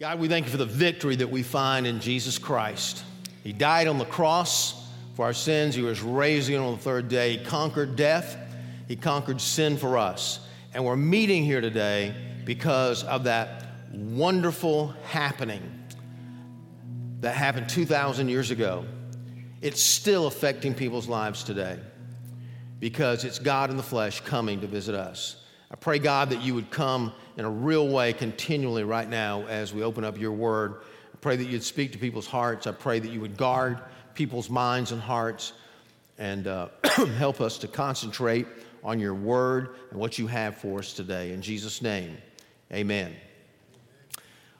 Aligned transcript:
God, 0.00 0.18
we 0.18 0.26
thank 0.26 0.44
you 0.44 0.50
for 0.50 0.56
the 0.56 0.66
victory 0.66 1.14
that 1.14 1.30
we 1.30 1.44
find 1.44 1.86
in 1.86 2.00
Jesus 2.00 2.36
Christ. 2.36 3.04
He 3.44 3.52
died 3.52 3.86
on 3.86 3.96
the 3.96 4.04
cross 4.04 4.88
for 5.14 5.24
our 5.24 5.32
sins. 5.32 5.76
He 5.76 5.82
was 5.82 6.02
raised 6.02 6.48
again 6.48 6.62
on 6.62 6.72
the 6.72 6.82
third 6.82 7.08
day. 7.08 7.36
He 7.36 7.44
conquered 7.44 7.94
death. 7.94 8.36
He 8.88 8.96
conquered 8.96 9.40
sin 9.40 9.76
for 9.76 9.96
us. 9.96 10.40
And 10.72 10.84
we're 10.84 10.96
meeting 10.96 11.44
here 11.44 11.60
today 11.60 12.12
because 12.44 13.04
of 13.04 13.22
that 13.24 13.66
wonderful 13.92 14.88
happening 15.04 15.62
that 17.20 17.36
happened 17.36 17.68
2,000 17.68 18.28
years 18.28 18.50
ago. 18.50 18.84
It's 19.62 19.80
still 19.80 20.26
affecting 20.26 20.74
people's 20.74 21.06
lives 21.06 21.44
today 21.44 21.78
because 22.80 23.22
it's 23.22 23.38
God 23.38 23.70
in 23.70 23.76
the 23.76 23.82
flesh 23.84 24.20
coming 24.22 24.60
to 24.60 24.66
visit 24.66 24.96
us. 24.96 25.43
I 25.74 25.76
pray, 25.76 25.98
God, 25.98 26.30
that 26.30 26.40
you 26.40 26.54
would 26.54 26.70
come 26.70 27.12
in 27.36 27.44
a 27.44 27.50
real 27.50 27.88
way 27.88 28.12
continually 28.12 28.84
right 28.84 29.08
now 29.08 29.44
as 29.46 29.74
we 29.74 29.82
open 29.82 30.04
up 30.04 30.16
your 30.16 30.30
word. 30.30 30.76
I 31.12 31.16
pray 31.20 31.34
that 31.34 31.46
you'd 31.46 31.64
speak 31.64 31.90
to 31.90 31.98
people's 31.98 32.28
hearts. 32.28 32.68
I 32.68 32.70
pray 32.70 33.00
that 33.00 33.10
you 33.10 33.20
would 33.20 33.36
guard 33.36 33.80
people's 34.14 34.48
minds 34.48 34.92
and 34.92 35.02
hearts 35.02 35.52
and 36.16 36.46
uh, 36.46 36.68
help 37.18 37.40
us 37.40 37.58
to 37.58 37.66
concentrate 37.66 38.46
on 38.84 39.00
your 39.00 39.14
word 39.14 39.74
and 39.90 39.98
what 39.98 40.16
you 40.16 40.28
have 40.28 40.56
for 40.58 40.78
us 40.78 40.92
today. 40.92 41.32
In 41.32 41.42
Jesus' 41.42 41.82
name, 41.82 42.18
amen. 42.72 43.12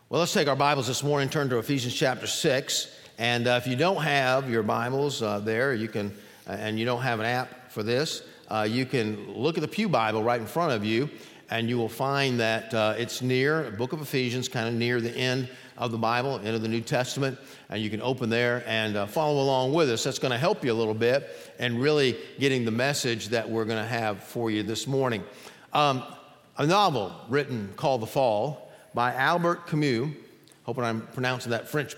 Well, 0.09 0.19
let's 0.19 0.33
take 0.33 0.49
our 0.49 0.57
Bibles 0.57 0.89
this 0.89 1.05
morning, 1.05 1.29
turn 1.29 1.49
to 1.51 1.59
Ephesians 1.59 1.95
chapter 1.95 2.27
6. 2.27 2.93
And 3.19 3.47
uh, 3.47 3.61
if 3.63 3.69
you 3.69 3.77
don't 3.77 4.03
have 4.03 4.51
your 4.51 4.65
Bibles 4.65 5.23
uh, 5.23 5.39
there, 5.39 5.75
you 5.75 5.87
can, 5.87 6.13
uh, 6.49 6.55
and 6.55 6.77
you 6.77 6.85
don't 6.85 7.03
have 7.03 7.21
an 7.21 7.27
app 7.27 7.71
for 7.71 7.85
this, 7.85 8.25
uh, 8.55 8.63
you 8.63 8.87
can 8.87 9.35
look 9.35 9.57
at 9.59 9.63
the 9.63 9.69
Pew 9.69 9.89
Bible 9.89 10.23
right 10.23 10.41
in 10.41 10.47
front 10.47 10.71
of 10.71 10.85
you, 10.85 11.11
and 11.51 11.69
you 11.69 11.77
will 11.77 11.89
find 11.89 12.39
that 12.39 12.73
uh, 12.73 12.95
it's 12.97 13.21
near 13.21 13.65
the 13.65 13.77
book 13.77 13.93
of 13.93 14.01
Ephesians, 14.01 14.49
kind 14.49 14.69
of 14.69 14.75
near 14.75 15.01
the 15.01 15.11
end 15.11 15.49
of 15.77 15.91
the 15.91 15.99
Bible, 15.99 16.39
end 16.39 16.55
of 16.55 16.63
the 16.63 16.69
New 16.69 16.81
Testament, 16.81 17.37
and 17.69 17.83
you 17.83 17.91
can 17.91 18.01
open 18.01 18.31
there 18.31 18.63
and 18.69 18.97
uh, 18.97 19.07
follow 19.07 19.43
along 19.43 19.73
with 19.73 19.91
us. 19.91 20.05
That's 20.05 20.21
going 20.21 20.31
to 20.31 20.39
help 20.39 20.65
you 20.65 20.73
a 20.73 20.75
little 20.75 20.95
bit 20.95 21.29
and 21.59 21.83
really 21.83 22.17
getting 22.39 22.65
the 22.65 22.71
message 22.71 23.31
that 23.31 23.51
we're 23.51 23.65
going 23.65 23.83
to 23.83 23.89
have 23.89 24.23
for 24.23 24.53
you 24.53 24.63
this 24.63 24.87
morning. 24.87 25.25
Um, 25.73 26.05
a 26.57 26.65
novel 26.65 27.13
written 27.29 27.73
called 27.75 28.03
The 28.03 28.07
Fall 28.07 28.71
by 28.95 29.15
Albert 29.15 29.67
Camus. 29.67 30.11
Hoping 30.63 30.85
I'm 30.85 31.01
pronouncing 31.09 31.51
that 31.51 31.69
French 31.69 31.97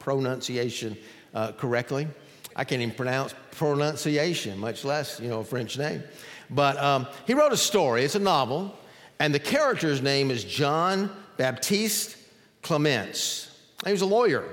pronunciation 0.00 0.96
uh, 1.32 1.52
correctly. 1.52 2.08
I 2.58 2.64
can't 2.64 2.82
even 2.82 2.92
pronounce 2.94 3.36
pronunciation, 3.52 4.58
much 4.58 4.84
less, 4.84 5.20
you 5.20 5.28
know, 5.28 5.40
a 5.40 5.44
French 5.44 5.78
name. 5.78 6.02
But 6.50 6.76
um, 6.76 7.06
he 7.24 7.32
wrote 7.32 7.52
a 7.52 7.56
story, 7.56 8.02
it's 8.02 8.16
a 8.16 8.18
novel, 8.18 8.76
and 9.20 9.32
the 9.32 9.38
character's 9.38 10.02
name 10.02 10.32
is 10.32 10.42
John 10.42 11.08
Baptiste 11.36 12.16
Clamence. 12.64 13.48
He 13.84 13.92
was 13.92 14.02
a 14.02 14.06
lawyer, 14.06 14.44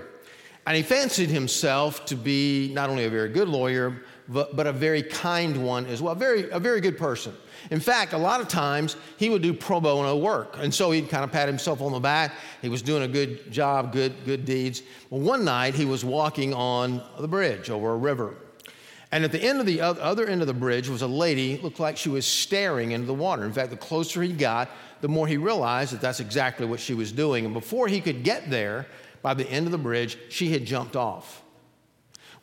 and 0.67 0.77
he 0.77 0.83
fancied 0.83 1.29
himself 1.29 2.05
to 2.05 2.15
be 2.15 2.71
not 2.75 2.91
only 2.91 3.05
a 3.05 3.09
very 3.09 3.29
good 3.29 3.49
lawyer, 3.49 4.03
but, 4.27 4.55
but 4.55 4.67
a 4.67 4.71
very 4.71 5.03
kind 5.03 5.63
one 5.63 5.85
as 5.85 6.01
well, 6.01 6.15
very, 6.15 6.49
a 6.49 6.59
very 6.59 6.81
good 6.81 6.97
person. 6.97 7.33
In 7.71 7.79
fact, 7.79 8.13
a 8.13 8.17
lot 8.17 8.41
of 8.41 8.47
times 8.47 8.95
he 9.17 9.29
would 9.29 9.41
do 9.41 9.53
pro 9.53 9.79
bono 9.79 10.15
work. 10.17 10.57
And 10.59 10.73
so 10.73 10.91
he'd 10.91 11.09
kind 11.09 11.23
of 11.23 11.31
pat 11.31 11.47
himself 11.47 11.81
on 11.81 11.91
the 11.91 11.99
back. 11.99 12.33
He 12.61 12.69
was 12.69 12.81
doing 12.81 13.03
a 13.03 13.07
good 13.07 13.51
job, 13.51 13.91
good, 13.91 14.13
good 14.25 14.45
deeds. 14.45 14.83
Well, 15.09 15.21
one 15.21 15.43
night 15.43 15.73
he 15.75 15.85
was 15.85 16.05
walking 16.05 16.53
on 16.53 17.01
the 17.19 17.27
bridge 17.27 17.69
over 17.69 17.91
a 17.91 17.97
river. 17.97 18.35
And 19.11 19.23
at 19.23 19.31
the 19.31 19.41
end 19.41 19.59
of 19.59 19.65
the 19.65 19.79
other 19.81 20.27
end 20.27 20.41
of 20.41 20.47
the 20.47 20.53
bridge 20.53 20.89
was 20.89 21.01
a 21.01 21.07
lady, 21.07 21.57
looked 21.59 21.79
like 21.79 21.95
she 21.95 22.09
was 22.09 22.25
staring 22.25 22.91
into 22.91 23.07
the 23.07 23.13
water. 23.13 23.45
In 23.45 23.53
fact, 23.53 23.69
the 23.69 23.77
closer 23.77 24.21
he 24.21 24.33
got, 24.33 24.69
the 25.01 25.07
more 25.07 25.27
he 25.27 25.37
realized 25.37 25.93
that 25.93 26.01
that's 26.01 26.19
exactly 26.19 26.65
what 26.65 26.79
she 26.79 26.93
was 26.93 27.11
doing. 27.11 27.45
And 27.45 27.53
before 27.53 27.87
he 27.87 28.01
could 28.01 28.23
get 28.23 28.49
there, 28.49 28.87
by 29.21 29.33
the 29.33 29.49
end 29.49 29.67
of 29.67 29.71
the 29.71 29.77
bridge, 29.77 30.17
she 30.29 30.51
had 30.51 30.65
jumped 30.65 30.95
off. 30.95 31.44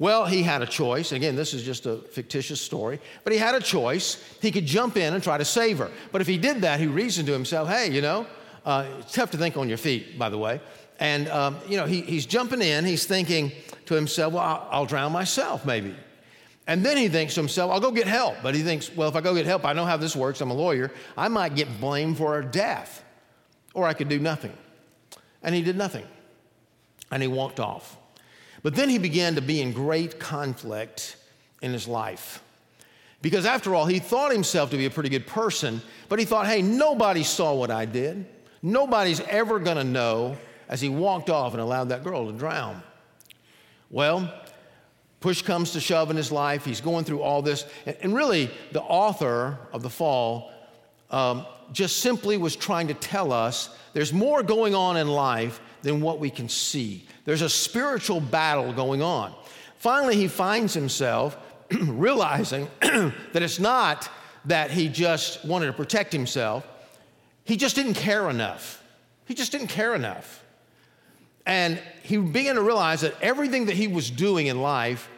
Well, 0.03 0.27
he 0.27 0.43
had 0.43 0.63
a 0.63 0.67
choice. 0.67 1.13
Again, 1.13 1.37
this 1.37 1.55
is 1.55 1.63
just 1.63 1.87
a 1.87 1.99
fictitious 1.99 2.61
story, 2.61 2.99
but 3.23 3.33
he 3.33 3.39
had 3.39 3.55
a 3.55 3.61
choice. 3.61 4.21
He 4.43 4.51
could 4.51 4.67
jump 4.67 4.97
in 4.97 5.15
and 5.15 5.23
try 5.23 5.39
to 5.39 5.45
save 5.45 5.79
her. 5.79 5.93
But 6.11 6.21
if 6.21 6.27
he 6.27 6.39
did 6.39 6.63
that, 6.63 6.81
he 6.81 6.89
reasoned 6.89 7.29
to 7.29 7.33
himself, 7.33 7.69
hey, 7.69 7.89
you 7.89 8.01
know, 8.01 8.27
uh, 8.67 8.85
it's 8.99 9.13
tough 9.13 9.31
to 9.31 9.37
think 9.37 9.57
on 9.57 9.69
your 9.69 9.79
feet, 9.79 10.19
by 10.19 10.29
the 10.29 10.37
way. 10.37 10.61
And, 10.99 11.29
um, 11.29 11.57
you 11.69 11.77
know, 11.77 11.87
he, 11.87 12.01
he's 12.01 12.27
jumping 12.27 12.63
in, 12.63 12.85
he's 12.85 13.05
thinking 13.05 13.53
to 13.87 13.95
himself, 13.95 14.33
well, 14.33 14.43
I'll, 14.43 14.69
I'll 14.73 14.87
drown 14.87 15.13
myself, 15.13 15.65
maybe. 15.65 15.95
And 16.67 16.85
then 16.85 16.97
he 16.97 17.09
thinks 17.09 17.35
to 17.35 17.41
himself, 17.41 17.71
I'll 17.71 17.79
go 17.79 17.93
get 17.93 18.09
help. 18.09 18.39
But 18.43 18.57
he 18.57 18.65
thinks, 18.65 18.93
well, 18.97 19.09
if 19.09 19.15
I 19.15 19.21
go 19.21 19.37
get 19.37 19.47
help, 19.47 19.65
I 19.65 19.73
know 19.73 19.85
how 19.85 19.99
this 19.99 20.17
works. 20.17 20.41
I'm 20.41 20.51
a 20.51 20.55
lawyer. 20.55 20.91
I 21.17 21.29
might 21.29 21.55
get 21.55 21.81
blamed 21.81 22.19
for 22.19 22.33
her 22.35 22.43
death, 22.43 23.05
or 23.73 23.87
I 23.87 23.95
could 23.95 24.09
do 24.09 24.19
nothing. 24.19 24.53
And 25.45 25.55
he 25.55 25.63
did 25.63 25.77
nothing. 25.77 26.09
And 27.13 27.23
he 27.23 27.29
walked 27.29 27.61
off. 27.61 27.99
But 28.63 28.75
then 28.75 28.89
he 28.89 28.99
began 28.99 29.35
to 29.35 29.41
be 29.41 29.61
in 29.61 29.73
great 29.73 30.21
conflict 30.21 31.17
in 31.61 31.73
his 31.73 31.89
life. 31.89 32.43
Because 33.21 33.47
after 33.47 33.75
all, 33.75 33.87
he 33.87 34.01
thought 34.01 34.33
himself 34.33 34.71
to 34.71 34.77
be 34.77 34.87
a 34.87 34.91
pretty 34.91 35.09
good 35.09 35.27
person, 35.27 35.81
but 36.09 36.19
he 36.19 36.25
thought, 36.25 36.47
hey, 36.47 36.61
nobody 36.61 37.23
saw 37.23 37.55
what 37.55 37.71
I 37.71 37.85
did. 37.85 38.27
Nobody's 38.63 39.21
ever 39.21 39.61
to 39.61 39.85
know 39.85 40.37
as 40.69 40.81
he 40.81 40.89
walked 40.89 41.31
off 41.31 41.53
and 41.53 41.61
allowed 41.61 41.91
that 41.91 42.05
girl 42.05 42.27
to 42.27 42.33
drown. 42.33 42.83
Well, 43.91 44.33
push 45.21 45.43
comes 45.43 45.73
to 45.73 45.81
shove 45.81 46.11
in 46.11 46.17
his 46.17 46.33
life. 46.33 46.65
He's 46.65 46.81
going 46.81 47.05
through 47.05 47.23
all 47.23 47.43
this. 47.43 47.65
And 48.01 48.15
really, 48.15 48.51
the 48.73 48.83
author 48.83 49.59
of 49.73 49.83
The 49.83 49.91
Fall 49.91 50.51
um, 51.11 51.47
just 51.73 51.99
simply 51.99 52.37
was 52.37 52.57
trying 52.57 52.89
to 52.89 52.95
tell 52.95 53.33
us 53.33 53.69
there's 53.93 54.13
more 54.13 54.43
going 54.43 54.75
on 54.75 54.97
in 54.97 55.09
life 55.09 55.61
than 55.83 56.01
what 56.01 56.19
we 56.19 56.31
can 56.31 56.49
see. 56.49 57.07
There's 57.25 57.43
a 57.43 57.49
spiritual 57.49 58.21
battle 58.21 58.73
going 58.73 59.03
on. 59.03 59.35
Finally, 59.79 60.17
he 60.17 60.29
finds 60.29 60.75
himself 60.75 61.37
realizing 61.81 62.69
that 62.81 63.43
it's 63.43 63.59
not 63.59 64.09
that 64.45 64.71
he 64.71 64.89
just 64.89 65.45
wanted 65.45 65.67
to 65.67 65.73
protect 65.73 66.13
himself, 66.13 66.67
he 67.45 67.57
just 67.57 67.77
didn't 67.77 67.95
care 67.95 68.31
enough. 68.31 68.83
He 69.27 69.35
just 69.35 69.53
didn't 69.53 69.69
care 69.69 69.95
enough. 69.95 70.45
And 71.47 71.81
he 72.03 72.17
began 72.17 72.55
to 72.55 72.63
realize 72.63 73.01
that 73.01 73.15
everything 73.21 73.67
that 73.67 73.77
he 73.77 73.89
was 73.89 74.11
doing 74.11 74.47
in 74.47 74.61
life 74.61 75.09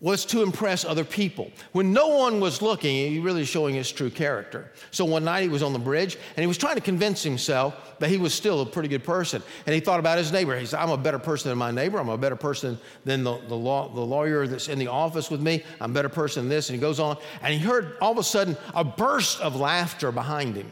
was 0.00 0.24
to 0.26 0.42
impress 0.42 0.84
other 0.84 1.04
people. 1.04 1.50
When 1.72 1.92
no 1.92 2.06
one 2.08 2.38
was 2.38 2.62
looking, 2.62 3.10
he 3.10 3.18
really 3.18 3.44
showing 3.44 3.74
his 3.74 3.90
true 3.90 4.10
character. 4.10 4.70
So 4.92 5.04
one 5.04 5.24
night 5.24 5.42
he 5.42 5.48
was 5.48 5.62
on 5.62 5.72
the 5.72 5.78
bridge 5.80 6.16
and 6.36 6.40
he 6.42 6.46
was 6.46 6.56
trying 6.56 6.76
to 6.76 6.80
convince 6.80 7.20
himself 7.22 7.98
that 7.98 8.08
he 8.08 8.16
was 8.16 8.32
still 8.32 8.60
a 8.60 8.66
pretty 8.66 8.88
good 8.88 9.02
person. 9.02 9.42
And 9.66 9.74
he 9.74 9.80
thought 9.80 9.98
about 9.98 10.16
his 10.16 10.30
neighbor. 10.30 10.56
He 10.56 10.66
said, 10.66 10.78
I'm 10.78 10.90
a 10.90 10.96
better 10.96 11.18
person 11.18 11.48
than 11.48 11.58
my 11.58 11.72
neighbor. 11.72 11.98
I'm 11.98 12.08
a 12.10 12.16
better 12.16 12.36
person 12.36 12.78
than 13.04 13.24
the, 13.24 13.40
the, 13.48 13.56
law, 13.56 13.88
the 13.88 14.00
lawyer 14.00 14.46
that's 14.46 14.68
in 14.68 14.78
the 14.78 14.86
office 14.86 15.30
with 15.30 15.40
me. 15.40 15.64
I'm 15.80 15.90
a 15.90 15.94
better 15.94 16.08
person 16.08 16.44
than 16.44 16.48
this. 16.48 16.68
And 16.68 16.76
he 16.76 16.80
goes 16.80 17.00
on. 17.00 17.16
And 17.42 17.52
he 17.52 17.58
heard 17.58 17.96
all 18.00 18.12
of 18.12 18.18
a 18.18 18.22
sudden 18.22 18.56
a 18.74 18.84
burst 18.84 19.40
of 19.40 19.56
laughter 19.56 20.12
behind 20.12 20.54
him. 20.54 20.70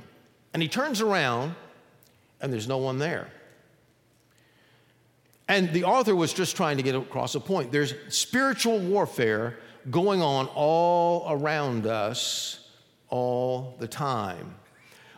And 0.54 0.62
he 0.62 0.68
turns 0.68 1.00
around 1.00 1.56
and 2.40 2.52
there's 2.52 2.68
no 2.68 2.78
one 2.78 2.98
there. 2.98 3.28
And 5.48 5.72
the 5.72 5.84
author 5.84 6.14
was 6.14 6.32
just 6.32 6.56
trying 6.56 6.76
to 6.76 6.82
get 6.82 6.94
across 6.94 7.34
a 7.34 7.40
point. 7.40 7.70
There's 7.70 7.94
spiritual 8.08 8.78
warfare 8.78 9.58
going 9.90 10.20
on 10.20 10.48
all 10.54 11.26
around 11.30 11.86
us 11.86 12.68
all 13.08 13.76
the 13.78 13.86
time. 13.86 14.54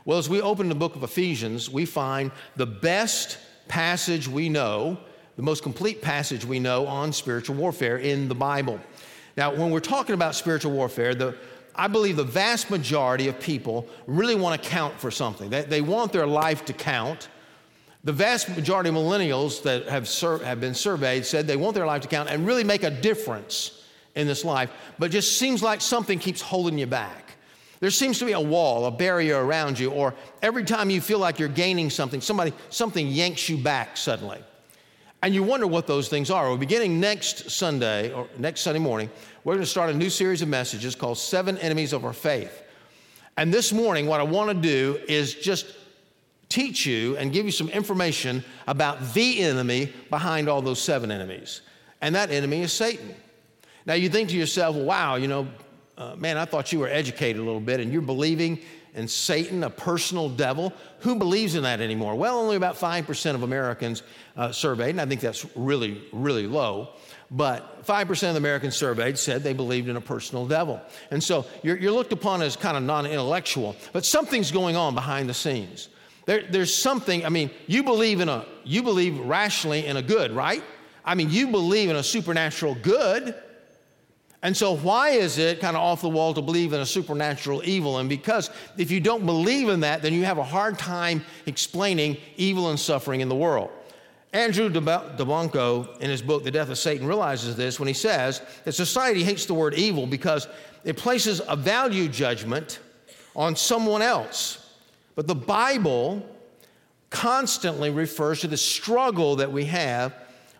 Well, 0.04 0.18
as 0.18 0.28
we 0.28 0.40
open 0.40 0.68
the 0.68 0.74
book 0.74 0.96
of 0.96 1.02
Ephesians, 1.02 1.70
we 1.70 1.84
find 1.84 2.30
the 2.56 2.66
best 2.66 3.38
passage 3.68 4.28
we 4.28 4.48
know, 4.48 4.98
the 5.36 5.42
most 5.42 5.62
complete 5.62 6.02
passage 6.02 6.44
we 6.44 6.58
know 6.58 6.86
on 6.86 7.12
spiritual 7.12 7.56
warfare 7.56 7.98
in 7.98 8.28
the 8.28 8.34
Bible. 8.34 8.80
Now, 9.36 9.54
when 9.54 9.70
we're 9.70 9.80
talking 9.80 10.14
about 10.14 10.34
spiritual 10.34 10.72
warfare, 10.72 11.14
the, 11.14 11.36
I 11.74 11.86
believe 11.86 12.16
the 12.16 12.24
vast 12.24 12.70
majority 12.70 13.28
of 13.28 13.38
people 13.38 13.86
really 14.06 14.34
want 14.34 14.60
to 14.60 14.68
count 14.68 14.98
for 14.98 15.10
something. 15.10 15.48
They, 15.48 15.62
they 15.62 15.80
want 15.80 16.12
their 16.12 16.26
life 16.26 16.64
to 16.66 16.72
count. 16.72 17.28
The 18.04 18.12
vast 18.12 18.48
majority 18.48 18.90
of 18.90 18.94
millennials 18.94 19.62
that 19.64 19.88
have, 19.88 20.08
sur- 20.08 20.42
have 20.44 20.60
been 20.60 20.74
surveyed 20.74 21.26
said 21.26 21.46
they 21.46 21.56
want 21.56 21.74
their 21.74 21.86
life 21.86 22.02
to 22.02 22.08
count 22.08 22.28
and 22.28 22.46
really 22.46 22.64
make 22.64 22.84
a 22.84 22.90
difference 22.90 23.84
in 24.14 24.26
this 24.26 24.44
life, 24.44 24.70
but 24.98 25.10
just 25.10 25.38
seems 25.38 25.62
like 25.62 25.80
something 25.80 26.18
keeps 26.18 26.40
holding 26.40 26.78
you 26.78 26.86
back. 26.86 27.36
There 27.80 27.90
seems 27.90 28.18
to 28.18 28.24
be 28.24 28.32
a 28.32 28.40
wall, 28.40 28.86
a 28.86 28.90
barrier 28.90 29.44
around 29.44 29.78
you, 29.78 29.90
or 29.90 30.14
every 30.42 30.64
time 30.64 30.90
you 30.90 31.00
feel 31.00 31.18
like 31.18 31.38
you're 31.38 31.48
gaining 31.48 31.90
something, 31.90 32.20
somebody, 32.20 32.52
something 32.70 33.06
yanks 33.06 33.48
you 33.48 33.56
back 33.56 33.96
suddenly. 33.96 34.42
And 35.22 35.34
you 35.34 35.42
wonder 35.42 35.66
what 35.66 35.86
those 35.86 36.08
things 36.08 36.30
are. 36.30 36.50
We're 36.50 36.56
beginning 36.56 37.00
next 37.00 37.50
Sunday, 37.50 38.12
or 38.12 38.28
next 38.38 38.60
Sunday 38.60 38.80
morning, 38.80 39.10
we're 39.44 39.54
going 39.54 39.64
to 39.64 39.70
start 39.70 39.90
a 39.90 39.94
new 39.94 40.10
series 40.10 40.42
of 40.42 40.48
messages 40.48 40.94
called 40.94 41.18
Seven 41.18 41.58
Enemies 41.58 41.92
of 41.92 42.04
Our 42.04 42.12
Faith. 42.12 42.62
And 43.36 43.54
this 43.54 43.72
morning, 43.72 44.06
what 44.06 44.20
I 44.20 44.24
want 44.24 44.50
to 44.50 44.54
do 44.54 44.98
is 45.08 45.34
just 45.34 45.66
teach 46.48 46.86
you 46.86 47.16
and 47.16 47.32
give 47.32 47.44
you 47.44 47.52
some 47.52 47.68
information 47.68 48.44
about 48.66 49.14
the 49.14 49.40
enemy 49.40 49.92
behind 50.10 50.48
all 50.48 50.62
those 50.62 50.80
seven 50.80 51.10
enemies. 51.10 51.60
And 52.00 52.14
that 52.14 52.30
enemy 52.30 52.62
is 52.62 52.72
Satan. 52.72 53.14
Now 53.86 53.94
you 53.94 54.08
think 54.08 54.30
to 54.30 54.36
yourself, 54.36 54.76
wow, 54.76 55.16
you 55.16 55.28
know, 55.28 55.48
uh, 55.96 56.14
man, 56.16 56.36
I 56.36 56.44
thought 56.44 56.72
you 56.72 56.78
were 56.78 56.88
educated 56.88 57.40
a 57.40 57.44
little 57.44 57.60
bit 57.60 57.80
and 57.80 57.92
you're 57.92 58.02
believing 58.02 58.60
in 58.94 59.08
Satan, 59.08 59.64
a 59.64 59.70
personal 59.70 60.28
devil. 60.28 60.72
Who 61.00 61.14
believes 61.14 61.54
in 61.54 61.62
that 61.62 61.80
anymore? 61.80 62.14
Well, 62.14 62.38
only 62.38 62.56
about 62.56 62.76
5% 62.76 63.34
of 63.34 63.42
Americans 63.42 64.02
uh, 64.36 64.50
surveyed, 64.52 64.90
and 64.90 65.00
I 65.00 65.06
think 65.06 65.20
that's 65.20 65.46
really, 65.56 66.02
really 66.12 66.46
low. 66.46 66.90
But 67.30 67.84
5% 67.86 68.30
of 68.30 68.36
Americans 68.36 68.74
surveyed 68.76 69.18
said 69.18 69.42
they 69.42 69.52
believed 69.52 69.88
in 69.88 69.96
a 69.96 70.00
personal 70.00 70.46
devil. 70.46 70.80
And 71.10 71.22
so 71.22 71.46
you're, 71.62 71.76
you're 71.76 71.92
looked 71.92 72.12
upon 72.12 72.42
as 72.42 72.56
kind 72.56 72.76
of 72.76 72.82
non 72.82 73.06
intellectual, 73.06 73.76
but 73.92 74.04
something's 74.04 74.50
going 74.50 74.76
on 74.76 74.94
behind 74.94 75.28
the 75.28 75.34
scenes. 75.34 75.88
There, 76.28 76.42
there's 76.42 76.74
something, 76.74 77.24
I 77.24 77.30
mean, 77.30 77.50
you 77.66 77.82
believe 77.82 78.20
in 78.20 78.28
a, 78.28 78.44
you 78.62 78.82
believe 78.82 79.18
rationally 79.18 79.86
in 79.86 79.96
a 79.96 80.02
good, 80.02 80.30
right? 80.30 80.62
I 81.02 81.14
mean, 81.14 81.30
you 81.30 81.46
believe 81.46 81.88
in 81.88 81.96
a 81.96 82.02
supernatural 82.02 82.74
good. 82.82 83.34
And 84.42 84.54
so, 84.54 84.76
why 84.76 85.12
is 85.12 85.38
it 85.38 85.58
kind 85.58 85.74
of 85.74 85.82
off 85.82 86.02
the 86.02 86.10
wall 86.10 86.34
to 86.34 86.42
believe 86.42 86.74
in 86.74 86.80
a 86.80 86.84
supernatural 86.84 87.62
evil? 87.64 87.96
And 87.96 88.10
because 88.10 88.50
if 88.76 88.90
you 88.90 89.00
don't 89.00 89.24
believe 89.24 89.70
in 89.70 89.80
that, 89.80 90.02
then 90.02 90.12
you 90.12 90.26
have 90.26 90.36
a 90.36 90.44
hard 90.44 90.78
time 90.78 91.24
explaining 91.46 92.18
evil 92.36 92.68
and 92.68 92.78
suffering 92.78 93.22
in 93.22 93.30
the 93.30 93.34
world. 93.34 93.70
Andrew 94.34 94.68
Delbanco, 94.68 95.98
in 95.98 96.10
his 96.10 96.20
book, 96.20 96.44
The 96.44 96.50
Death 96.50 96.68
of 96.68 96.76
Satan, 96.76 97.06
realizes 97.06 97.56
this 97.56 97.80
when 97.80 97.88
he 97.88 97.94
says 97.94 98.42
that 98.64 98.72
society 98.72 99.24
hates 99.24 99.46
the 99.46 99.54
word 99.54 99.72
evil 99.72 100.06
because 100.06 100.46
it 100.84 100.98
places 100.98 101.40
a 101.48 101.56
value 101.56 102.06
judgment 102.06 102.80
on 103.34 103.56
someone 103.56 104.02
else. 104.02 104.66
But 105.18 105.26
the 105.26 105.34
Bible 105.34 106.24
constantly 107.10 107.90
refers 107.90 108.42
to 108.42 108.46
the 108.46 108.56
struggle 108.56 109.34
that 109.34 109.50
we 109.50 109.64
have 109.64 110.14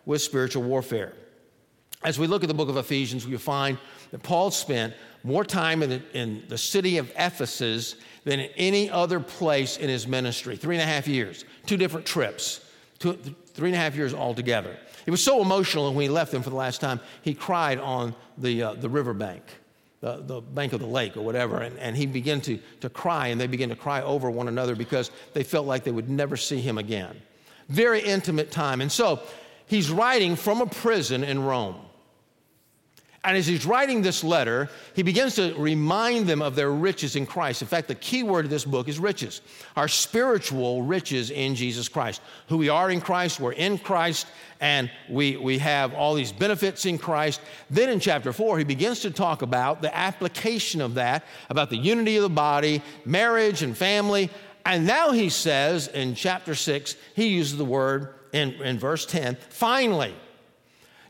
with 0.05 0.21
spiritual 0.21 0.63
warfare. 0.63 1.13
As 2.03 2.19
we 2.19 2.27
look 2.27 2.43
at 2.43 2.49
the 2.49 2.53
book 2.53 2.67
of 2.67 2.75
Ephesians, 2.75 3.25
we 3.25 3.37
find 3.37 3.77
that 4.11 4.21
Paul 4.21 4.51
spent 4.51 4.95
more 5.23 5.45
time 5.45 5.81
in 5.81 5.89
the, 5.91 6.01
in 6.11 6.43
the 6.49 6.57
city 6.57 6.97
of 6.97 7.09
Ephesus 7.15 7.95
than 8.25 8.41
in 8.41 8.49
any 8.57 8.89
other 8.89 9.21
place 9.21 9.77
in 9.77 9.87
his 9.87 10.05
ministry 10.05 10.57
three 10.57 10.75
and 10.75 10.83
a 10.83 10.93
half 10.93 11.07
years, 11.07 11.45
two 11.65 11.77
different 11.77 12.05
trips, 12.05 12.59
two, 12.99 13.13
three 13.13 13.69
and 13.69 13.77
a 13.77 13.79
half 13.79 13.95
years 13.95 14.13
altogether. 14.13 14.77
It 15.05 15.11
was 15.11 15.23
so 15.23 15.41
emotional 15.41 15.93
when 15.93 16.03
he 16.03 16.09
left 16.09 16.33
them 16.33 16.43
for 16.43 16.49
the 16.49 16.57
last 16.57 16.81
time, 16.81 16.99
he 17.21 17.33
cried 17.33 17.79
on 17.79 18.13
the, 18.37 18.61
uh, 18.61 18.73
the 18.73 18.89
riverbank 18.89 19.41
the, 20.01 20.17
the 20.17 20.41
bank 20.41 20.73
of 20.73 20.79
the 20.79 20.87
lake 20.87 21.17
or 21.17 21.21
whatever, 21.21 21.57
and, 21.57 21.77
and 21.77 21.95
he 21.95 22.05
began 22.05 22.41
to, 22.41 22.59
to 22.81 22.89
cry, 22.89 23.27
and 23.27 23.39
they 23.39 23.47
began 23.47 23.69
to 23.69 23.75
cry 23.75 24.01
over 24.01 24.31
one 24.31 24.47
another 24.47 24.75
because 24.75 25.11
they 25.33 25.43
felt 25.43 25.67
like 25.67 25.83
they 25.83 25.91
would 25.91 26.09
never 26.09 26.37
see 26.37 26.61
him 26.61 26.77
again. 26.77 27.21
Very 27.67 28.01
intimate 28.01 28.51
time. 28.51 28.81
And 28.81 28.91
so 28.91 29.19
he's 29.65 29.91
writing 29.91 30.35
from 30.35 30.61
a 30.61 30.65
prison 30.65 31.23
in 31.23 31.43
Rome. 31.43 31.75
And 33.23 33.35
as 33.35 33.45
he's 33.45 33.65
writing 33.65 34.01
this 34.01 34.23
letter, 34.23 34.69
he 34.95 35.03
begins 35.03 35.35
to 35.35 35.53
remind 35.57 36.25
them 36.25 36.41
of 36.41 36.55
their 36.55 36.71
riches 36.71 37.17
in 37.17 37.25
Christ. 37.25 37.61
In 37.61 37.67
fact, 37.67 37.89
the 37.89 37.95
key 37.95 38.23
word 38.23 38.45
of 38.45 38.51
this 38.51 38.63
book 38.63 38.87
is 38.87 38.97
riches, 38.97 39.41
our 39.75 39.89
spiritual 39.89 40.83
riches 40.83 41.29
in 41.29 41.53
Jesus 41.53 41.89
Christ. 41.89 42.21
Who 42.47 42.57
we 42.57 42.69
are 42.69 42.89
in 42.89 43.01
Christ, 43.01 43.41
we're 43.41 43.51
in 43.51 43.77
Christ, 43.77 44.27
and 44.61 44.89
we, 45.09 45.35
we 45.35 45.57
have 45.57 45.93
all 45.93 46.13
these 46.13 46.31
benefits 46.31 46.85
in 46.85 46.97
Christ. 46.97 47.41
Then 47.69 47.89
in 47.89 47.99
chapter 47.99 48.31
four, 48.31 48.57
he 48.57 48.63
begins 48.63 49.01
to 49.01 49.11
talk 49.11 49.41
about 49.41 49.81
the 49.81 49.95
application 49.95 50.79
of 50.79 50.93
that, 50.93 51.25
about 51.49 51.69
the 51.69 51.77
unity 51.77 52.15
of 52.15 52.23
the 52.23 52.29
body, 52.29 52.81
marriage 53.03 53.63
and 53.63 53.75
family. 53.75 54.29
And 54.65 54.87
now 54.87 55.11
he 55.11 55.27
says 55.27 55.89
in 55.89 56.15
chapter 56.15 56.55
six, 56.55 56.95
he 57.15 57.27
uses 57.27 57.57
the 57.57 57.65
word 57.65 58.13
in, 58.31 58.51
in 58.61 58.79
verse 58.79 59.05
10, 59.05 59.35
finally. 59.49 60.15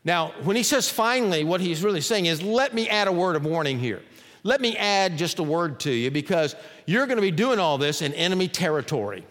Now, 0.03 0.33
when 0.43 0.55
he 0.55 0.63
says 0.63 0.89
finally, 0.89 1.43
what 1.43 1.61
he's 1.61 1.83
really 1.83 2.01
saying 2.01 2.25
is, 2.25 2.41
let 2.41 2.73
me 2.73 2.87
add 2.87 3.07
a 3.07 3.11
word 3.11 3.35
of 3.35 3.45
warning 3.45 3.79
here. 3.79 4.01
Let 4.43 4.61
me 4.61 4.77
add 4.77 5.17
just 5.17 5.39
a 5.39 5.43
word 5.43 5.79
to 5.81 5.91
you 5.91 6.11
because 6.11 6.55
you're 6.85 7.05
going 7.05 7.17
to 7.17 7.21
be 7.21 7.31
doing 7.31 7.59
all 7.59 7.77
this 7.77 8.01
in 8.01 8.13
enemy 8.13 8.47
territory. 8.47 9.25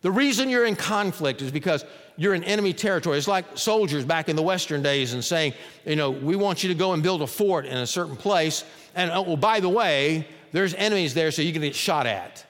The 0.00 0.10
reason 0.10 0.48
you're 0.48 0.64
in 0.64 0.76
conflict 0.76 1.42
is 1.42 1.50
because 1.50 1.84
you're 2.16 2.34
in 2.34 2.42
enemy 2.44 2.72
territory. 2.72 3.18
It's 3.18 3.28
like 3.28 3.58
soldiers 3.58 4.04
back 4.04 4.28
in 4.28 4.36
the 4.36 4.42
Western 4.42 4.82
days 4.82 5.12
and 5.12 5.24
saying, 5.24 5.52
you 5.84 5.96
know, 5.96 6.10
we 6.10 6.36
want 6.36 6.62
you 6.62 6.68
to 6.68 6.74
go 6.74 6.92
and 6.92 7.02
build 7.02 7.20
a 7.20 7.26
fort 7.26 7.66
in 7.66 7.76
a 7.76 7.86
certain 7.86 8.16
place. 8.16 8.64
And 8.94 9.10
oh, 9.10 9.36
by 9.36 9.60
the 9.60 9.68
way, 9.68 10.26
there's 10.52 10.74
enemies 10.74 11.14
there, 11.14 11.30
so 11.30 11.42
you 11.42 11.52
can 11.52 11.62
get 11.62 11.74
shot 11.74 12.06
at. 12.06 12.44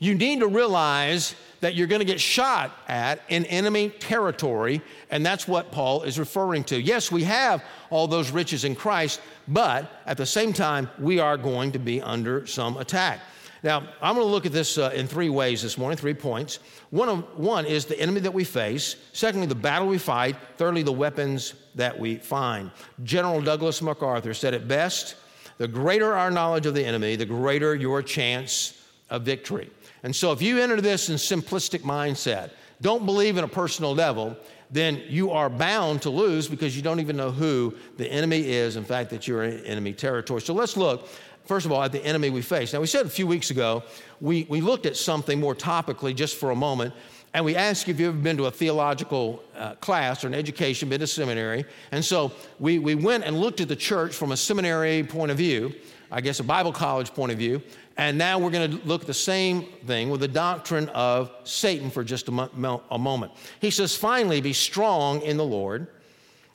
You 0.00 0.14
need 0.14 0.40
to 0.40 0.48
realize 0.48 1.34
that 1.60 1.74
you're 1.74 1.86
going 1.86 2.00
to 2.00 2.06
get 2.06 2.18
shot 2.18 2.72
at 2.88 3.20
in 3.28 3.44
enemy 3.44 3.90
territory, 3.90 4.80
and 5.10 5.24
that's 5.24 5.46
what 5.46 5.70
Paul 5.70 6.02
is 6.02 6.18
referring 6.18 6.64
to. 6.64 6.80
Yes, 6.80 7.12
we 7.12 7.22
have 7.24 7.62
all 7.90 8.08
those 8.08 8.30
riches 8.30 8.64
in 8.64 8.74
Christ, 8.74 9.20
but 9.46 10.00
at 10.06 10.16
the 10.16 10.24
same 10.24 10.54
time, 10.54 10.88
we 10.98 11.18
are 11.18 11.36
going 11.36 11.72
to 11.72 11.78
be 11.78 12.00
under 12.00 12.46
some 12.46 12.78
attack. 12.78 13.20
Now, 13.62 13.88
I'm 14.00 14.14
going 14.14 14.26
to 14.26 14.32
look 14.32 14.46
at 14.46 14.52
this 14.52 14.78
uh, 14.78 14.90
in 14.94 15.06
three 15.06 15.28
ways 15.28 15.60
this 15.60 15.76
morning, 15.76 15.98
three 15.98 16.14
points. 16.14 16.60
One, 16.88 17.10
of, 17.10 17.38
one 17.38 17.66
is 17.66 17.84
the 17.84 18.00
enemy 18.00 18.20
that 18.20 18.32
we 18.32 18.42
face. 18.44 18.96
Secondly, 19.12 19.46
the 19.46 19.54
battle 19.54 19.86
we 19.86 19.98
fight. 19.98 20.36
Thirdly, 20.56 20.82
the 20.82 20.92
weapons 20.92 21.52
that 21.74 21.98
we 21.98 22.16
find. 22.16 22.70
General 23.04 23.42
Douglas 23.42 23.82
MacArthur 23.82 24.32
said 24.32 24.54
it 24.54 24.66
best 24.66 25.16
the 25.58 25.68
greater 25.68 26.14
our 26.16 26.30
knowledge 26.30 26.64
of 26.64 26.72
the 26.72 26.82
enemy, 26.82 27.16
the 27.16 27.26
greater 27.26 27.74
your 27.74 28.02
chance 28.02 28.82
of 29.10 29.22
victory. 29.22 29.70
And 30.02 30.14
so 30.14 30.32
if 30.32 30.40
you 30.40 30.58
enter 30.58 30.80
this 30.80 31.08
in 31.08 31.16
simplistic 31.16 31.80
mindset, 31.80 32.50
don't 32.80 33.04
believe 33.04 33.36
in 33.36 33.44
a 33.44 33.48
personal 33.48 33.94
devil, 33.94 34.36
then 34.70 35.02
you 35.08 35.30
are 35.30 35.50
bound 35.50 36.02
to 36.02 36.10
lose 36.10 36.48
because 36.48 36.76
you 36.76 36.82
don't 36.82 37.00
even 37.00 37.16
know 37.16 37.30
who 37.30 37.74
the 37.96 38.10
enemy 38.10 38.48
is, 38.48 38.76
in 38.76 38.84
fact, 38.84 39.10
that 39.10 39.26
you're 39.26 39.42
in 39.42 39.64
enemy 39.66 39.92
territory. 39.92 40.40
So 40.40 40.54
let's 40.54 40.76
look, 40.76 41.08
first 41.44 41.66
of 41.66 41.72
all, 41.72 41.82
at 41.82 41.92
the 41.92 42.04
enemy 42.04 42.30
we 42.30 42.42
face. 42.42 42.72
Now, 42.72 42.80
we 42.80 42.86
said 42.86 43.04
a 43.04 43.10
few 43.10 43.26
weeks 43.26 43.50
ago, 43.50 43.82
we, 44.20 44.46
we 44.48 44.60
looked 44.60 44.86
at 44.86 44.96
something 44.96 45.40
more 45.40 45.54
topically 45.54 46.14
just 46.14 46.36
for 46.36 46.52
a 46.52 46.56
moment, 46.56 46.94
and 47.34 47.44
we 47.44 47.54
asked 47.56 47.88
if 47.88 48.00
you've 48.00 48.14
ever 48.14 48.22
been 48.22 48.36
to 48.38 48.46
a 48.46 48.50
theological 48.50 49.42
uh, 49.56 49.74
class 49.74 50.24
or 50.24 50.28
an 50.28 50.34
education, 50.34 50.88
been 50.88 51.00
to 51.00 51.06
seminary. 51.06 51.64
And 51.92 52.04
so 52.04 52.32
we, 52.58 52.78
we 52.78 52.94
went 52.94 53.24
and 53.24 53.38
looked 53.38 53.60
at 53.60 53.68
the 53.68 53.76
church 53.76 54.14
from 54.14 54.32
a 54.32 54.36
seminary 54.36 55.04
point 55.04 55.30
of 55.30 55.36
view, 55.36 55.72
I 56.10 56.20
guess 56.20 56.40
a 56.40 56.44
Bible 56.44 56.72
college 56.72 57.12
point 57.14 57.30
of 57.30 57.38
view, 57.38 57.62
and 57.96 58.16
now 58.16 58.38
we're 58.38 58.50
going 58.50 58.70
to 58.70 58.86
look 58.86 59.02
at 59.02 59.06
the 59.06 59.14
same 59.14 59.64
thing 59.86 60.10
with 60.10 60.20
the 60.20 60.28
doctrine 60.28 60.88
of 60.90 61.30
Satan 61.44 61.90
for 61.90 62.02
just 62.02 62.28
a, 62.28 62.30
mo- 62.30 62.82
a 62.90 62.98
moment. 62.98 63.32
He 63.60 63.70
says, 63.70 63.96
finally, 63.96 64.40
be 64.40 64.52
strong 64.52 65.20
in 65.22 65.36
the 65.36 65.44
Lord 65.44 65.86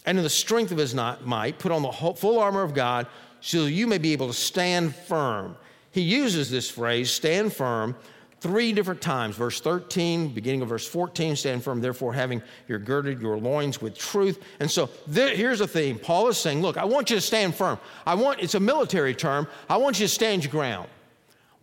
and 0.06 0.18
in 0.18 0.24
the 0.24 0.30
strength 0.30 0.72
of 0.72 0.78
his 0.78 0.96
might, 0.96 1.60
put 1.60 1.72
on 1.72 1.82
the 1.82 1.92
whole, 1.92 2.14
full 2.14 2.40
armor 2.40 2.62
of 2.62 2.74
God 2.74 3.08
so 3.42 3.66
you 3.66 3.88
may 3.88 3.98
be 3.98 4.14
able 4.14 4.28
to 4.28 4.34
stand 4.34 4.96
firm. 4.96 5.56
He 5.92 6.02
uses 6.02 6.50
this 6.50 6.70
phrase, 6.70 7.12
stand 7.12 7.54
firm, 7.54 7.96
three 8.42 8.74
different 8.74 9.02
times. 9.02 9.36
Verse 9.36 9.60
13, 9.62 10.30
beginning 10.30 10.62
of 10.62 10.70
verse 10.70 10.88
14, 10.88 11.36
stand 11.36 11.64
firm, 11.64 11.82
therefore, 11.82 12.14
having 12.14 12.42
your 12.68 12.80
girded 12.80 13.22
your 13.22 13.38
loins 13.38 13.82
with 13.82 13.98
truth. 13.98 14.44
And 14.60 14.70
so 14.70 14.90
there, 15.08 15.36
here's 15.36 15.60
the 15.60 15.68
theme. 15.68 15.98
Paul 15.98 16.28
is 16.28 16.38
saying, 16.38 16.62
Look, 16.62 16.78
I 16.78 16.86
want 16.86 17.10
you 17.10 17.16
to 17.16 17.22
stand 17.22 17.56
firm. 17.56 17.80
I 18.06 18.14
want, 18.16 18.42
it's 18.42 18.56
a 18.56 18.60
military 18.60 19.16
term, 19.16 19.48
I 19.70 19.78
want 19.78 20.00
you 20.00 20.06
to 20.06 20.14
stand 20.14 20.44
your 20.44 20.52
ground. 20.52 20.90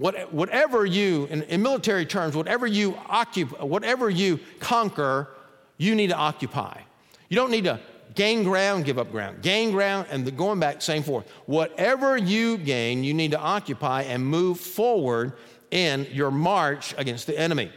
What, 0.03 0.33
whatever 0.33 0.85
you, 0.85 1.29
in, 1.31 1.45
in 1.45 1.63
military 1.63 2.05
terms, 2.05 2.35
whatever 2.35 2.67
you 2.67 2.99
occupy, 3.07 3.63
whatever 3.63 4.11
you 4.11 4.41
conquer, 4.59 5.29
you 5.79 5.95
need 5.95 6.09
to 6.09 6.17
occupy. 6.17 6.81
You 7.29 7.37
don't 7.37 7.53
need 7.53 7.63
to 7.65 7.79
gain 8.17 8.43
ground, 8.43 8.85
give 8.85 8.99
up 8.99 9.13
ground. 9.13 9.43
Gain 9.43 9.71
ground, 9.71 10.09
and 10.11 10.25
the, 10.25 10.33
going 10.33 10.59
back, 10.59 10.83
same 10.83 11.05
forth. 11.05 11.31
Whatever 11.47 12.17
you 12.17 12.57
gain, 12.59 13.05
you 13.05 13.15
need 13.15 13.31
to 13.31 13.39
occupy 13.39 14.03
and 14.03 14.27
move 14.27 14.59
forward 14.59 15.35
in 15.71 16.09
your 16.11 16.33
march 16.33 16.97
against 16.99 17.29
the 17.29 17.39
enemy. 17.39 17.71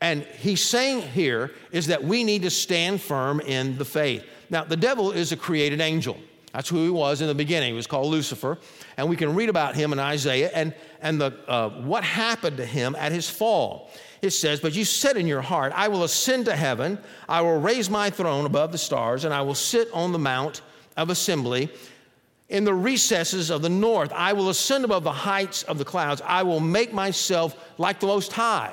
And 0.00 0.22
he's 0.22 0.64
saying 0.64 1.02
here 1.02 1.52
is 1.72 1.88
that 1.88 2.02
we 2.02 2.24
need 2.24 2.40
to 2.44 2.50
stand 2.50 3.02
firm 3.02 3.38
in 3.40 3.76
the 3.76 3.84
faith. 3.84 4.24
Now, 4.48 4.64
the 4.64 4.78
devil 4.78 5.12
is 5.12 5.30
a 5.30 5.36
created 5.36 5.82
angel. 5.82 6.16
That's 6.56 6.70
who 6.70 6.84
he 6.84 6.88
was 6.88 7.20
in 7.20 7.26
the 7.26 7.34
beginning. 7.34 7.72
He 7.72 7.76
was 7.76 7.86
called 7.86 8.10
Lucifer. 8.10 8.56
And 8.96 9.10
we 9.10 9.16
can 9.16 9.34
read 9.34 9.50
about 9.50 9.74
him 9.74 9.92
in 9.92 9.98
Isaiah 9.98 10.50
and, 10.54 10.74
and 11.02 11.20
the, 11.20 11.38
uh, 11.46 11.68
what 11.68 12.02
happened 12.02 12.56
to 12.56 12.64
him 12.64 12.96
at 12.98 13.12
his 13.12 13.28
fall. 13.28 13.90
It 14.22 14.30
says, 14.30 14.58
But 14.60 14.74
you 14.74 14.86
said 14.86 15.18
in 15.18 15.26
your 15.26 15.42
heart, 15.42 15.74
I 15.76 15.88
will 15.88 16.02
ascend 16.02 16.46
to 16.46 16.56
heaven, 16.56 16.98
I 17.28 17.42
will 17.42 17.60
raise 17.60 17.90
my 17.90 18.08
throne 18.08 18.46
above 18.46 18.72
the 18.72 18.78
stars, 18.78 19.24
and 19.24 19.34
I 19.34 19.42
will 19.42 19.54
sit 19.54 19.88
on 19.92 20.12
the 20.12 20.18
mount 20.18 20.62
of 20.96 21.10
assembly. 21.10 21.70
In 22.48 22.64
the 22.64 22.72
recesses 22.72 23.50
of 23.50 23.60
the 23.60 23.68
north, 23.68 24.10
I 24.14 24.32
will 24.32 24.48
ascend 24.48 24.86
above 24.86 25.04
the 25.04 25.12
heights 25.12 25.62
of 25.64 25.76
the 25.76 25.84
clouds. 25.84 26.22
I 26.24 26.42
will 26.42 26.60
make 26.60 26.90
myself 26.90 27.54
like 27.76 28.00
the 28.00 28.06
Most 28.06 28.32
High. 28.32 28.72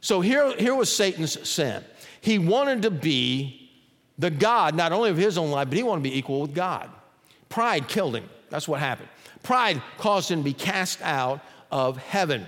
So 0.00 0.22
here, 0.22 0.56
here 0.56 0.74
was 0.74 0.90
Satan's 0.90 1.46
sin. 1.46 1.84
He 2.22 2.38
wanted 2.38 2.80
to 2.82 2.90
be 2.90 3.70
the 4.18 4.30
God, 4.30 4.74
not 4.74 4.92
only 4.92 5.10
of 5.10 5.18
his 5.18 5.36
own 5.36 5.50
life, 5.50 5.68
but 5.68 5.76
he 5.76 5.82
wanted 5.82 6.04
to 6.04 6.10
be 6.10 6.16
equal 6.16 6.40
with 6.40 6.54
God. 6.54 6.88
Pride 7.52 7.86
killed 7.86 8.16
him. 8.16 8.24
That's 8.48 8.66
what 8.66 8.80
happened. 8.80 9.10
Pride 9.42 9.82
caused 9.98 10.30
him 10.30 10.38
to 10.38 10.44
be 10.44 10.54
cast 10.54 11.02
out 11.02 11.40
of 11.70 11.98
heaven. 11.98 12.46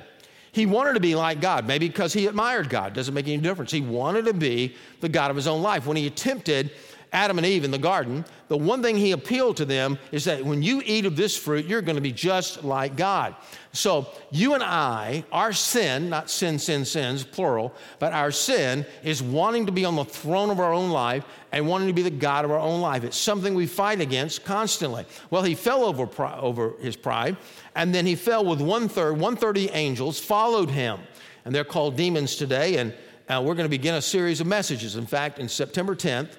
He 0.51 0.65
wanted 0.65 0.95
to 0.95 1.01
be 1.01 1.15
like 1.15 1.43
God, 1.43 1.67
maybe 1.67 1.89
because 1.89 2.15
he 2.15 2.27
admired 2.27 2.71
God. 2.71 2.95
Doesn't 2.95 3.13
make 3.13 3.29
any 3.29 3.37
difference. 3.37 3.71
He 3.71 3.83
wanted 3.83 4.25
to 4.25 4.33
be 4.33 4.75
the 5.03 5.11
God 5.11 5.31
of 5.31 5.37
his 5.37 5.47
own 5.47 5.61
life. 5.61 5.85
When 5.85 5.99
he 5.99 6.07
attempted 6.07 6.71
Adam 7.15 7.39
and 7.39 7.47
Eve 7.47 7.63
in 7.63 7.71
the 7.71 7.79
garden, 7.79 8.25
the 8.49 8.57
one 8.57 8.83
thing 8.83 8.97
he 8.97 9.13
appealed 9.13 9.57
to 9.57 9.65
them 9.65 9.99
is 10.11 10.25
that 10.25 10.45
when 10.45 10.63
you 10.63 10.83
eat 10.85 11.07
of 11.07 11.15
this 11.15 11.37
fruit, 11.37 11.65
you're 11.65 11.81
going 11.81 11.95
to 11.95 12.03
be 12.03 12.13
just 12.13 12.65
like 12.65 12.97
God. 12.97 13.37
So, 13.73 14.09
you 14.33 14.55
and 14.55 14.63
I, 14.63 15.25
our 15.31 15.53
sin, 15.53 16.11
not 16.11 16.29
sin, 16.29 16.59
sin, 16.59 16.85
sins, 16.85 17.23
plural, 17.23 17.73
but 18.01 18.13
our 18.13 18.33
sin 18.33 18.85
is 19.05 19.23
wanting 19.23 19.67
to 19.67 19.73
be 19.73 19.85
on 19.85 19.95
the 19.95 20.05
throne 20.05 20.51
of 20.51 20.59
our 20.59 20.73
own 20.73 20.91
life 20.91 21.25
and 21.53 21.69
wanting 21.69 21.87
to 21.87 21.95
be 21.95 22.03
the 22.03 22.11
God 22.11 22.45
of 22.45 22.51
our 22.51 22.59
own 22.59 22.81
life. 22.81 23.05
It's 23.05 23.17
something 23.17 23.55
we 23.55 23.69
fight 23.69 24.01
against 24.01 24.45
constantly. 24.45 25.07
Well, 25.31 25.45
he 25.45 25.55
fell 25.55 25.85
over, 25.85 26.09
over 26.21 26.75
his 26.81 26.97
pride, 26.97 27.37
and 27.77 27.95
then 27.95 28.07
he 28.07 28.17
fell 28.17 28.45
with 28.45 28.61
one 28.61 28.89
third, 28.89 29.21
one 29.21 29.37
third 29.37 29.57
of 29.57 29.63
the 29.63 29.71
angels 29.71 30.19
followed 30.19 30.69
him. 30.69 30.99
And 31.45 31.55
they're 31.55 31.63
called 31.63 31.97
demons 31.97 32.35
today. 32.35 32.79
And 32.79 32.93
uh, 33.29 33.41
we're 33.45 33.55
going 33.55 33.67
to 33.67 33.71
begin 33.71 33.95
a 33.95 34.03
series 34.03 34.41
of 34.41 34.47
messages. 34.47 34.97
In 34.97 35.07
fact, 35.07 35.39
in 35.39 35.49
September 35.49 35.95
10th, 35.95 36.31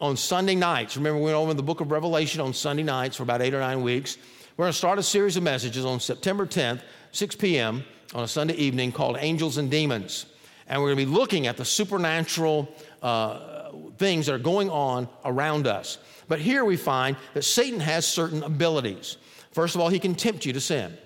on 0.00 0.16
Sunday 0.16 0.54
nights. 0.54 0.96
Remember, 0.96 1.18
we 1.18 1.24
went 1.26 1.36
over 1.36 1.52
the 1.54 1.62
book 1.62 1.80
of 1.80 1.90
Revelation 1.90 2.40
on 2.40 2.54
Sunday 2.54 2.82
nights 2.82 3.16
for 3.16 3.22
about 3.22 3.42
eight 3.42 3.54
or 3.54 3.60
nine 3.60 3.82
weeks. 3.82 4.16
We're 4.56 4.64
going 4.64 4.72
to 4.72 4.78
start 4.78 4.98
a 4.98 5.02
series 5.02 5.36
of 5.36 5.42
messages 5.42 5.84
on 5.84 6.00
September 6.00 6.46
10th, 6.46 6.82
6 7.12 7.36
p.m., 7.36 7.84
on 8.14 8.24
a 8.24 8.28
Sunday 8.28 8.54
evening 8.54 8.92
called 8.92 9.16
Angels 9.20 9.56
and 9.58 9.70
Demons. 9.70 10.26
And 10.66 10.80
we're 10.80 10.88
going 10.88 10.98
to 10.98 11.06
be 11.06 11.18
looking 11.18 11.46
at 11.46 11.56
the 11.56 11.64
supernatural 11.64 12.74
uh, 13.02 13.70
things 13.98 14.26
that 14.26 14.34
are 14.34 14.38
going 14.38 14.70
on 14.70 15.08
around 15.24 15.66
us. 15.66 15.98
But 16.28 16.40
here 16.40 16.64
we 16.64 16.76
find 16.76 17.16
that 17.34 17.42
Satan 17.42 17.80
has 17.80 18.06
certain 18.06 18.42
abilities. 18.42 19.16
First 19.52 19.74
of 19.74 19.80
all, 19.80 19.88
he 19.88 19.98
can 19.98 20.14
tempt 20.14 20.46
you 20.46 20.52
to 20.52 20.60
sin. 20.60 20.96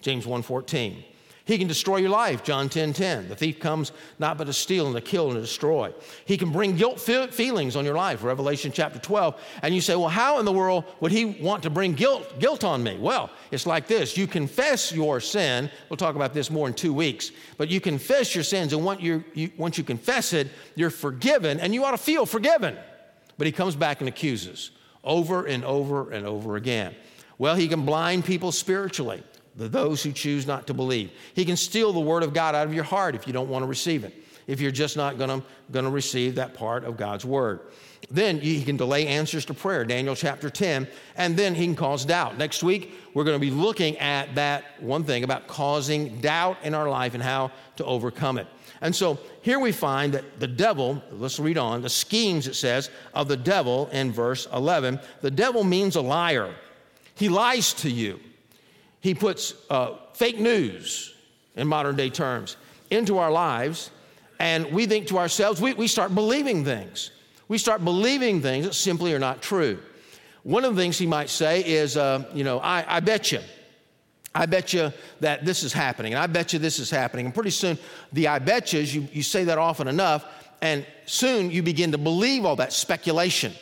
James 0.00 0.24
1:14. 0.24 1.04
He 1.48 1.56
can 1.56 1.66
destroy 1.66 1.96
your 1.96 2.10
life, 2.10 2.44
John 2.44 2.68
10 2.68 2.92
10. 2.92 3.30
The 3.30 3.34
thief 3.34 3.58
comes 3.58 3.92
not 4.18 4.36
but 4.36 4.44
to 4.44 4.52
steal 4.52 4.86
and 4.86 4.94
to 4.94 5.00
kill 5.00 5.28
and 5.28 5.36
to 5.36 5.40
destroy. 5.40 5.94
He 6.26 6.36
can 6.36 6.52
bring 6.52 6.76
guilt 6.76 7.00
feelings 7.00 7.74
on 7.74 7.86
your 7.86 7.94
life, 7.94 8.22
Revelation 8.22 8.70
chapter 8.70 8.98
12. 8.98 9.40
And 9.62 9.74
you 9.74 9.80
say, 9.80 9.96
well, 9.96 10.10
how 10.10 10.40
in 10.40 10.44
the 10.44 10.52
world 10.52 10.84
would 11.00 11.10
he 11.10 11.24
want 11.24 11.62
to 11.62 11.70
bring 11.70 11.94
guilt, 11.94 12.38
guilt 12.38 12.64
on 12.64 12.82
me? 12.82 12.98
Well, 12.98 13.30
it's 13.50 13.64
like 13.64 13.86
this 13.86 14.14
you 14.14 14.26
confess 14.26 14.92
your 14.92 15.20
sin. 15.20 15.70
We'll 15.88 15.96
talk 15.96 16.16
about 16.16 16.34
this 16.34 16.50
more 16.50 16.68
in 16.68 16.74
two 16.74 16.92
weeks. 16.92 17.30
But 17.56 17.70
you 17.70 17.80
confess 17.80 18.34
your 18.34 18.44
sins, 18.44 18.74
and 18.74 18.84
once 18.84 19.00
you, 19.00 19.24
you, 19.32 19.50
once 19.56 19.78
you 19.78 19.84
confess 19.84 20.34
it, 20.34 20.48
you're 20.74 20.90
forgiven, 20.90 21.60
and 21.60 21.72
you 21.72 21.82
ought 21.82 21.92
to 21.92 21.96
feel 21.96 22.26
forgiven. 22.26 22.76
But 23.38 23.46
he 23.46 23.52
comes 23.54 23.74
back 23.74 24.00
and 24.00 24.08
accuses 24.08 24.70
over 25.02 25.46
and 25.46 25.64
over 25.64 26.10
and 26.10 26.26
over 26.26 26.56
again. 26.56 26.94
Well, 27.38 27.54
he 27.54 27.68
can 27.68 27.86
blind 27.86 28.26
people 28.26 28.52
spiritually 28.52 29.22
those 29.66 30.04
who 30.04 30.12
choose 30.12 30.46
not 30.46 30.68
to 30.68 30.74
believe. 30.74 31.10
He 31.34 31.44
can 31.44 31.56
steal 31.56 31.92
the 31.92 31.98
word 31.98 32.22
of 32.22 32.32
God 32.32 32.54
out 32.54 32.68
of 32.68 32.74
your 32.74 32.84
heart 32.84 33.16
if 33.16 33.26
you 33.26 33.32
don't 33.32 33.48
want 33.48 33.64
to 33.64 33.66
receive 33.66 34.04
it, 34.04 34.14
if 34.46 34.60
you're 34.60 34.70
just 34.70 34.96
not 34.96 35.18
going 35.18 35.42
to 35.72 35.90
receive 35.90 36.36
that 36.36 36.54
part 36.54 36.84
of 36.84 36.96
God's 36.96 37.24
word. 37.24 37.60
Then 38.10 38.40
he 38.40 38.62
can 38.62 38.76
delay 38.76 39.08
answers 39.08 39.44
to 39.46 39.54
prayer, 39.54 39.84
Daniel 39.84 40.14
chapter 40.14 40.48
10, 40.48 40.86
and 41.16 41.36
then 41.36 41.56
he 41.56 41.64
can 41.64 41.74
cause 41.74 42.04
doubt. 42.04 42.38
Next 42.38 42.62
week, 42.62 42.92
we're 43.12 43.24
going 43.24 43.34
to 43.34 43.44
be 43.44 43.50
looking 43.50 43.98
at 43.98 44.36
that 44.36 44.80
one 44.80 45.02
thing 45.02 45.24
about 45.24 45.48
causing 45.48 46.20
doubt 46.20 46.58
in 46.62 46.74
our 46.74 46.88
life 46.88 47.14
and 47.14 47.22
how 47.22 47.50
to 47.76 47.84
overcome 47.84 48.38
it. 48.38 48.46
And 48.80 48.94
so 48.94 49.18
here 49.42 49.58
we 49.58 49.72
find 49.72 50.14
that 50.14 50.38
the 50.38 50.46
devil, 50.46 51.02
let's 51.10 51.40
read 51.40 51.58
on, 51.58 51.82
the 51.82 51.88
schemes, 51.88 52.46
it 52.46 52.54
says, 52.54 52.88
of 53.12 53.26
the 53.26 53.36
devil 53.36 53.88
in 53.90 54.12
verse 54.12 54.46
11. 54.54 55.00
The 55.20 55.32
devil 55.32 55.64
means 55.64 55.96
a 55.96 56.00
liar, 56.00 56.54
he 57.16 57.28
lies 57.28 57.72
to 57.74 57.90
you. 57.90 58.20
He 59.00 59.14
puts 59.14 59.54
uh, 59.70 59.94
fake 60.14 60.38
news, 60.38 61.14
in 61.56 61.66
modern 61.66 61.96
day 61.96 62.10
terms, 62.10 62.56
into 62.90 63.18
our 63.18 63.30
lives, 63.30 63.90
and 64.38 64.70
we 64.72 64.86
think 64.86 65.08
to 65.08 65.18
ourselves, 65.18 65.60
we, 65.60 65.74
we 65.74 65.88
start 65.88 66.14
believing 66.14 66.64
things. 66.64 67.10
We 67.48 67.58
start 67.58 67.84
believing 67.84 68.40
things 68.40 68.66
that 68.66 68.74
simply 68.74 69.12
are 69.14 69.18
not 69.18 69.42
true. 69.42 69.78
One 70.42 70.64
of 70.64 70.76
the 70.76 70.80
things 70.80 70.98
he 70.98 71.06
might 71.06 71.28
say 71.30 71.64
is, 71.64 71.96
uh, 71.96 72.24
you 72.32 72.44
know, 72.44 72.60
I, 72.60 72.84
I 72.96 73.00
bet 73.00 73.32
you. 73.32 73.40
I 74.34 74.46
bet 74.46 74.72
you 74.72 74.92
that 75.20 75.44
this 75.44 75.62
is 75.62 75.72
happening, 75.72 76.14
and 76.14 76.22
I 76.22 76.26
bet 76.26 76.52
you 76.52 76.58
this 76.58 76.78
is 76.78 76.90
happening. 76.90 77.26
And 77.26 77.34
pretty 77.34 77.50
soon, 77.50 77.78
the 78.12 78.28
I 78.28 78.38
bet 78.38 78.72
yous, 78.72 78.94
you, 78.94 79.08
you 79.12 79.22
say 79.22 79.44
that 79.44 79.58
often 79.58 79.88
enough, 79.88 80.24
and 80.62 80.86
soon 81.06 81.50
you 81.50 81.62
begin 81.62 81.92
to 81.92 81.98
believe 81.98 82.44
all 82.44 82.56
that 82.56 82.72
speculation 82.72 83.52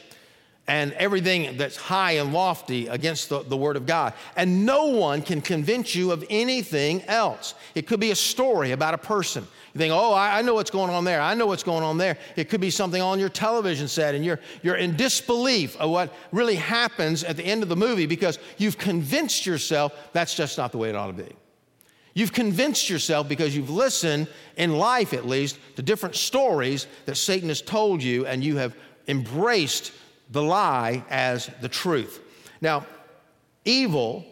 and 0.69 0.93
everything 0.95 1.57
that's 1.57 1.77
high 1.77 2.13
and 2.13 2.33
lofty 2.33 2.89
against 2.89 3.29
the, 3.29 3.43
the, 3.43 3.57
Word 3.57 3.77
of 3.77 3.87
God. 3.87 4.15
And 4.37 4.67
no 4.67 4.87
one 4.87 5.23
can 5.23 5.41
convince 5.41 5.95
you 5.95 6.11
of 6.11 6.25
anything 6.29 7.03
else. 7.05 7.55
It 7.75 7.87
could 7.87 8.01
be 8.01 8.11
a 8.11 8.17
story 8.17 8.73
about 8.73 8.93
a 8.93 8.99
person. 8.99 9.47
You 9.75 9.79
think, 9.79 9.93
oh, 9.95 10.13
I, 10.13 10.39
I 10.39 10.43
know 10.43 10.55
what's 10.55 10.71
going 10.71 10.91
on 10.91 11.05
there. 11.05 11.21
I 11.21 11.35
know 11.35 11.47
what's 11.47 11.63
going 11.63 11.85
on 11.85 11.99
there. 11.99 12.19
It 12.35 12.49
could 12.49 12.61
be 12.61 12.71
something 12.71 13.01
on 13.01 13.21
your 13.21 13.29
television 13.29 13.87
set, 13.87 14.15
and 14.15 14.25
you're, 14.25 14.41
you're 14.63 14.77
in 14.77 14.97
disbelief 14.97 15.77
of 15.77 15.91
what 15.91 16.13
really 16.33 16.57
happens 16.57 17.23
at 17.23 17.37
the 17.37 17.45
end 17.45 17.63
of 17.63 17.69
the 17.69 17.77
movie 17.77 18.07
because 18.07 18.39
you've 18.59 18.79
convinced 18.79 19.47
yourself 19.47 19.93
that's 20.13 20.35
just 20.35 20.59
not 20.59 20.73
the 20.73 20.79
way 20.79 20.89
it 20.89 20.97
ought 20.97 21.09
to 21.09 21.13
be. 21.13 21.33
You've 22.15 22.33
convinced 22.33 22.89
yourself 22.89 23.29
because 23.29 23.55
you've 23.55 23.71
listened, 23.71 24.27
in 24.57 24.79
life 24.79 25.13
at 25.13 25.27
least, 25.27 25.59
to 25.77 25.83
different 25.83 26.17
stories 26.17 26.87
that 27.05 27.17
Satan 27.17 27.51
has 27.51 27.61
told 27.61 28.03
you, 28.03 28.27
and 28.27 28.43
you 28.43 28.57
have 28.57 28.75
embraced 29.07 29.93
the 30.31 30.43
lie 30.43 31.05
as 31.09 31.51
the 31.61 31.69
truth. 31.69 32.21
Now, 32.61 32.87
evil 33.65 34.25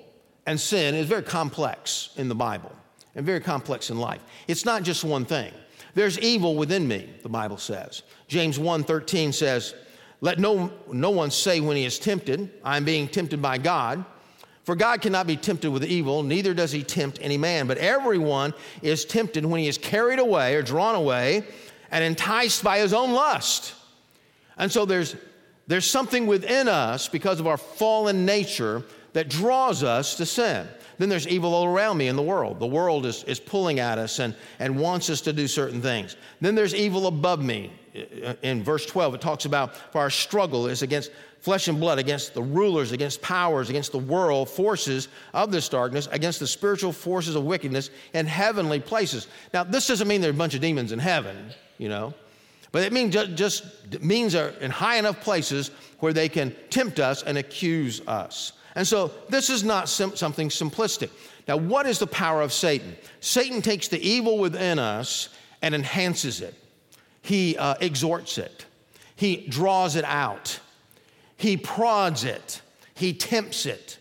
and 0.46 0.60
sin 0.60 0.94
is 0.94 1.06
very 1.06 1.22
complex 1.22 2.10
in 2.16 2.28
the 2.28 2.34
Bible 2.34 2.72
and 3.14 3.24
very 3.24 3.40
complex 3.40 3.90
in 3.90 3.98
life. 3.98 4.22
It's 4.48 4.64
not 4.64 4.82
just 4.82 5.04
one 5.04 5.24
thing. 5.24 5.52
There's 5.94 6.18
evil 6.18 6.56
within 6.56 6.88
me, 6.88 7.08
the 7.22 7.28
Bible 7.28 7.56
says. 7.56 8.02
James 8.26 8.58
1:13 8.58 9.32
says, 9.32 9.74
"Let 10.20 10.38
no 10.38 10.72
no 10.92 11.10
one 11.10 11.30
say 11.30 11.60
when 11.60 11.76
he 11.76 11.84
is 11.84 11.98
tempted, 11.98 12.50
I 12.64 12.76
am 12.76 12.84
being 12.84 13.08
tempted 13.08 13.40
by 13.40 13.58
God." 13.58 14.04
For 14.64 14.74
God 14.74 15.02
cannot 15.02 15.26
be 15.26 15.36
tempted 15.36 15.70
with 15.70 15.84
evil, 15.84 16.22
neither 16.22 16.54
does 16.54 16.72
he 16.72 16.82
tempt 16.82 17.18
any 17.20 17.36
man. 17.36 17.66
But 17.66 17.76
everyone 17.78 18.54
is 18.80 19.04
tempted 19.04 19.44
when 19.44 19.60
he 19.60 19.68
is 19.68 19.76
carried 19.76 20.18
away 20.18 20.54
or 20.54 20.62
drawn 20.62 20.94
away 20.94 21.44
and 21.90 22.02
enticed 22.02 22.64
by 22.64 22.78
his 22.78 22.94
own 22.94 23.12
lust. 23.12 23.74
And 24.56 24.72
so 24.72 24.86
there's 24.86 25.16
there's 25.66 25.90
something 25.90 26.26
within 26.26 26.68
us 26.68 27.08
because 27.08 27.40
of 27.40 27.46
our 27.46 27.56
fallen 27.56 28.26
nature 28.26 28.82
that 29.14 29.28
draws 29.28 29.82
us 29.82 30.16
to 30.16 30.26
sin. 30.26 30.66
Then 30.98 31.08
there's 31.08 31.26
evil 31.26 31.54
all 31.54 31.64
around 31.64 31.98
me 31.98 32.08
in 32.08 32.16
the 32.16 32.22
world. 32.22 32.60
The 32.60 32.66
world 32.66 33.06
is, 33.06 33.24
is 33.24 33.40
pulling 33.40 33.80
at 33.80 33.98
us 33.98 34.18
and, 34.18 34.34
and 34.58 34.78
wants 34.78 35.10
us 35.10 35.20
to 35.22 35.32
do 35.32 35.48
certain 35.48 35.80
things. 35.80 36.16
Then 36.40 36.54
there's 36.54 36.74
evil 36.74 37.06
above 37.06 37.42
me. 37.42 37.72
In 38.42 38.62
verse 38.62 38.86
12, 38.86 39.14
it 39.14 39.20
talks 39.20 39.44
about 39.44 39.76
for 39.92 40.00
our 40.00 40.10
struggle 40.10 40.66
is 40.66 40.82
against 40.82 41.10
flesh 41.40 41.68
and 41.68 41.78
blood, 41.78 41.98
against 41.98 42.34
the 42.34 42.42
rulers, 42.42 42.90
against 42.90 43.22
powers, 43.22 43.70
against 43.70 43.92
the 43.92 43.98
world 43.98 44.48
forces 44.48 45.08
of 45.32 45.52
this 45.52 45.68
darkness, 45.68 46.08
against 46.10 46.40
the 46.40 46.46
spiritual 46.46 46.92
forces 46.92 47.36
of 47.36 47.44
wickedness 47.44 47.90
in 48.14 48.26
heavenly 48.26 48.80
places. 48.80 49.28
Now, 49.52 49.62
this 49.62 49.86
doesn't 49.86 50.08
mean 50.08 50.20
there 50.20 50.30
are 50.30 50.34
a 50.34 50.36
bunch 50.36 50.54
of 50.54 50.60
demons 50.60 50.90
in 50.90 50.98
heaven, 50.98 51.50
you 51.78 51.88
know. 51.88 52.14
But 52.74 52.82
it 52.82 52.92
means 52.92 53.14
just 53.36 53.64
means 54.02 54.32
they're 54.32 54.48
in 54.48 54.72
high 54.72 54.96
enough 54.96 55.20
places 55.20 55.70
where 56.00 56.12
they 56.12 56.28
can 56.28 56.56
tempt 56.70 56.98
us 56.98 57.22
and 57.22 57.38
accuse 57.38 58.00
us. 58.08 58.52
And 58.74 58.84
so 58.84 59.12
this 59.28 59.48
is 59.48 59.62
not 59.62 59.88
sim- 59.88 60.16
something 60.16 60.48
simplistic. 60.48 61.10
Now, 61.46 61.56
what 61.56 61.86
is 61.86 62.00
the 62.00 62.08
power 62.08 62.42
of 62.42 62.52
Satan? 62.52 62.96
Satan 63.20 63.62
takes 63.62 63.86
the 63.86 64.00
evil 64.04 64.38
within 64.38 64.80
us 64.80 65.28
and 65.62 65.72
enhances 65.72 66.40
it. 66.40 66.52
He 67.22 67.56
uh, 67.58 67.76
exhorts 67.80 68.38
it. 68.38 68.66
He 69.14 69.46
draws 69.46 69.94
it 69.94 70.04
out. 70.04 70.58
He 71.36 71.56
prods 71.56 72.24
it. 72.24 72.60
He 72.94 73.14
tempts 73.14 73.66
it. 73.66 73.98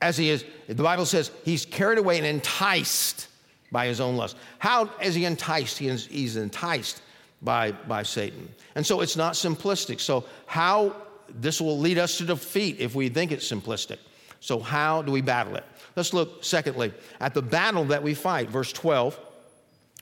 As 0.00 0.16
he 0.16 0.30
is, 0.30 0.44
the 0.68 0.80
Bible 0.80 1.06
says 1.06 1.32
he's 1.44 1.66
carried 1.66 1.98
away 1.98 2.18
and 2.18 2.26
enticed 2.26 3.26
by 3.72 3.88
his 3.88 4.00
own 4.00 4.16
lust. 4.16 4.36
How 4.60 4.92
is 5.02 5.16
he 5.16 5.24
enticed? 5.24 5.76
He 5.76 5.88
is, 5.88 6.06
he's 6.06 6.36
enticed 6.36 7.02
by, 7.42 7.72
by 7.72 8.02
Satan. 8.02 8.48
And 8.74 8.86
so 8.86 9.00
it's 9.00 9.16
not 9.16 9.34
simplistic. 9.34 10.00
So, 10.00 10.24
how 10.46 10.96
this 11.28 11.60
will 11.60 11.78
lead 11.78 11.98
us 11.98 12.18
to 12.18 12.24
defeat 12.24 12.78
if 12.78 12.94
we 12.94 13.08
think 13.08 13.32
it's 13.32 13.50
simplistic. 13.50 13.98
So, 14.40 14.60
how 14.60 15.02
do 15.02 15.12
we 15.12 15.20
battle 15.20 15.56
it? 15.56 15.64
Let's 15.96 16.12
look, 16.12 16.44
secondly, 16.44 16.92
at 17.20 17.34
the 17.34 17.42
battle 17.42 17.84
that 17.86 18.02
we 18.02 18.14
fight. 18.14 18.48
Verse 18.48 18.72
12. 18.72 19.18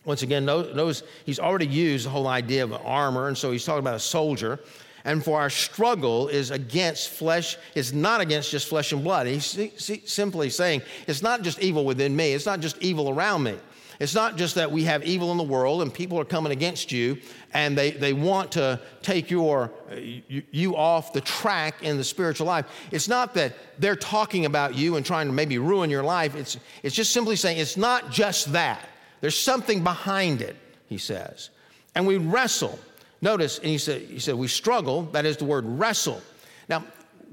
Once 0.04 0.22
again, 0.22 0.44
notice 0.44 1.02
he's 1.24 1.38
already 1.38 1.66
used 1.66 2.04
the 2.04 2.10
whole 2.10 2.26
idea 2.26 2.62
of 2.62 2.74
armor, 2.74 3.28
and 3.28 3.38
so 3.38 3.50
he's 3.50 3.64
talking 3.64 3.78
about 3.78 3.94
a 3.94 4.00
soldier. 4.00 4.60
And 5.06 5.24
for 5.24 5.40
our 5.40 5.50
struggle 5.50 6.28
is 6.28 6.50
against 6.50 7.10
flesh, 7.10 7.56
is 7.74 7.92
not 7.92 8.20
against 8.20 8.50
just 8.50 8.68
flesh 8.68 8.92
and 8.92 9.02
blood. 9.02 9.26
He's 9.26 9.72
simply 10.04 10.50
saying 10.50 10.82
it's 11.06 11.22
not 11.22 11.42
just 11.42 11.58
evil 11.60 11.84
within 11.84 12.14
me, 12.14 12.32
it's 12.32 12.46
not 12.46 12.60
just 12.60 12.76
evil 12.82 13.08
around 13.10 13.44
me. 13.44 13.56
It's 14.00 14.14
not 14.14 14.36
just 14.36 14.54
that 14.56 14.70
we 14.70 14.84
have 14.84 15.04
evil 15.04 15.30
in 15.30 15.38
the 15.38 15.44
world 15.44 15.82
and 15.82 15.92
people 15.92 16.18
are 16.18 16.24
coming 16.24 16.52
against 16.52 16.92
you 16.92 17.18
and 17.52 17.76
they, 17.76 17.92
they 17.92 18.12
want 18.12 18.52
to 18.52 18.80
take 19.02 19.30
your, 19.30 19.70
you, 19.96 20.76
off 20.76 21.12
the 21.12 21.20
track 21.20 21.82
in 21.82 21.96
the 21.96 22.04
spiritual 22.04 22.46
life. 22.46 22.66
It's 22.90 23.08
not 23.08 23.34
that 23.34 23.54
they're 23.78 23.96
talking 23.96 24.46
about 24.46 24.74
you 24.74 24.96
and 24.96 25.06
trying 25.06 25.26
to 25.26 25.32
maybe 25.32 25.58
ruin 25.58 25.90
your 25.90 26.02
life. 26.02 26.34
It's, 26.34 26.58
it's 26.82 26.94
just 26.94 27.12
simply 27.12 27.36
saying 27.36 27.58
it's 27.58 27.76
not 27.76 28.10
just 28.10 28.52
that. 28.52 28.88
There's 29.20 29.38
something 29.38 29.84
behind 29.84 30.42
it, 30.42 30.56
he 30.88 30.98
says. 30.98 31.50
And 31.94 32.06
we 32.06 32.16
wrestle 32.16 32.78
Notice, 33.24 33.56
and 33.58 33.68
he 33.68 33.78
said, 33.78 34.02
he 34.02 34.18
said, 34.18 34.34
we 34.34 34.48
struggle, 34.48 35.04
that 35.12 35.24
is 35.24 35.38
the 35.38 35.46
word 35.46 35.64
wrestle. 35.66 36.20
Now, 36.68 36.84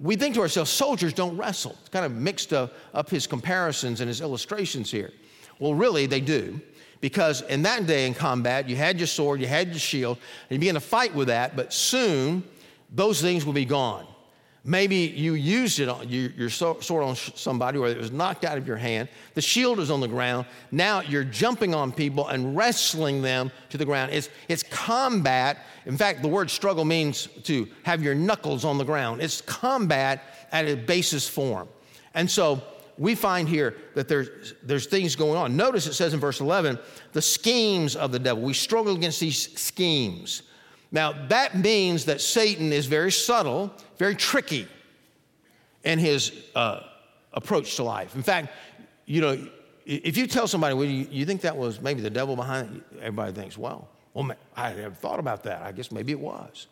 we 0.02 0.16
think 0.16 0.36
to 0.36 0.42
ourselves, 0.42 0.72
soldiers 0.72 1.12
don't 1.12 1.36
wrestle. 1.36 1.76
It's 1.82 1.90
kind 1.90 2.06
of 2.06 2.14
mixed 2.14 2.54
up 2.54 3.10
his 3.10 3.28
comparisons 3.28 4.00
and 4.00 4.08
his 4.08 4.22
illustrations 4.22 4.90
here. 4.90 5.12
Well, 5.62 5.76
really, 5.76 6.08
they 6.08 6.22
do. 6.22 6.60
Because 7.02 7.44
in 7.44 7.62
that 7.62 7.86
day 7.86 8.08
in 8.08 8.16
combat, 8.16 8.68
you 8.68 8.76
had 8.76 8.98
your 8.98 9.08
sword, 9.08 9.40
you 9.40 9.48
had 9.48 9.70
your 9.70 9.80
shield, 9.80 10.18
and 10.50 10.56
you 10.56 10.60
began 10.60 10.74
to 10.74 10.80
fight 10.80 11.14
with 11.14 11.28
that, 11.28 11.56
but 11.56 11.72
soon 11.72 12.44
those 12.92 13.22
things 13.22 13.46
will 13.46 13.54
be 13.54 13.66
gone. 13.66 14.08
Maybe 14.64 14.96
you 14.96 15.36
used 15.36 15.80
it 15.80 15.88
on 15.88 16.10
your, 16.10 16.32
your 16.32 16.50
sword 16.50 17.04
on 17.04 17.16
somebody, 17.16 17.78
or 17.78 17.88
it 17.88 17.98
was 17.98 18.12
knocked 18.12 18.44
out 18.44 18.58
of 18.58 18.68
your 18.68 18.78
hand. 18.78 19.08
The 19.36 19.42
shield 19.42 19.80
is 19.80 19.92
on 19.92 20.00
the 20.00 20.08
ground. 20.08 20.48
Now 20.72 21.02
you're 21.02 21.24
jumping 21.24 21.76
on 21.76 21.92
people 21.92 22.28
and 22.28 22.56
wrestling 22.56 23.22
them 23.22 23.52
to 23.70 23.78
the 23.78 23.86
ground. 23.86 24.12
It's, 24.12 24.30
it's 24.48 24.64
combat. 24.64 25.60
In 25.86 25.98
fact, 25.98 26.24
the 26.24 26.28
word 26.28 26.50
struggle 26.50 26.86
means 26.86 27.28
to 27.44 27.68
have 27.84 28.04
your 28.04 28.16
knuckles 28.16 28.66
on 28.66 28.80
the 28.80 28.84
ground. 28.84 29.22
It's 29.22 29.42
combat 29.42 30.24
at 30.52 30.68
a 30.68 30.76
basis 30.76 31.28
form. 31.28 31.68
And 32.14 32.30
so 32.30 32.62
we 32.98 33.16
find 33.16 33.48
here 33.48 33.76
that 33.96 34.08
there's, 34.08 34.54
there's 34.64 34.86
things 34.86 35.16
going 35.16 35.38
on. 35.38 35.56
Notice 35.56 35.88
it 35.88 35.94
says 35.94 36.14
in 36.14 36.20
verse 36.20 36.40
11, 36.40 36.78
the 37.14 37.22
schemes 37.22 37.96
of 37.96 38.12
the 38.12 38.20
devil. 38.20 38.44
We 38.44 38.54
struggle 38.54 38.96
against 38.96 39.20
these 39.20 39.58
schemes. 39.60 40.44
Now, 40.92 41.14
that 41.28 41.58
means 41.58 42.06
that 42.06 42.22
Satan 42.22 42.74
is 42.74 42.86
very 42.86 43.12
subtle, 43.12 43.74
very 43.98 44.16
tricky 44.16 44.68
in 45.84 46.00
his 46.00 46.34
uh, 46.56 46.82
approach 47.34 47.76
to 47.78 47.84
life. 47.84 48.16
In 48.16 48.24
fact, 48.24 48.54
you 49.06 49.22
know, 49.22 49.48
if 49.86 50.18
you 50.18 50.28
tell 50.28 50.48
somebody, 50.48 50.76
well, 50.76 50.86
you, 50.86 51.08
you 51.10 51.26
think 51.26 51.42
that 51.42 51.56
was 51.56 51.82
maybe 51.82 52.02
the 52.02 52.10
devil 52.10 52.36
behind 52.36 52.78
it, 52.78 52.98
everybody 53.00 53.32
thinks, 53.34 53.58
well, 53.58 53.88
well, 54.14 54.32
I 54.56 54.74
never 54.74 54.94
thought 54.94 55.20
about 55.20 55.44
that. 55.44 55.64
I 55.64 55.72
guess 55.72 55.92
maybe 55.92 56.12
it 56.12 56.20
was. 56.20 56.68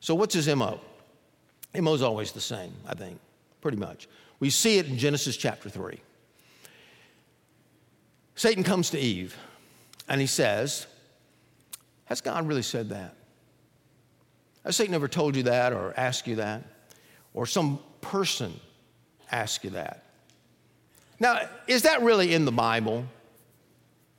So, 0.00 0.14
what's 0.14 0.34
his 0.34 0.46
MO? 0.54 0.80
MO 1.74 1.94
is 1.94 2.02
always 2.02 2.32
the 2.32 2.40
same, 2.40 2.72
I 2.86 2.94
think, 2.94 3.18
pretty 3.60 3.78
much. 3.78 4.08
We 4.38 4.50
see 4.50 4.78
it 4.78 4.86
in 4.86 4.98
Genesis 4.98 5.36
chapter 5.36 5.70
3. 5.70 5.98
Satan 8.34 8.62
comes 8.62 8.90
to 8.90 8.98
Eve 8.98 9.36
and 10.08 10.20
he 10.20 10.26
says, 10.26 10.86
Has 12.04 12.20
God 12.20 12.46
really 12.46 12.62
said 12.62 12.90
that? 12.90 13.14
Has 14.64 14.76
Satan 14.76 14.94
ever 14.94 15.08
told 15.08 15.36
you 15.36 15.44
that 15.44 15.72
or 15.72 15.94
asked 15.96 16.26
you 16.26 16.36
that? 16.36 16.62
Or 17.32 17.46
some 17.46 17.78
person 18.00 18.52
asked 19.30 19.64
you 19.64 19.70
that? 19.70 20.04
Now, 21.18 21.48
is 21.66 21.82
that 21.82 22.02
really 22.02 22.34
in 22.34 22.44
the 22.44 22.52
Bible? 22.52 23.06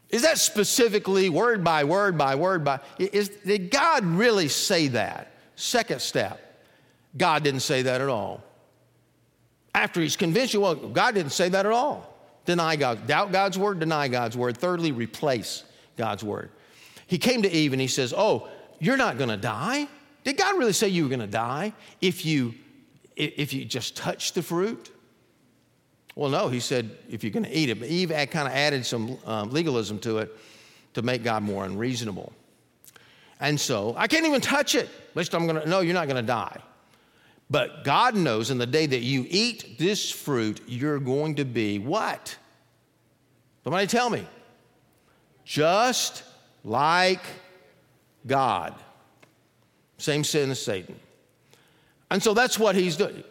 Is 0.09 0.21
that 0.23 0.37
specifically 0.37 1.29
word 1.29 1.63
by 1.63 1.83
word 1.83 2.17
by 2.17 2.35
word 2.35 2.63
by? 2.63 2.79
Is, 2.97 3.29
did 3.29 3.69
God 3.69 4.05
really 4.05 4.47
say 4.47 4.87
that? 4.89 5.33
Second 5.55 6.01
step, 6.01 6.63
God 7.17 7.43
didn't 7.43 7.59
say 7.59 7.81
that 7.83 8.01
at 8.01 8.07
all. 8.07 8.43
After 9.75 10.01
he's 10.01 10.15
convinced 10.15 10.53
you, 10.53 10.61
well, 10.61 10.75
God 10.75 11.13
didn't 11.13 11.31
say 11.31 11.49
that 11.49 11.65
at 11.65 11.71
all. 11.71 12.13
Deny 12.45 12.75
God, 12.75 13.07
doubt 13.07 13.31
God's 13.31 13.57
word, 13.57 13.79
deny 13.79 14.07
God's 14.07 14.37
word. 14.37 14.57
Thirdly, 14.57 14.91
replace 14.91 15.63
God's 15.97 16.23
word. 16.23 16.49
He 17.05 17.17
came 17.17 17.41
to 17.41 17.51
Eve 17.51 17.73
and 17.73 17.81
he 17.81 17.87
says, 17.87 18.13
Oh, 18.15 18.47
you're 18.79 18.97
not 18.97 19.17
gonna 19.17 19.37
die. 19.37 19.87
Did 20.27 20.35
God 20.35 20.57
really 20.57 20.73
say 20.73 20.89
you 20.89 21.03
were 21.03 21.09
going 21.09 21.21
to 21.21 21.25
die 21.25 21.71
if 22.01 22.25
you, 22.25 22.53
if 23.15 23.53
you 23.53 23.63
just 23.63 23.95
touch 23.95 24.33
the 24.33 24.43
fruit? 24.43 24.91
Well, 26.15 26.29
no, 26.29 26.49
he 26.49 26.59
said 26.59 26.91
if 27.09 27.23
you're 27.23 27.31
going 27.31 27.45
to 27.45 27.57
eat 27.57 27.69
it. 27.69 27.79
But 27.79 27.87
Eve 27.87 28.09
kind 28.09 28.45
of 28.45 28.53
added 28.53 28.85
some 28.85 29.17
um, 29.25 29.51
legalism 29.51 29.99
to 29.99 30.17
it 30.17 30.37
to 30.95 31.01
make 31.01 31.23
God 31.23 31.43
more 31.43 31.63
unreasonable. 31.63 32.33
And 33.39 33.57
so 33.57 33.95
I 33.97 34.07
can't 34.07 34.25
even 34.25 34.41
touch 34.41 34.75
it. 34.75 34.89
At 35.11 35.15
least 35.15 35.33
I'm 35.33 35.47
going 35.47 35.61
to, 35.61 35.69
no, 35.69 35.79
you're 35.79 35.93
not 35.93 36.09
going 36.09 36.21
to 36.21 36.27
die. 36.27 36.59
But 37.49 37.83
God 37.83 38.15
knows 38.15 38.51
in 38.51 38.57
the 38.57 38.65
day 38.65 38.85
that 38.85 38.99
you 38.99 39.25
eat 39.29 39.77
this 39.77 40.11
fruit, 40.11 40.61
you're 40.67 40.99
going 40.99 41.35
to 41.35 41.45
be 41.45 41.79
what? 41.79 42.37
Somebody 43.63 43.87
tell 43.87 44.09
me. 44.09 44.25
Just 45.45 46.23
like 46.63 47.21
God. 48.25 48.75
Same 49.97 50.23
sin 50.23 50.51
as 50.51 50.61
Satan. 50.61 50.99
And 52.11 52.21
so 52.21 52.33
that's 52.33 52.59
what 52.59 52.75
he's 52.75 52.97
doing. 52.97 53.23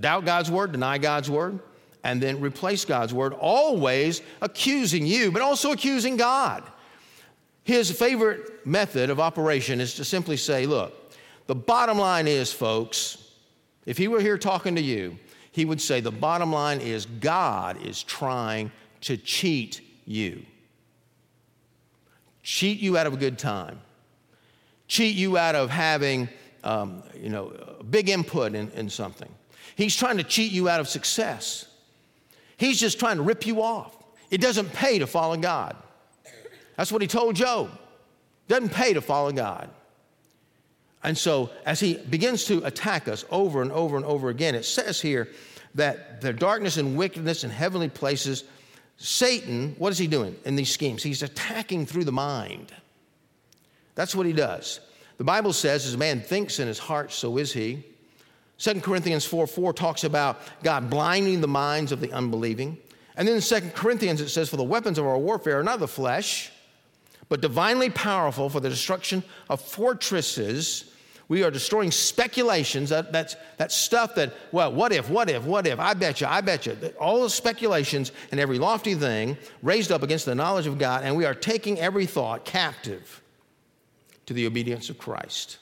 Doubt 0.00 0.24
God's 0.24 0.50
word, 0.50 0.72
deny 0.72 0.98
God's 0.98 1.30
word, 1.30 1.60
and 2.02 2.20
then 2.20 2.40
replace 2.40 2.84
God's 2.84 3.12
word, 3.12 3.34
always 3.34 4.22
accusing 4.40 5.06
you, 5.06 5.30
but 5.30 5.42
also 5.42 5.72
accusing 5.72 6.16
God. 6.16 6.64
His 7.62 7.90
favorite 7.90 8.66
method 8.66 9.10
of 9.10 9.20
operation 9.20 9.80
is 9.80 9.94
to 9.96 10.04
simply 10.04 10.38
say, 10.38 10.66
look, 10.66 11.12
the 11.46 11.54
bottom 11.54 11.98
line 11.98 12.26
is, 12.26 12.52
folks, 12.52 13.29
if 13.86 13.98
he 13.98 14.08
were 14.08 14.20
here 14.20 14.38
talking 14.38 14.74
to 14.76 14.82
you, 14.82 15.18
he 15.52 15.64
would 15.64 15.80
say, 15.80 16.00
the 16.00 16.10
bottom 16.12 16.52
line 16.52 16.80
is 16.80 17.06
God 17.06 17.84
is 17.84 18.02
trying 18.02 18.70
to 19.02 19.16
cheat 19.16 19.80
you. 20.04 20.44
Cheat 22.42 22.80
you 22.80 22.96
out 22.96 23.06
of 23.06 23.14
a 23.14 23.16
good 23.16 23.38
time 23.38 23.80
cheat 24.90 25.14
you 25.14 25.38
out 25.38 25.54
of 25.54 25.70
having, 25.70 26.28
um, 26.64 27.04
you 27.14 27.28
know, 27.28 27.52
big 27.88 28.08
input 28.08 28.54
in, 28.56 28.68
in 28.72 28.90
something. 28.90 29.28
He's 29.76 29.94
trying 29.94 30.16
to 30.16 30.24
cheat 30.24 30.50
you 30.50 30.68
out 30.68 30.80
of 30.80 30.88
success. 30.88 31.66
He's 32.56 32.78
just 32.78 32.98
trying 32.98 33.16
to 33.16 33.22
rip 33.22 33.46
you 33.46 33.62
off. 33.62 33.96
It 34.32 34.40
doesn't 34.40 34.72
pay 34.72 34.98
to 34.98 35.06
follow 35.06 35.36
God. 35.36 35.76
That's 36.76 36.90
what 36.90 37.02
he 37.02 37.08
told 37.08 37.36
Job. 37.36 37.70
Doesn't 38.48 38.70
pay 38.70 38.92
to 38.92 39.00
follow 39.00 39.30
God. 39.30 39.70
And 41.02 41.16
so, 41.16 41.50
as 41.64 41.80
he 41.80 41.94
begins 41.94 42.44
to 42.46 42.64
attack 42.66 43.08
us 43.08 43.24
over 43.30 43.62
and 43.62 43.72
over 43.72 43.96
and 43.96 44.04
over 44.04 44.28
again, 44.28 44.54
it 44.54 44.64
says 44.64 45.00
here 45.00 45.28
that 45.74 46.20
the 46.20 46.32
darkness 46.32 46.76
and 46.76 46.96
wickedness 46.96 47.42
in 47.42 47.50
heavenly 47.50 47.88
places, 47.88 48.44
Satan, 48.98 49.74
what 49.78 49.92
is 49.92 49.98
he 49.98 50.06
doing 50.06 50.36
in 50.44 50.56
these 50.56 50.70
schemes? 50.70 51.02
He's 51.02 51.22
attacking 51.22 51.86
through 51.86 52.04
the 52.04 52.12
mind. 52.12 52.72
That's 53.94 54.14
what 54.14 54.26
he 54.26 54.32
does. 54.32 54.80
The 55.16 55.24
Bible 55.24 55.52
says, 55.52 55.86
as 55.86 55.94
a 55.94 55.98
man 55.98 56.20
thinks 56.20 56.58
in 56.58 56.68
his 56.68 56.78
heart, 56.78 57.12
so 57.12 57.38
is 57.38 57.52
he. 57.52 57.84
2 58.58 58.80
Corinthians 58.82 59.24
4 59.24 59.46
4 59.46 59.72
talks 59.72 60.04
about 60.04 60.40
God 60.62 60.90
blinding 60.90 61.40
the 61.40 61.48
minds 61.48 61.92
of 61.92 62.00
the 62.00 62.12
unbelieving. 62.12 62.76
And 63.16 63.26
then 63.26 63.36
in 63.36 63.42
2 63.42 63.70
Corinthians, 63.74 64.20
it 64.20 64.28
says, 64.28 64.50
For 64.50 64.58
the 64.58 64.64
weapons 64.64 64.98
of 64.98 65.06
our 65.06 65.18
warfare 65.18 65.58
are 65.58 65.64
not 65.64 65.80
the 65.80 65.88
flesh, 65.88 66.52
but 67.30 67.40
divinely 67.40 67.88
powerful 67.88 68.50
for 68.50 68.60
the 68.60 68.68
destruction 68.68 69.22
of 69.48 69.60
fortresses. 69.60 70.92
We 71.28 71.44
are 71.44 71.50
destroying 71.50 71.92
speculations. 71.92 72.90
That, 72.90 73.12
that's, 73.12 73.36
that 73.56 73.70
stuff 73.70 74.16
that, 74.16 74.34
well, 74.50 74.72
what 74.72 74.92
if, 74.92 75.08
what 75.08 75.30
if, 75.30 75.44
what 75.44 75.64
if? 75.64 75.78
I 75.78 75.94
bet 75.94 76.20
you, 76.20 76.26
I 76.26 76.40
bet 76.40 76.66
you. 76.66 76.76
All 76.98 77.22
the 77.22 77.30
speculations 77.30 78.10
and 78.32 78.40
every 78.40 78.58
lofty 78.58 78.96
thing 78.96 79.38
raised 79.62 79.92
up 79.92 80.02
against 80.02 80.26
the 80.26 80.34
knowledge 80.34 80.66
of 80.66 80.76
God, 80.76 81.04
and 81.04 81.16
we 81.16 81.24
are 81.24 81.32
taking 81.32 81.78
every 81.78 82.04
thought 82.04 82.44
captive 82.44 83.22
to 84.26 84.34
the 84.34 84.44
obedience 84.44 84.90
of 84.90 84.98
Christ. 84.98 85.58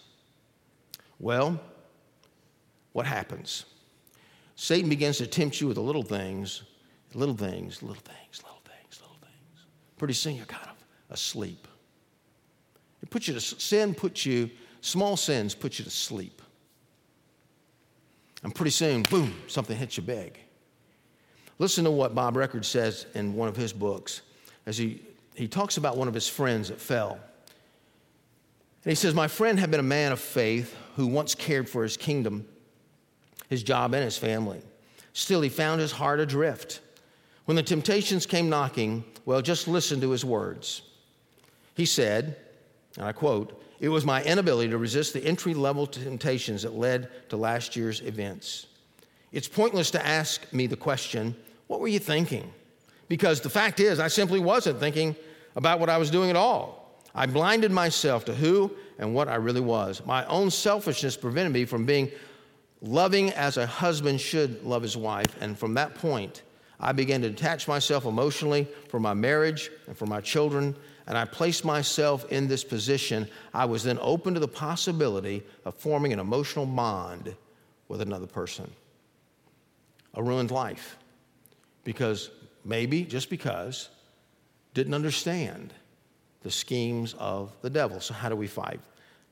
Well, 1.21 1.61
what 2.93 3.05
happens? 3.05 3.67
Satan 4.57 4.89
begins 4.89 5.19
to 5.19 5.27
tempt 5.27 5.61
you 5.61 5.67
with 5.67 5.77
the 5.77 5.83
little 5.83 6.03
things, 6.03 6.63
little 7.13 7.37
things, 7.37 7.83
little 7.83 8.03
things, 8.03 8.43
little 8.43 8.63
things, 8.65 9.01
little 9.03 9.19
things. 9.21 9.67
Pretty 9.99 10.15
soon 10.15 10.35
you're 10.35 10.47
kind 10.47 10.65
of 10.65 10.78
asleep. 11.11 11.67
It 13.03 13.11
puts 13.11 13.29
you 13.29 13.35
to 13.35 13.41
sin 13.41 13.95
puts 13.95 14.27
you, 14.27 14.51
small 14.81 15.17
sins 15.17 15.55
put 15.55 15.79
you 15.79 15.85
to 15.85 15.91
sleep. 15.91 16.43
And 18.43 18.55
pretty 18.55 18.71
soon, 18.71 19.03
boom, 19.03 19.35
something 19.47 19.77
hits 19.77 19.97
you 19.97 20.03
big. 20.03 20.39
Listen 21.59 21.85
to 21.85 21.91
what 21.91 22.15
Bob 22.15 22.37
Reccord 22.37 22.65
says 22.65 23.07
in 23.15 23.35
one 23.35 23.49
of 23.49 23.57
his 23.57 23.73
books 23.73 24.23
as 24.67 24.79
he, 24.79 25.03
he 25.35 25.49
talks 25.49 25.77
about 25.77 25.97
one 25.97 26.09
of 26.09 26.15
his 26.15 26.29
friends 26.29 26.69
that 26.69 26.81
fell. 26.81 27.19
And 28.85 28.91
he 28.91 28.95
says, 28.95 29.15
My 29.15 29.27
friend 29.27 29.59
had 29.59 29.71
been 29.71 29.81
a 29.81 29.85
man 29.85 30.13
of 30.13 30.21
faith 30.21 30.77
who 30.95 31.07
once 31.07 31.35
cared 31.35 31.69
for 31.69 31.83
his 31.83 31.97
kingdom, 31.97 32.47
his 33.49 33.63
job, 33.63 33.93
and 33.93 34.05
his 34.05 34.17
family. 34.17 34.63
Still, 35.15 35.41
he 35.41 35.49
found 35.49 35.81
his 35.81 35.91
heart 35.91 36.21
adrift. 36.21 36.81
When 37.47 37.57
the 37.57 37.63
temptations 37.63 38.25
came 38.25 38.49
knocking, 38.49 39.05
well, 39.25 39.43
just 39.43 39.67
listen 39.67 40.01
to 40.03 40.11
his 40.11 40.25
words. 40.25 40.83
He 41.79 41.87
said, 41.87 42.35
and 42.97 43.07
I 43.07 43.13
quote, 43.13 43.63
It 43.79 43.89
was 43.89 44.05
my 44.05 44.21
inability 44.25 44.71
to 44.71 44.79
resist 44.79 45.13
the 45.13 45.25
entry 45.25 45.55
level 45.55 45.87
temptations 45.87 46.63
that 46.63 46.75
led 46.75 47.09
to 47.29 47.37
last 47.37 47.77
year's 47.77 48.01
events. 48.01 48.67
It's 49.31 49.47
pointless 49.47 49.93
to 49.93 50.05
ask 50.05 50.53
me 50.53 50.67
the 50.67 50.77
question, 50.77 51.37
What 51.69 51.79
were 51.79 51.87
you 51.87 52.01
thinking? 52.01 52.53
Because 53.07 53.41
the 53.41 53.49
fact 53.49 53.79
is, 53.79 54.01
I 54.01 54.09
simply 54.09 54.41
wasn't 54.41 54.81
thinking 54.81 55.15
about 55.55 55.79
what 55.79 55.89
I 55.89 55.99
was 55.99 56.11
doing 56.11 56.31
at 56.31 56.37
all. 56.37 57.01
I 57.15 57.27
blinded 57.27 57.71
myself 57.71 58.25
to 58.25 58.35
who 58.35 58.73
and 58.99 59.15
what 59.15 59.29
I 59.29 59.37
really 59.37 59.61
was. 59.61 60.05
My 60.05 60.27
own 60.27 60.51
selfishness 60.51 61.17
prevented 61.17 61.53
me 61.53 61.65
from 61.65 61.87
being 61.87 62.11
loving 62.83 63.31
as 63.35 63.57
a 63.57 63.67
husband 63.69 64.21
should 64.21 64.65
love 64.65 64.83
his 64.83 64.97
wife. 64.97 65.41
And 65.41 65.57
from 65.57 65.75
that 65.75 65.95
point, 65.95 66.43
I 66.81 66.91
began 66.91 67.23
to 67.23 67.31
detach 67.31 67.69
myself 67.69 68.05
emotionally 68.05 68.67
from 68.89 69.03
my 69.03 69.15
marriage 69.15 69.71
and 69.87 69.97
from 69.97 70.09
my 70.09 70.21
children. 70.21 70.77
And 71.09 71.17
I 71.17 71.25
placed 71.25 71.65
myself 71.65 72.31
in 72.31 72.49
this 72.49 72.63
position, 72.63 73.27
I 73.55 73.65
was 73.65 73.83
then 73.83 73.99
open 74.01 74.35
to 74.35 74.41
the 74.41 74.47
possibility 74.47 75.43
of 75.65 75.75
forming 75.75 76.13
an 76.13 76.21
emotional 76.21 76.67
bond 76.67 77.35
with 77.89 78.03
another 78.03 78.27
person. 78.27 78.71
A 80.15 80.23
ruined 80.23 80.51
life. 80.51 80.99
Because 81.83 82.31
maybe, 82.63 83.05
just 83.05 83.31
because, 83.31 83.89
didn't 84.75 84.93
understand 84.93 85.73
the 86.43 86.51
schemes 86.51 87.15
of 87.19 87.57
the 87.63 87.71
devil. 87.71 88.01
So, 88.01 88.13
how 88.13 88.29
do 88.29 88.37
we 88.37 88.47
fight? 88.47 88.81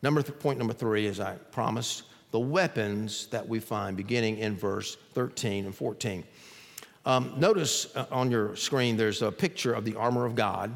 Number 0.01 0.23
th- 0.23 0.39
point 0.39 0.59
number 0.59 0.73
three, 0.73 1.07
as 1.07 1.21
I 1.21 1.35
promised, 1.35 2.05
the 2.31 2.41
weapons 2.41 3.27
that 3.27 3.47
we 3.47 3.61
find 3.61 3.99
beginning 3.99 4.39
in 4.39 4.57
verse 4.57 4.97
13 5.12 5.67
and 5.67 5.75
14. 5.75 6.25
Um, 7.05 7.35
notice 7.37 7.95
uh, 7.95 8.07
on 8.11 8.31
your 8.31 8.57
screen 8.57 8.97
there's 8.97 9.21
a 9.21 9.31
picture 9.31 9.75
of 9.75 9.85
the 9.85 9.95
armor 9.97 10.25
of 10.25 10.35
God. 10.35 10.75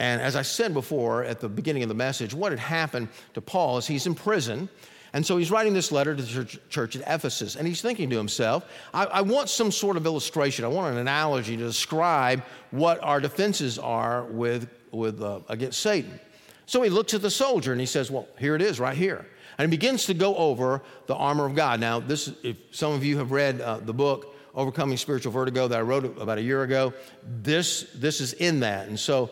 And 0.00 0.22
as 0.22 0.34
I 0.34 0.40
said 0.40 0.72
before 0.72 1.24
at 1.24 1.40
the 1.40 1.48
beginning 1.48 1.82
of 1.82 1.90
the 1.90 1.94
message, 1.94 2.32
what 2.32 2.52
had 2.52 2.58
happened 2.58 3.08
to 3.34 3.42
Paul 3.42 3.76
is 3.76 3.86
he's 3.86 4.06
in 4.06 4.14
prison. 4.14 4.70
And 5.12 5.26
so 5.26 5.36
he's 5.36 5.50
writing 5.50 5.74
this 5.74 5.92
letter 5.92 6.16
to 6.16 6.22
the 6.22 6.58
church, 6.70 6.96
at 6.96 7.02
Ephesus, 7.02 7.56
and 7.56 7.68
he's 7.68 7.82
thinking 7.82 8.08
to 8.10 8.16
himself, 8.16 8.64
I, 8.94 9.04
I, 9.06 9.20
want 9.20 9.50
some 9.50 9.70
sort 9.70 9.96
of 9.96 10.06
illustration. 10.06 10.64
I 10.64 10.68
want 10.68 10.94
an 10.94 11.00
analogy 11.00 11.56
to 11.56 11.64
describe 11.64 12.42
what 12.70 13.02
our 13.02 13.20
defenses 13.20 13.78
are 13.78 14.24
with, 14.24 14.70
with, 14.90 15.20
uh, 15.20 15.40
against 15.48 15.80
Satan. 15.80 16.18
So 16.64 16.80
he 16.80 16.88
looks 16.88 17.12
at 17.12 17.22
the 17.22 17.30
soldier 17.30 17.72
and 17.72 17.80
he 17.80 17.86
says, 17.86 18.10
Well, 18.10 18.28
here 18.38 18.54
it 18.54 18.62
is, 18.62 18.80
right 18.80 18.96
here. 18.96 19.26
And 19.58 19.70
he 19.70 19.76
begins 19.76 20.06
to 20.06 20.14
go 20.14 20.34
over 20.36 20.80
the 21.06 21.16
armor 21.16 21.44
of 21.44 21.54
God. 21.54 21.80
Now, 21.80 22.00
this, 22.00 22.32
if 22.42 22.56
some 22.70 22.92
of 22.92 23.04
you 23.04 23.18
have 23.18 23.32
read 23.32 23.60
uh, 23.60 23.78
the 23.78 23.92
book, 23.92 24.34
Overcoming 24.54 24.96
Spiritual 24.96 25.32
Vertigo, 25.32 25.68
that 25.68 25.78
I 25.78 25.82
wrote 25.82 26.04
about 26.18 26.38
a 26.38 26.42
year 26.42 26.62
ago, 26.62 26.94
this, 27.42 27.90
this 27.94 28.20
is 28.20 28.32
in 28.34 28.60
that. 28.60 28.88
And 28.88 28.98
so 28.98 29.30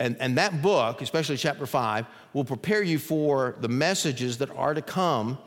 and, 0.00 0.16
and 0.20 0.38
that 0.38 0.62
book, 0.62 1.02
especially 1.02 1.36
chapter 1.36 1.66
five, 1.66 2.06
will 2.32 2.44
prepare 2.44 2.82
you 2.82 2.98
for 2.98 3.56
the 3.60 3.68
messages 3.68 4.38
that 4.38 4.50
are 4.50 4.74
to 4.74 4.82
come 4.82 5.38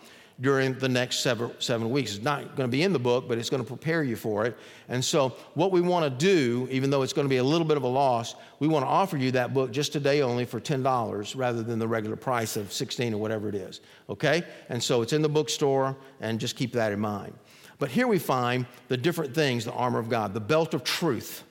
during 0.41 0.73
the 0.79 0.89
next 0.89 1.19
seven, 1.19 1.51
seven 1.59 1.91
weeks. 1.91 2.15
It's 2.15 2.23
not 2.23 2.55
going 2.55 2.67
to 2.67 2.71
be 2.71 2.81
in 2.81 2.91
the 2.91 2.99
book, 2.99 3.27
but 3.27 3.37
it's 3.37 3.49
going 3.49 3.63
to 3.63 3.67
prepare 3.67 4.03
you 4.03 4.15
for 4.15 4.45
it. 4.45 4.57
And 4.89 5.03
so, 5.05 5.29
what 5.53 5.71
we 5.71 5.81
want 5.81 6.03
to 6.03 6.09
do, 6.09 6.67
even 6.71 6.89
though 6.89 7.03
it's 7.03 7.13
going 7.13 7.25
to 7.25 7.29
be 7.29 7.37
a 7.37 7.43
little 7.43 7.65
bit 7.65 7.77
of 7.77 7.83
a 7.83 7.87
loss, 7.87 8.35
we 8.59 8.67
want 8.67 8.83
to 8.83 8.89
offer 8.89 9.17
you 9.17 9.31
that 9.31 9.53
book 9.53 9.71
just 9.71 9.93
today 9.93 10.21
only 10.21 10.45
for 10.45 10.59
$10 10.59 11.35
rather 11.35 11.61
than 11.61 11.77
the 11.77 11.87
regular 11.87 12.15
price 12.15 12.57
of 12.57 12.73
16 12.73 13.13
or 13.13 13.17
whatever 13.17 13.47
it 13.49 13.55
is. 13.55 13.81
Okay? 14.09 14.43
And 14.69 14.81
so, 14.81 15.01
it's 15.01 15.13
in 15.13 15.21
the 15.21 15.29
bookstore, 15.29 15.95
and 16.19 16.39
just 16.39 16.55
keep 16.55 16.73
that 16.73 16.91
in 16.91 16.99
mind. 16.99 17.33
But 17.77 17.89
here 17.89 18.07
we 18.07 18.19
find 18.19 18.65
the 18.89 18.97
different 18.97 19.33
things 19.33 19.65
the 19.65 19.71
armor 19.71 19.99
of 19.99 20.09
God, 20.09 20.33
the 20.33 20.41
belt 20.41 20.73
of 20.73 20.83
truth 20.83 21.43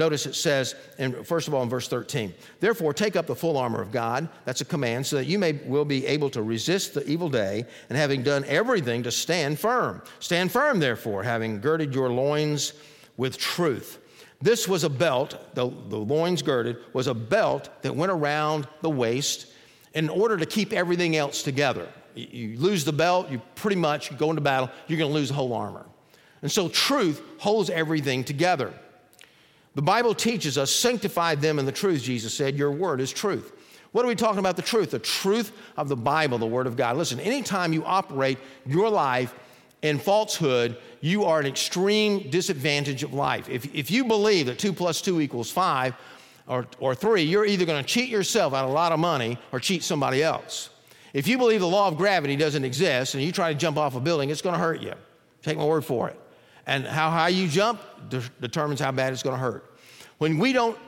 Notice 0.00 0.24
it 0.24 0.34
says, 0.34 0.76
in, 0.96 1.24
first 1.24 1.46
of 1.46 1.52
all, 1.52 1.62
in 1.62 1.68
verse 1.68 1.86
13, 1.86 2.32
therefore 2.58 2.94
take 2.94 3.16
up 3.16 3.26
the 3.26 3.36
full 3.36 3.58
armor 3.58 3.82
of 3.82 3.92
God, 3.92 4.30
that's 4.46 4.62
a 4.62 4.64
command, 4.64 5.06
so 5.06 5.16
that 5.16 5.26
you 5.26 5.38
may 5.38 5.52
will 5.52 5.84
be 5.84 6.06
able 6.06 6.30
to 6.30 6.42
resist 6.42 6.94
the 6.94 7.06
evil 7.06 7.28
day, 7.28 7.66
and 7.90 7.98
having 7.98 8.22
done 8.22 8.42
everything 8.46 9.02
to 9.02 9.10
stand 9.10 9.60
firm. 9.60 10.00
Stand 10.18 10.50
firm, 10.50 10.80
therefore, 10.80 11.22
having 11.22 11.60
girded 11.60 11.94
your 11.94 12.08
loins 12.08 12.72
with 13.18 13.36
truth. 13.36 13.98
This 14.40 14.66
was 14.66 14.84
a 14.84 14.88
belt, 14.88 15.54
the, 15.54 15.68
the 15.68 15.98
loins 15.98 16.40
girded, 16.40 16.78
was 16.94 17.06
a 17.06 17.12
belt 17.12 17.68
that 17.82 17.94
went 17.94 18.10
around 18.10 18.66
the 18.80 18.88
waist 18.88 19.48
in 19.92 20.08
order 20.08 20.38
to 20.38 20.46
keep 20.46 20.72
everything 20.72 21.14
else 21.14 21.42
together. 21.42 21.86
You, 22.14 22.26
you 22.30 22.58
lose 22.58 22.86
the 22.86 22.94
belt, 22.94 23.30
you 23.30 23.42
pretty 23.54 23.76
much 23.76 24.16
go 24.16 24.30
into 24.30 24.40
battle, 24.40 24.70
you're 24.86 24.98
going 24.98 25.10
to 25.10 25.14
lose 25.14 25.28
the 25.28 25.34
whole 25.34 25.52
armor. 25.52 25.84
And 26.40 26.50
so 26.50 26.70
truth 26.70 27.20
holds 27.36 27.68
everything 27.68 28.24
together. 28.24 28.72
The 29.74 29.82
Bible 29.82 30.14
teaches 30.14 30.58
us, 30.58 30.70
sanctify 30.70 31.36
them 31.36 31.58
in 31.58 31.66
the 31.66 31.72
truth, 31.72 32.02
Jesus 32.02 32.34
said. 32.34 32.56
Your 32.56 32.72
word 32.72 33.00
is 33.00 33.12
truth. 33.12 33.52
What 33.92 34.04
are 34.04 34.08
we 34.08 34.14
talking 34.14 34.38
about 34.38 34.56
the 34.56 34.62
truth? 34.62 34.90
The 34.92 34.98
truth 34.98 35.52
of 35.76 35.88
the 35.88 35.96
Bible, 35.96 36.38
the 36.38 36.46
Word 36.46 36.66
of 36.66 36.76
God. 36.76 36.96
Listen, 36.96 37.18
anytime 37.20 37.72
you 37.72 37.84
operate 37.84 38.38
your 38.64 38.88
life 38.88 39.34
in 39.82 39.98
falsehood, 39.98 40.76
you 41.00 41.24
are 41.24 41.40
an 41.40 41.46
extreme 41.46 42.30
disadvantage 42.30 43.02
of 43.02 43.14
life. 43.14 43.48
If, 43.48 43.74
if 43.74 43.90
you 43.90 44.04
believe 44.04 44.46
that 44.46 44.58
two 44.58 44.72
plus 44.72 45.00
two 45.00 45.20
equals 45.20 45.50
five 45.50 45.94
or, 46.46 46.66
or 46.78 46.94
three, 46.94 47.22
you're 47.22 47.46
either 47.46 47.64
going 47.64 47.82
to 47.82 47.88
cheat 47.88 48.08
yourself 48.08 48.54
out 48.54 48.64
of 48.64 48.70
a 48.70 48.72
lot 48.72 48.92
of 48.92 49.00
money 49.00 49.38
or 49.52 49.58
cheat 49.58 49.82
somebody 49.82 50.22
else. 50.22 50.70
If 51.12 51.26
you 51.26 51.38
believe 51.38 51.60
the 51.60 51.66
law 51.66 51.88
of 51.88 51.96
gravity 51.96 52.36
doesn't 52.36 52.64
exist 52.64 53.14
and 53.14 53.22
you 53.22 53.32
try 53.32 53.52
to 53.52 53.58
jump 53.58 53.76
off 53.76 53.96
a 53.96 54.00
building, 54.00 54.30
it's 54.30 54.42
going 54.42 54.54
to 54.54 54.60
hurt 54.60 54.80
you. 54.80 54.94
Take 55.42 55.56
my 55.56 55.64
word 55.64 55.84
for 55.84 56.08
it. 56.08 56.20
And 56.70 56.86
how 56.86 57.10
high 57.10 57.30
you 57.30 57.48
jump 57.48 57.80
de- 58.10 58.22
determines 58.40 58.78
how 58.78 58.92
bad 58.92 59.12
it's 59.12 59.24
going 59.24 59.34
to 59.34 59.42
hurt. 59.42 59.74
When 60.18 60.38
we 60.38 60.52
don't 60.52 60.78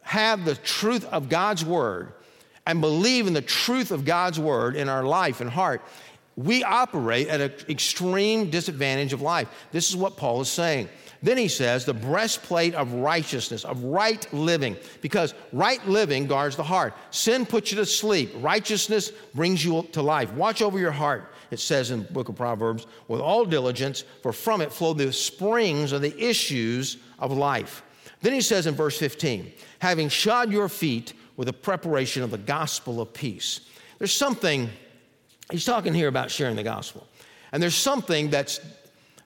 have 0.00 0.46
the 0.46 0.54
truth 0.54 1.04
of 1.04 1.28
God's 1.28 1.62
word 1.62 2.14
and 2.66 2.80
believe 2.80 3.26
in 3.26 3.34
the 3.34 3.42
truth 3.42 3.90
of 3.90 4.06
God's 4.06 4.40
word 4.40 4.74
in 4.74 4.88
our 4.88 5.02
life 5.02 5.42
and 5.42 5.50
heart, 5.50 5.82
we 6.38 6.62
operate 6.62 7.26
at 7.28 7.40
an 7.40 7.52
extreme 7.68 8.48
disadvantage 8.48 9.12
of 9.12 9.20
life. 9.20 9.48
This 9.72 9.90
is 9.90 9.96
what 9.96 10.16
Paul 10.16 10.40
is 10.40 10.48
saying. 10.48 10.88
Then 11.20 11.36
he 11.36 11.48
says, 11.48 11.84
the 11.84 11.92
breastplate 11.92 12.74
of 12.74 12.92
righteousness, 12.92 13.64
of 13.64 13.82
right 13.82 14.32
living, 14.32 14.76
because 15.02 15.34
right 15.52 15.84
living 15.88 16.28
guards 16.28 16.54
the 16.54 16.62
heart. 16.62 16.94
Sin 17.10 17.44
puts 17.44 17.72
you 17.72 17.78
to 17.78 17.86
sleep, 17.86 18.30
righteousness 18.36 19.10
brings 19.34 19.64
you 19.64 19.82
to 19.92 20.00
life. 20.00 20.32
Watch 20.34 20.62
over 20.62 20.78
your 20.78 20.92
heart 20.92 21.32
it 21.50 21.60
says 21.60 21.90
in 21.90 22.04
the 22.04 22.12
book 22.12 22.28
of 22.28 22.36
Proverbs, 22.36 22.86
with 23.08 23.20
all 23.20 23.44
diligence, 23.44 24.04
for 24.22 24.32
from 24.32 24.60
it 24.60 24.72
flow 24.72 24.92
the 24.92 25.12
springs 25.12 25.92
of 25.92 26.02
the 26.02 26.16
issues 26.22 26.98
of 27.18 27.32
life. 27.32 27.82
Then 28.20 28.32
he 28.32 28.40
says 28.40 28.66
in 28.66 28.74
verse 28.74 28.98
15, 28.98 29.52
having 29.78 30.08
shod 30.08 30.52
your 30.52 30.68
feet 30.68 31.14
with 31.36 31.46
the 31.46 31.52
preparation 31.52 32.22
of 32.22 32.30
the 32.30 32.38
gospel 32.38 33.00
of 33.00 33.14
peace. 33.14 33.60
There's 33.98 34.12
something, 34.12 34.68
he's 35.50 35.64
talking 35.64 35.94
here 35.94 36.08
about 36.08 36.30
sharing 36.30 36.56
the 36.56 36.62
gospel. 36.62 37.06
And 37.52 37.62
there's 37.62 37.74
something 37.74 38.30
that's 38.30 38.60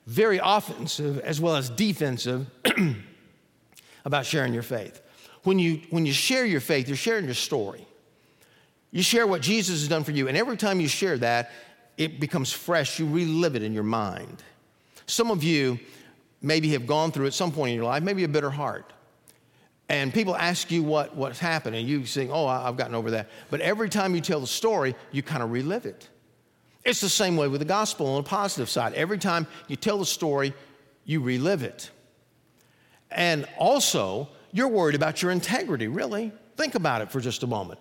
very 0.07 0.39
offensive 0.43 1.19
as 1.19 1.39
well 1.39 1.55
as 1.55 1.69
defensive 1.69 2.47
about 4.05 4.25
sharing 4.25 4.53
your 4.53 4.63
faith. 4.63 5.01
When 5.43 5.59
you, 5.59 5.81
when 5.89 6.05
you 6.05 6.13
share 6.13 6.45
your 6.45 6.61
faith, 6.61 6.87
you're 6.87 6.97
sharing 6.97 7.25
your 7.25 7.33
story. 7.33 7.85
You 8.91 9.01
share 9.01 9.25
what 9.25 9.41
Jesus 9.41 9.79
has 9.79 9.87
done 9.87 10.03
for 10.03 10.11
you. 10.11 10.27
And 10.27 10.37
every 10.37 10.55
time 10.55 10.79
you 10.79 10.87
share 10.87 11.17
that, 11.17 11.51
it 11.97 12.19
becomes 12.19 12.51
fresh. 12.51 12.99
You 12.99 13.07
relive 13.07 13.55
it 13.55 13.63
in 13.63 13.73
your 13.73 13.83
mind. 13.83 14.43
Some 15.05 15.31
of 15.31 15.43
you 15.43 15.79
maybe 16.41 16.69
have 16.69 16.87
gone 16.87 17.11
through 17.11 17.27
at 17.27 17.33
some 17.33 17.51
point 17.51 17.71
in 17.71 17.75
your 17.75 17.85
life, 17.85 18.03
maybe 18.03 18.23
a 18.23 18.27
bitter 18.27 18.49
heart. 18.49 18.93
And 19.89 20.13
people 20.13 20.35
ask 20.35 20.71
you 20.71 20.81
what, 20.81 21.15
what's 21.15 21.39
happened, 21.39 21.75
and 21.75 21.87
you 21.87 22.05
say, 22.05 22.29
Oh, 22.29 22.47
I've 22.47 22.77
gotten 22.77 22.95
over 22.95 23.11
that. 23.11 23.29
But 23.49 23.61
every 23.61 23.89
time 23.89 24.15
you 24.15 24.21
tell 24.21 24.39
the 24.39 24.47
story, 24.47 24.95
you 25.11 25.21
kind 25.21 25.43
of 25.43 25.51
relive 25.51 25.85
it. 25.85 26.09
It's 26.85 26.99
the 26.99 27.09
same 27.09 27.37
way 27.37 27.47
with 27.47 27.59
the 27.59 27.65
gospel 27.65 28.07
on 28.07 28.23
the 28.23 28.29
positive 28.29 28.69
side. 28.69 28.93
Every 28.93 29.17
time 29.17 29.47
you 29.67 29.75
tell 29.75 29.97
the 29.97 30.05
story, 30.05 30.53
you 31.05 31.21
relive 31.21 31.63
it. 31.63 31.89
And 33.11 33.47
also, 33.57 34.27
you're 34.51 34.67
worried 34.67 34.95
about 34.95 35.21
your 35.21 35.31
integrity, 35.31 35.87
really. 35.87 36.31
Think 36.57 36.75
about 36.75 37.01
it 37.01 37.11
for 37.11 37.19
just 37.19 37.43
a 37.43 37.47
moment. 37.47 37.79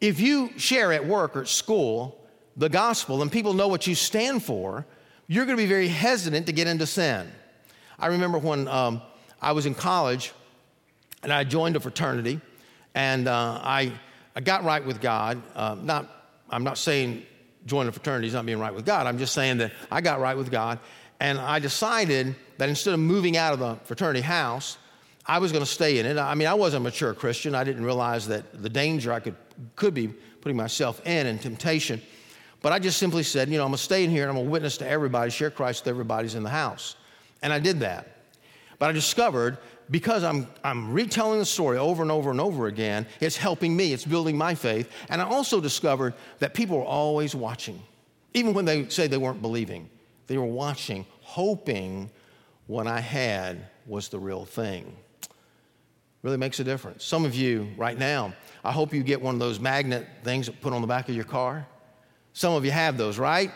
If 0.00 0.20
you 0.20 0.50
share 0.58 0.92
at 0.92 1.06
work 1.06 1.36
or 1.36 1.42
at 1.42 1.48
school 1.48 2.18
the 2.56 2.68
gospel 2.68 3.22
and 3.22 3.32
people 3.32 3.54
know 3.54 3.68
what 3.68 3.86
you 3.86 3.94
stand 3.94 4.42
for, 4.42 4.84
you're 5.26 5.46
going 5.46 5.56
to 5.56 5.62
be 5.62 5.68
very 5.68 5.88
hesitant 5.88 6.46
to 6.46 6.52
get 6.52 6.66
into 6.66 6.86
sin. 6.86 7.30
I 7.98 8.08
remember 8.08 8.38
when 8.38 8.68
um, 8.68 9.00
I 9.40 9.52
was 9.52 9.64
in 9.64 9.74
college 9.74 10.32
and 11.22 11.32
I 11.32 11.44
joined 11.44 11.76
a 11.76 11.80
fraternity 11.80 12.40
and 12.94 13.28
uh, 13.28 13.60
I, 13.62 13.92
I 14.36 14.40
got 14.40 14.64
right 14.64 14.84
with 14.84 15.00
God. 15.00 15.40
Uh, 15.54 15.76
not, 15.80 16.26
I'm 16.50 16.64
not 16.64 16.78
saying 16.78 17.24
join 17.66 17.86
a 17.88 17.92
fraternity 17.92 18.28
is 18.28 18.34
not 18.34 18.46
being 18.46 18.58
right 18.58 18.74
with 18.74 18.84
God. 18.84 19.06
I'm 19.06 19.18
just 19.18 19.32
saying 19.32 19.58
that 19.58 19.72
I 19.90 20.00
got 20.00 20.20
right 20.20 20.36
with 20.36 20.50
God 20.50 20.78
and 21.20 21.38
I 21.38 21.60
decided 21.60 22.34
that 22.58 22.68
instead 22.68 22.94
of 22.94 23.00
moving 23.00 23.36
out 23.36 23.52
of 23.52 23.60
the 23.60 23.76
fraternity 23.84 24.22
house, 24.22 24.76
I 25.24 25.38
was 25.38 25.52
going 25.52 25.64
to 25.64 25.70
stay 25.70 25.98
in 25.98 26.06
it. 26.06 26.18
I 26.18 26.34
mean, 26.34 26.48
I 26.48 26.54
wasn't 26.54 26.80
a 26.80 26.84
mature 26.84 27.14
Christian. 27.14 27.54
I 27.54 27.62
didn't 27.62 27.84
realize 27.84 28.26
that 28.26 28.60
the 28.60 28.68
danger 28.68 29.12
I 29.12 29.20
could, 29.20 29.36
could 29.76 29.94
be 29.94 30.08
putting 30.08 30.56
myself 30.56 31.00
in 31.06 31.28
and 31.28 31.40
temptation. 31.40 32.02
But 32.60 32.72
I 32.72 32.80
just 32.80 32.98
simply 32.98 33.22
said, 33.22 33.48
you 33.48 33.56
know, 33.56 33.64
I'm 33.64 33.70
going 33.70 33.78
to 33.78 33.84
stay 33.84 34.02
in 34.02 34.10
here 34.10 34.22
and 34.22 34.30
I'm 34.30 34.36
going 34.36 34.46
to 34.46 34.50
witness 34.50 34.78
to 34.78 34.88
everybody, 34.88 35.30
share 35.30 35.50
Christ 35.50 35.84
with 35.84 35.90
everybody's 35.90 36.34
in 36.34 36.42
the 36.42 36.50
house. 36.50 36.96
And 37.40 37.52
I 37.52 37.60
did 37.60 37.80
that. 37.80 38.08
But 38.80 38.90
I 38.90 38.92
discovered 38.92 39.58
because 39.90 40.24
I'm, 40.24 40.46
I'm 40.64 40.92
retelling 40.92 41.38
the 41.38 41.44
story 41.44 41.78
over 41.78 42.02
and 42.02 42.10
over 42.10 42.30
and 42.30 42.40
over 42.40 42.66
again, 42.66 43.06
it's 43.20 43.36
helping 43.36 43.76
me, 43.76 43.92
it's 43.92 44.04
building 44.04 44.36
my 44.36 44.54
faith. 44.54 44.90
And 45.08 45.20
I 45.20 45.24
also 45.24 45.60
discovered 45.60 46.14
that 46.38 46.54
people 46.54 46.78
were 46.78 46.84
always 46.84 47.34
watching, 47.34 47.82
even 48.34 48.54
when 48.54 48.64
they 48.64 48.88
say 48.88 49.06
they 49.06 49.18
weren't 49.18 49.42
believing. 49.42 49.88
They 50.26 50.38
were 50.38 50.44
watching, 50.44 51.04
hoping 51.20 52.10
what 52.66 52.86
I 52.86 53.00
had 53.00 53.66
was 53.86 54.08
the 54.08 54.18
real 54.18 54.44
thing. 54.44 54.96
Really 56.22 56.36
makes 56.36 56.60
a 56.60 56.64
difference. 56.64 57.04
Some 57.04 57.24
of 57.24 57.34
you 57.34 57.68
right 57.76 57.98
now, 57.98 58.32
I 58.64 58.70
hope 58.70 58.94
you 58.94 59.02
get 59.02 59.20
one 59.20 59.34
of 59.34 59.40
those 59.40 59.58
magnet 59.58 60.06
things 60.22 60.46
that 60.46 60.60
put 60.60 60.72
on 60.72 60.80
the 60.80 60.86
back 60.86 61.08
of 61.08 61.16
your 61.16 61.24
car. 61.24 61.66
Some 62.32 62.54
of 62.54 62.64
you 62.64 62.70
have 62.70 62.96
those, 62.96 63.18
right? 63.18 63.50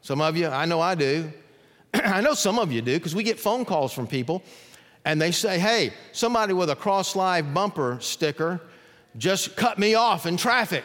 Some 0.00 0.20
of 0.20 0.36
you, 0.36 0.48
I 0.48 0.64
know 0.64 0.80
I 0.80 0.94
do. 0.94 1.30
I 1.94 2.20
know 2.22 2.34
some 2.34 2.58
of 2.58 2.72
you 2.72 2.80
do 2.80 2.94
because 2.94 3.14
we 3.14 3.22
get 3.22 3.38
phone 3.38 3.64
calls 3.64 3.92
from 3.92 4.06
people 4.06 4.42
and 5.06 5.22
they 5.22 5.30
say, 5.30 5.60
hey, 5.60 5.92
somebody 6.10 6.52
with 6.52 6.68
a 6.68 6.74
Cross 6.74 7.14
Life 7.14 7.46
bumper 7.54 7.96
sticker 8.00 8.60
just 9.16 9.54
cut 9.54 9.78
me 9.78 9.94
off 9.94 10.26
in 10.26 10.36
traffic. 10.36 10.84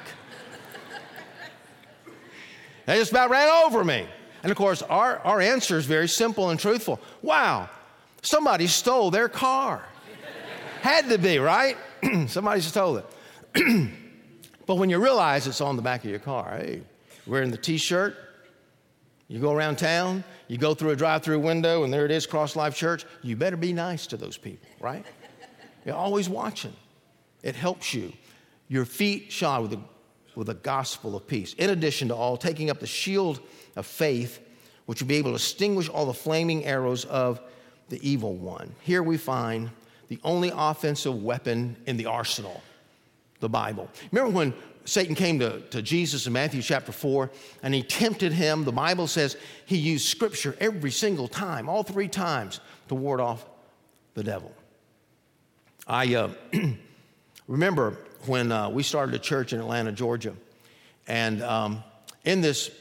they 2.86 2.98
just 3.00 3.10
about 3.10 3.32
ran 3.32 3.50
over 3.66 3.84
me. 3.84 4.06
And 4.44 4.52
of 4.52 4.58
course, 4.58 4.84
our, 4.84 5.18
our 5.20 5.42
answer 5.42 5.76
is 5.76 5.88
very 5.88 6.08
simple 6.08 6.52
and 6.52 6.60
truthful. 6.60 7.00
Wow, 7.24 7.68
somebody 8.22 8.68
stole 8.68 9.10
their 9.10 9.28
car. 9.28 9.84
Had 10.82 11.10
to 11.10 11.18
be, 11.18 11.40
right? 11.40 11.76
somebody 12.28 12.62
stole 12.62 12.98
it. 12.98 13.06
but 14.68 14.76
when 14.76 14.92
you 14.92 15.00
realize 15.00 15.48
it's 15.48 15.62
on 15.62 15.76
the 15.76 15.82
back 15.82 16.04
of 16.04 16.12
your 16.12 16.20
car, 16.20 16.58
hey, 16.60 16.84
wearing 17.26 17.50
the 17.50 17.58
t 17.58 17.78
shirt, 17.78 18.16
you 19.28 19.40
go 19.40 19.52
around 19.52 19.78
town, 19.78 20.24
you 20.52 20.58
go 20.58 20.74
through 20.74 20.90
a 20.90 20.98
drive 20.98 21.24
through 21.24 21.40
window, 21.40 21.86
and 21.86 21.94
there 21.94 22.04
it 22.04 22.12
is, 22.12 22.26
Cross 22.26 22.58
Life 22.58 22.76
Church, 22.76 23.06
you 23.22 23.38
better 23.38 23.56
be 23.56 23.72
nice 23.72 24.06
to 24.08 24.18
those 24.18 24.38
people, 24.38 24.68
right? 24.82 25.06
You're 25.86 25.96
always 25.96 26.28
watching. 26.28 26.74
It 27.42 27.56
helps 27.56 27.94
you. 27.94 28.12
Your 28.68 28.84
feet 28.84 29.32
shod 29.32 29.62
with 29.62 29.72
the, 29.72 29.80
with 30.36 30.48
the 30.48 30.56
gospel 30.56 31.16
of 31.16 31.26
peace. 31.26 31.54
In 31.54 31.70
addition 31.70 32.10
to 32.10 32.16
all, 32.16 32.36
taking 32.36 32.70
up 32.70 32.82
the 32.82 32.86
shield 32.86 33.40
of 33.78 33.86
faith, 33.86 34.42
which 34.88 35.02
will 35.02 35.08
be 35.08 35.16
able 35.16 35.32
to 35.32 35.36
extinguish 35.36 35.88
all 35.88 36.06
the 36.06 36.14
flaming 36.14 36.66
arrows 36.66 37.06
of 37.06 37.40
the 37.88 38.06
evil 38.06 38.36
one. 38.36 38.76
Here 38.82 39.04
we 39.04 39.16
find 39.16 39.72
the 40.10 40.20
only 40.22 40.52
offensive 40.54 41.24
weapon 41.24 41.78
in 41.86 41.96
the 41.96 42.08
arsenal 42.08 42.62
the 43.40 43.50
Bible. 43.50 43.90
Remember 44.12 44.36
when 44.36 44.54
Satan 44.86 45.16
came 45.16 45.40
to, 45.40 45.60
to 45.70 45.82
Jesus 45.82 46.28
in 46.28 46.34
Matthew 46.34 46.62
chapter 46.62 46.92
4 46.92 47.30
and 47.64 47.74
he 47.74 47.84
tempted 47.84 48.32
him? 48.32 48.64
The 48.64 48.72
Bible 48.72 49.08
says 49.08 49.38
he 49.66 49.78
used 49.78 50.08
scripture 50.08 50.56
every 50.60 50.92
single 50.92 51.28
time, 51.28 51.70
all 51.70 51.84
three 51.84 52.08
times, 52.08 52.60
to 52.88 52.96
ward 52.96 53.20
off 53.20 53.46
the 54.14 54.24
devil. 54.24 54.52
I 55.88 56.16
uh, 56.16 56.30
remember 57.48 57.98
when 58.26 58.52
uh, 58.52 58.70
we 58.70 58.84
started 58.84 59.16
a 59.16 59.20
church 59.20 59.54
in 59.54 59.60
Atlanta, 59.60 59.92
Georgia, 59.92 60.36
and 61.08 61.42
um, 61.42 61.84
in 62.24 62.42
this 62.42 62.72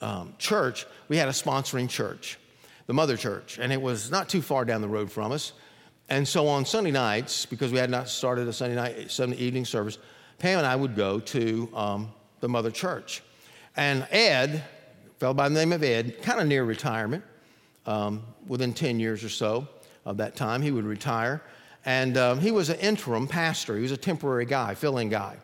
um, 0.00 0.34
church, 0.38 0.86
we 1.08 1.16
had 1.16 1.28
a 1.28 1.32
sponsoring 1.32 1.88
church, 1.88 2.38
the 2.86 2.92
mother 2.92 3.16
church, 3.16 3.58
and 3.58 3.72
it 3.72 3.80
was 3.80 4.10
not 4.10 4.28
too 4.28 4.42
far 4.42 4.64
down 4.64 4.80
the 4.80 4.88
road 4.88 5.10
from 5.10 5.32
us. 5.32 5.52
And 6.08 6.26
so 6.26 6.48
on 6.48 6.64
Sunday 6.64 6.90
nights, 6.90 7.46
because 7.46 7.70
we 7.70 7.78
had 7.78 7.88
not 7.88 8.08
started 8.08 8.48
a 8.48 8.52
Sunday 8.52 8.74
night, 8.74 9.10
Sunday 9.10 9.36
evening 9.36 9.64
service, 9.64 9.98
Pam 10.40 10.58
and 10.58 10.66
I 10.66 10.74
would 10.74 10.96
go 10.96 11.20
to 11.20 11.68
um, 11.74 12.12
the 12.40 12.48
mother 12.48 12.70
church. 12.70 13.22
And 13.76 14.08
Ed, 14.10 14.64
fellow 15.18 15.34
by 15.34 15.48
the 15.48 15.54
name 15.54 15.72
of 15.72 15.82
Ed, 15.82 16.22
kind 16.22 16.40
of 16.40 16.48
near 16.48 16.64
retirement, 16.64 17.22
um, 17.86 18.22
within 18.46 18.72
10 18.72 18.98
years 18.98 19.22
or 19.22 19.28
so 19.28 19.68
of 20.04 20.16
that 20.16 20.36
time, 20.36 20.62
he 20.62 20.70
would 20.70 20.86
retire. 20.86 21.42
And 21.84 22.16
um, 22.16 22.40
he 22.40 22.50
was 22.50 22.70
an 22.70 22.78
interim 22.80 23.28
pastor, 23.28 23.76
he 23.76 23.82
was 23.82 23.92
a 23.92 23.96
temporary 23.98 24.46
guy, 24.46 24.74
filling 24.74 25.10
guy. 25.10 25.36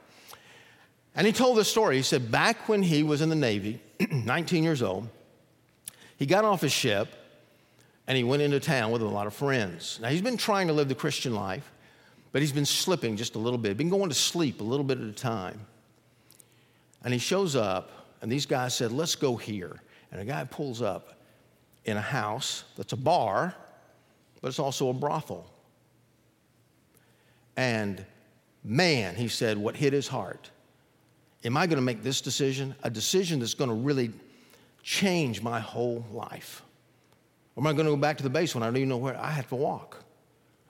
And 1.15 1.27
he 1.27 1.33
told 1.33 1.59
this 1.59 1.69
story. 1.69 1.97
He 1.97 2.03
said, 2.03 2.31
back 2.31 2.69
when 2.69 2.83
he 2.83 3.03
was 3.03 3.21
in 3.21 3.29
the 3.29 3.37
Navy, 3.37 3.81
19 4.11 4.65
years 4.65 4.83
old, 4.83 5.09
he 6.19 6.25
got 6.25 6.45
off 6.45 6.63
his 6.63 6.73
ship 6.73 7.09
and 8.07 8.17
he 8.17 8.25
went 8.25 8.41
into 8.41 8.61
town 8.61 8.93
with 8.93 9.03
a 9.03 9.07
lot 9.07 9.27
of 9.27 9.35
friends. 9.35 9.99
Now, 10.01 10.09
he's 10.09 10.23
been 10.23 10.37
trying 10.37 10.69
to 10.69 10.73
live 10.73 10.89
the 10.89 10.95
Christian 10.95 11.35
life, 11.35 11.71
but 12.37 12.43
he's 12.43 12.53
been 12.53 12.67
slipping 12.67 13.17
just 13.17 13.35
a 13.35 13.39
little 13.39 13.57
bit, 13.57 13.79
been 13.79 13.89
going 13.89 14.11
to 14.11 14.15
sleep 14.15 14.61
a 14.61 14.63
little 14.63 14.85
bit 14.85 15.01
at 15.01 15.07
a 15.07 15.11
time. 15.11 15.59
And 17.03 17.15
he 17.15 17.19
shows 17.19 17.57
up, 17.57 18.13
and 18.21 18.31
these 18.31 18.45
guys 18.45 18.75
said, 18.75 18.93
Let's 18.93 19.15
go 19.15 19.37
here. 19.37 19.81
And 20.13 20.21
a 20.21 20.25
guy 20.27 20.45
pulls 20.45 20.83
up 20.83 21.15
in 21.87 21.97
a 21.97 22.01
house 22.03 22.65
that's 22.77 22.93
a 22.93 22.97
bar, 22.99 23.55
but 24.43 24.49
it's 24.49 24.59
also 24.59 24.91
a 24.91 24.93
brothel. 24.93 25.51
And 27.57 28.05
man, 28.63 29.15
he 29.15 29.29
said, 29.29 29.57
what 29.57 29.75
hit 29.75 29.95
his 29.95 30.07
heart 30.07 30.51
Am 31.43 31.57
I 31.57 31.67
going 31.67 31.79
to 31.79 31.83
make 31.83 32.03
this 32.03 32.21
decision? 32.21 32.75
A 32.83 32.91
decision 32.91 33.41
that's 33.41 33.55
going 33.55 33.71
to 33.71 33.75
really 33.75 34.11
change 34.83 35.41
my 35.41 35.59
whole 35.59 36.05
life. 36.13 36.63
Or 37.55 37.63
am 37.63 37.67
I 37.67 37.73
going 37.73 37.87
to 37.87 37.93
go 37.93 37.97
back 37.97 38.19
to 38.19 38.23
the 38.23 38.29
base 38.29 38.55
when 38.55 38.63
I 38.63 38.67
don't 38.67 38.77
even 38.77 38.91
know 38.91 38.99
where 38.99 39.19
I 39.19 39.31
have 39.31 39.49
to 39.49 39.57
walk? 39.57 40.05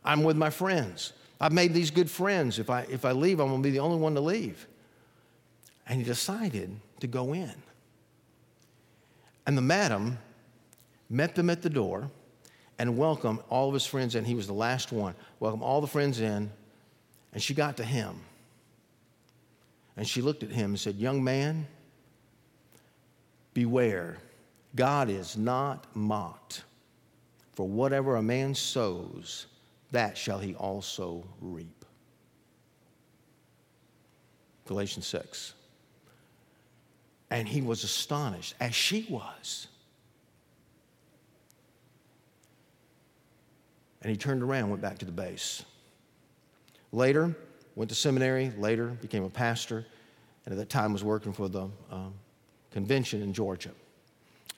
I'm 0.05 0.23
with 0.23 0.37
my 0.37 0.51
friends. 0.51 1.13
I've 1.41 1.53
made 1.53 1.75
these 1.75 1.91
good 1.91 2.11
friends. 2.11 2.59
If 2.59 2.71
I, 2.71 2.83
if 2.83 3.05
I 3.05 3.13
leave, 3.13 3.41
I'm 3.41 3.49
going 3.49 3.63
to 3.63 3.67
be 3.67 3.73
the 3.73 3.81
only 3.81 3.99
one 3.99 4.15
to 4.15 4.21
leave. 4.21 4.67
And 5.87 5.99
he 5.99 6.05
decided 6.05 6.75
to 7.01 7.07
go 7.07 7.33
in. 7.35 7.55
And 9.47 9.57
the 9.57 9.63
madam 9.63 10.19
met 11.09 11.35
them 11.35 11.51
at 11.51 11.63
the 11.63 11.71
door 11.71 12.11
and 12.79 12.97
welcomed 12.97 13.41
all 13.49 13.69
of 13.69 13.75
his 13.75 13.87
friends 13.87 14.15
in. 14.15 14.25
He 14.25 14.35
was 14.35 14.47
the 14.47 14.53
last 14.53 14.93
one. 14.93 15.15
Welcomed 15.39 15.63
all 15.63 15.81
the 15.81 15.87
friends 15.87 16.21
in. 16.21 16.51
And 17.33 17.43
she 17.43 17.55
got 17.55 17.77
to 17.77 17.85
him. 17.85 18.21
And 19.97 20.07
she 20.07 20.21
looked 20.21 20.43
at 20.43 20.51
him 20.51 20.71
and 20.71 20.81
said, 20.81 20.97
Young 20.97 21.23
man, 21.23 21.67
beware. 23.55 24.19
God 24.75 25.09
is 25.09 25.37
not 25.37 25.87
mocked. 25.95 26.65
For 27.55 27.67
whatever 27.67 28.17
a 28.17 28.23
man 28.23 28.55
sows, 28.55 29.47
that 29.93 30.17
shall 30.19 30.39
he 30.39 30.55
also 30.55 31.25
reap. 31.41 31.85
Galatians 34.67 35.07
6. 35.07 35.55
And 37.31 37.49
he 37.49 37.61
was 37.61 37.85
astonished, 37.85 38.55
as 38.61 38.75
she 38.75 39.07
was. 39.09 39.69
And 44.03 44.11
he 44.11 44.17
turned 44.17 44.43
around, 44.43 44.71
went 44.71 44.83
back 44.83 44.99
to 44.99 45.05
the 45.05 45.13
base. 45.13 45.65
Later, 46.93 47.35
went 47.75 47.89
to 47.89 47.95
seminary, 47.95 48.53
later 48.57 48.89
became 48.89 49.25
a 49.25 49.31
pastor, 49.31 49.85
and 50.45 50.53
at 50.53 50.59
that 50.59 50.71
time 50.71 50.93
was 50.93 51.03
working 51.03 51.33
for 51.33 51.49
the 51.49 51.69
um, 51.91 52.15
convention 52.71 53.23
in 53.23 53.33
Georgia 53.33 53.71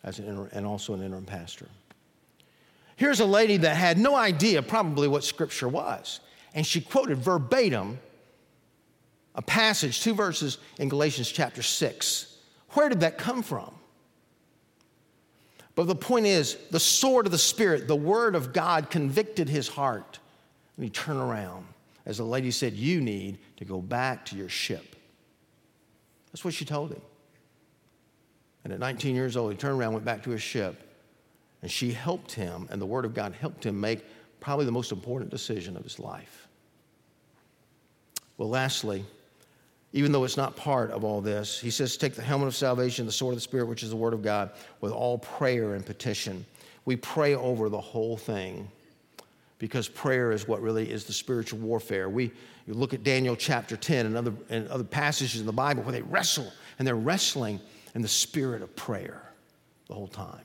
as 0.04 0.18
an 0.18 0.26
inter- 0.26 0.48
and 0.52 0.66
also 0.66 0.94
an 0.94 1.02
interim 1.02 1.24
pastor. 1.24 1.66
Here's 2.98 3.20
a 3.20 3.26
lady 3.26 3.58
that 3.58 3.76
had 3.76 3.96
no 3.96 4.16
idea 4.16 4.60
probably 4.60 5.06
what 5.06 5.22
scripture 5.22 5.68
was, 5.68 6.18
and 6.52 6.66
she 6.66 6.80
quoted 6.80 7.18
verbatim 7.18 8.00
a 9.36 9.42
passage, 9.42 10.02
two 10.02 10.14
verses 10.14 10.58
in 10.80 10.88
Galatians 10.88 11.30
chapter 11.30 11.62
6. 11.62 12.36
Where 12.70 12.88
did 12.88 13.00
that 13.00 13.18
come 13.18 13.44
from? 13.44 13.72
But 15.76 15.86
the 15.86 15.94
point 15.94 16.26
is, 16.26 16.56
the 16.72 16.80
sword 16.80 17.26
of 17.26 17.30
the 17.30 17.38
Spirit, 17.38 17.86
the 17.86 17.94
word 17.94 18.34
of 18.34 18.52
God, 18.52 18.90
convicted 18.90 19.48
his 19.48 19.68
heart. 19.68 20.18
And 20.76 20.82
he 20.82 20.90
turned 20.90 21.20
around. 21.20 21.66
As 22.04 22.16
the 22.16 22.24
lady 22.24 22.50
said, 22.50 22.72
You 22.72 23.00
need 23.00 23.38
to 23.58 23.64
go 23.64 23.80
back 23.80 24.24
to 24.26 24.36
your 24.36 24.48
ship. 24.48 24.96
That's 26.32 26.44
what 26.44 26.52
she 26.52 26.64
told 26.64 26.90
him. 26.90 27.02
And 28.64 28.72
at 28.72 28.80
19 28.80 29.14
years 29.14 29.36
old, 29.36 29.52
he 29.52 29.56
turned 29.56 29.78
around, 29.78 29.92
went 29.92 30.04
back 30.04 30.24
to 30.24 30.30
his 30.30 30.42
ship, 30.42 30.82
and 31.62 31.70
she 31.70 31.92
helped 31.92 32.32
him, 32.32 32.68
and 32.70 32.80
the 32.80 32.86
Word 32.86 33.04
of 33.04 33.14
God 33.14 33.34
helped 33.34 33.64
him 33.64 33.80
make 33.80 34.04
probably 34.40 34.64
the 34.64 34.72
most 34.72 34.92
important 34.92 35.30
decision 35.30 35.76
of 35.76 35.82
his 35.82 35.98
life. 35.98 36.48
Well, 38.36 38.48
lastly, 38.48 39.04
even 39.92 40.12
though 40.12 40.24
it's 40.24 40.36
not 40.36 40.54
part 40.54 40.90
of 40.90 41.02
all 41.02 41.20
this, 41.20 41.58
he 41.58 41.70
says, 41.70 41.96
Take 41.96 42.14
the 42.14 42.22
helmet 42.22 42.48
of 42.48 42.54
salvation, 42.54 43.06
the 43.06 43.12
sword 43.12 43.32
of 43.32 43.38
the 43.38 43.42
Spirit, 43.42 43.66
which 43.66 43.82
is 43.82 43.90
the 43.90 43.96
Word 43.96 44.12
of 44.12 44.22
God, 44.22 44.52
with 44.80 44.92
all 44.92 45.18
prayer 45.18 45.74
and 45.74 45.84
petition. 45.84 46.44
We 46.84 46.96
pray 46.96 47.34
over 47.34 47.68
the 47.68 47.80
whole 47.80 48.16
thing 48.16 48.68
because 49.58 49.88
prayer 49.88 50.30
is 50.30 50.46
what 50.46 50.62
really 50.62 50.88
is 50.88 51.04
the 51.04 51.12
spiritual 51.12 51.58
warfare. 51.58 52.08
We 52.08 52.30
look 52.68 52.94
at 52.94 53.02
Daniel 53.02 53.34
chapter 53.34 53.76
10 53.76 54.06
and 54.06 54.16
other, 54.16 54.32
and 54.50 54.68
other 54.68 54.84
passages 54.84 55.40
in 55.40 55.46
the 55.46 55.52
Bible 55.52 55.82
where 55.82 55.92
they 55.92 56.02
wrestle, 56.02 56.52
and 56.78 56.86
they're 56.86 56.94
wrestling 56.94 57.60
in 57.94 58.02
the 58.02 58.08
spirit 58.08 58.62
of 58.62 58.76
prayer 58.76 59.22
the 59.88 59.94
whole 59.94 60.06
time. 60.06 60.44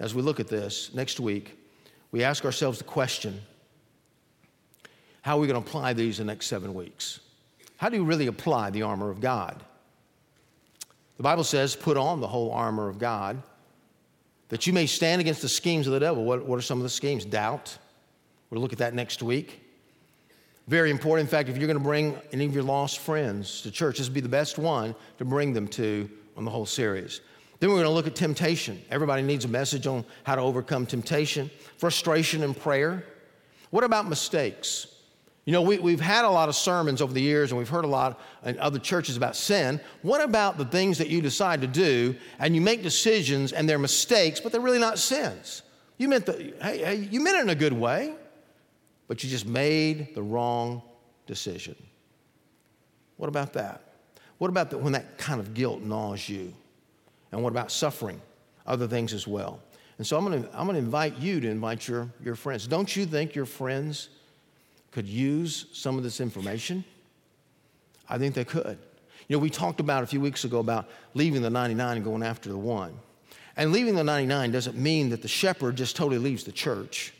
As 0.00 0.14
we 0.14 0.22
look 0.22 0.40
at 0.40 0.48
this 0.48 0.92
next 0.94 1.20
week, 1.20 1.56
we 2.10 2.24
ask 2.24 2.44
ourselves 2.44 2.78
the 2.78 2.84
question 2.84 3.40
how 5.22 5.36
are 5.36 5.40
we 5.40 5.46
going 5.46 5.62
to 5.62 5.68
apply 5.68 5.92
these 5.92 6.18
in 6.18 6.26
the 6.26 6.32
next 6.32 6.46
seven 6.46 6.72
weeks? 6.72 7.20
How 7.76 7.90
do 7.90 7.96
you 7.96 8.04
really 8.04 8.26
apply 8.26 8.70
the 8.70 8.82
armor 8.82 9.10
of 9.10 9.20
God? 9.20 9.62
The 11.18 11.22
Bible 11.22 11.44
says, 11.44 11.76
put 11.76 11.98
on 11.98 12.20
the 12.22 12.26
whole 12.26 12.50
armor 12.52 12.88
of 12.88 12.98
God 12.98 13.42
that 14.48 14.66
you 14.66 14.72
may 14.72 14.86
stand 14.86 15.20
against 15.20 15.42
the 15.42 15.48
schemes 15.48 15.86
of 15.86 15.92
the 15.92 16.00
devil. 16.00 16.24
What, 16.24 16.46
what 16.46 16.58
are 16.58 16.62
some 16.62 16.78
of 16.78 16.82
the 16.82 16.88
schemes? 16.88 17.26
Doubt. 17.26 17.76
We'll 18.48 18.62
look 18.62 18.72
at 18.72 18.78
that 18.78 18.94
next 18.94 19.22
week. 19.22 19.60
Very 20.66 20.90
important. 20.90 21.28
In 21.28 21.30
fact, 21.30 21.50
if 21.50 21.58
you're 21.58 21.66
going 21.66 21.78
to 21.78 21.84
bring 21.84 22.16
any 22.32 22.46
of 22.46 22.54
your 22.54 22.62
lost 22.62 23.00
friends 23.00 23.60
to 23.62 23.70
church, 23.70 23.98
this 23.98 24.06
would 24.08 24.14
be 24.14 24.20
the 24.20 24.28
best 24.28 24.58
one 24.58 24.94
to 25.18 25.26
bring 25.26 25.52
them 25.52 25.68
to 25.68 26.08
on 26.36 26.46
the 26.46 26.50
whole 26.50 26.66
series. 26.66 27.20
Then 27.60 27.68
we're 27.68 27.76
going 27.76 27.86
to 27.86 27.90
look 27.90 28.06
at 28.06 28.16
temptation. 28.16 28.82
Everybody 28.90 29.22
needs 29.22 29.44
a 29.44 29.48
message 29.48 29.86
on 29.86 30.04
how 30.24 30.34
to 30.34 30.40
overcome 30.40 30.86
temptation, 30.86 31.50
frustration, 31.76 32.42
and 32.42 32.56
prayer. 32.56 33.04
What 33.68 33.84
about 33.84 34.08
mistakes? 34.08 34.86
You 35.44 35.52
know, 35.52 35.62
we, 35.62 35.78
we've 35.78 36.00
had 36.00 36.24
a 36.24 36.30
lot 36.30 36.48
of 36.48 36.54
sermons 36.54 37.02
over 37.02 37.12
the 37.12 37.20
years 37.20 37.50
and 37.50 37.58
we've 37.58 37.68
heard 37.68 37.84
a 37.84 37.88
lot 37.88 38.18
in 38.44 38.58
other 38.58 38.78
churches 38.78 39.16
about 39.16 39.36
sin. 39.36 39.80
What 40.02 40.22
about 40.22 40.58
the 40.58 40.64
things 40.64 40.98
that 40.98 41.08
you 41.08 41.20
decide 41.20 41.60
to 41.60 41.66
do 41.66 42.14
and 42.38 42.54
you 42.54 42.60
make 42.60 42.82
decisions 42.82 43.52
and 43.52 43.68
they're 43.68 43.78
mistakes, 43.78 44.40
but 44.40 44.52
they're 44.52 44.60
really 44.60 44.78
not 44.78 44.98
sins? 44.98 45.62
You 45.98 46.08
meant, 46.08 46.26
the, 46.26 46.54
hey, 46.62 46.78
hey, 46.78 47.08
you 47.10 47.20
meant 47.20 47.36
it 47.36 47.42
in 47.42 47.50
a 47.50 47.54
good 47.54 47.72
way, 47.72 48.14
but 49.06 49.22
you 49.22 49.28
just 49.28 49.46
made 49.46 50.14
the 50.14 50.22
wrong 50.22 50.82
decision. 51.26 51.76
What 53.16 53.28
about 53.28 53.52
that? 53.52 53.82
What 54.38 54.48
about 54.48 54.70
the, 54.70 54.78
when 54.78 54.92
that 54.94 55.18
kind 55.18 55.40
of 55.40 55.52
guilt 55.52 55.82
gnaws 55.82 56.26
you? 56.28 56.54
And 57.32 57.42
what 57.42 57.50
about 57.50 57.70
suffering? 57.70 58.20
Other 58.66 58.86
things 58.86 59.12
as 59.12 59.26
well. 59.26 59.60
And 59.98 60.06
so 60.06 60.16
I'm 60.16 60.24
going 60.24 60.42
to 60.42 60.48
I'm 60.58 60.66
going 60.66 60.74
to 60.74 60.82
invite 60.82 61.18
you 61.18 61.40
to 61.40 61.48
invite 61.48 61.86
your, 61.86 62.08
your 62.22 62.34
friends. 62.34 62.66
Don't 62.66 62.94
you 62.94 63.06
think 63.06 63.34
your 63.34 63.46
friends 63.46 64.08
could 64.90 65.06
use 65.06 65.66
some 65.72 65.96
of 65.96 66.02
this 66.02 66.20
information? 66.20 66.84
I 68.08 68.18
think 68.18 68.34
they 68.34 68.44
could. 68.44 68.78
You 69.28 69.36
know, 69.36 69.40
we 69.40 69.50
talked 69.50 69.78
about 69.78 70.02
a 70.02 70.06
few 70.06 70.20
weeks 70.20 70.44
ago 70.44 70.58
about 70.58 70.88
leaving 71.14 71.42
the 71.42 71.50
99 71.50 71.96
and 71.96 72.04
going 72.04 72.22
after 72.22 72.48
the 72.48 72.58
one. 72.58 72.98
And 73.56 73.72
leaving 73.72 73.94
the 73.94 74.02
99 74.02 74.50
doesn't 74.50 74.76
mean 74.76 75.10
that 75.10 75.22
the 75.22 75.28
shepherd 75.28 75.76
just 75.76 75.96
totally 75.96 76.18
leaves 76.18 76.44
the 76.44 76.52
church 76.52 77.12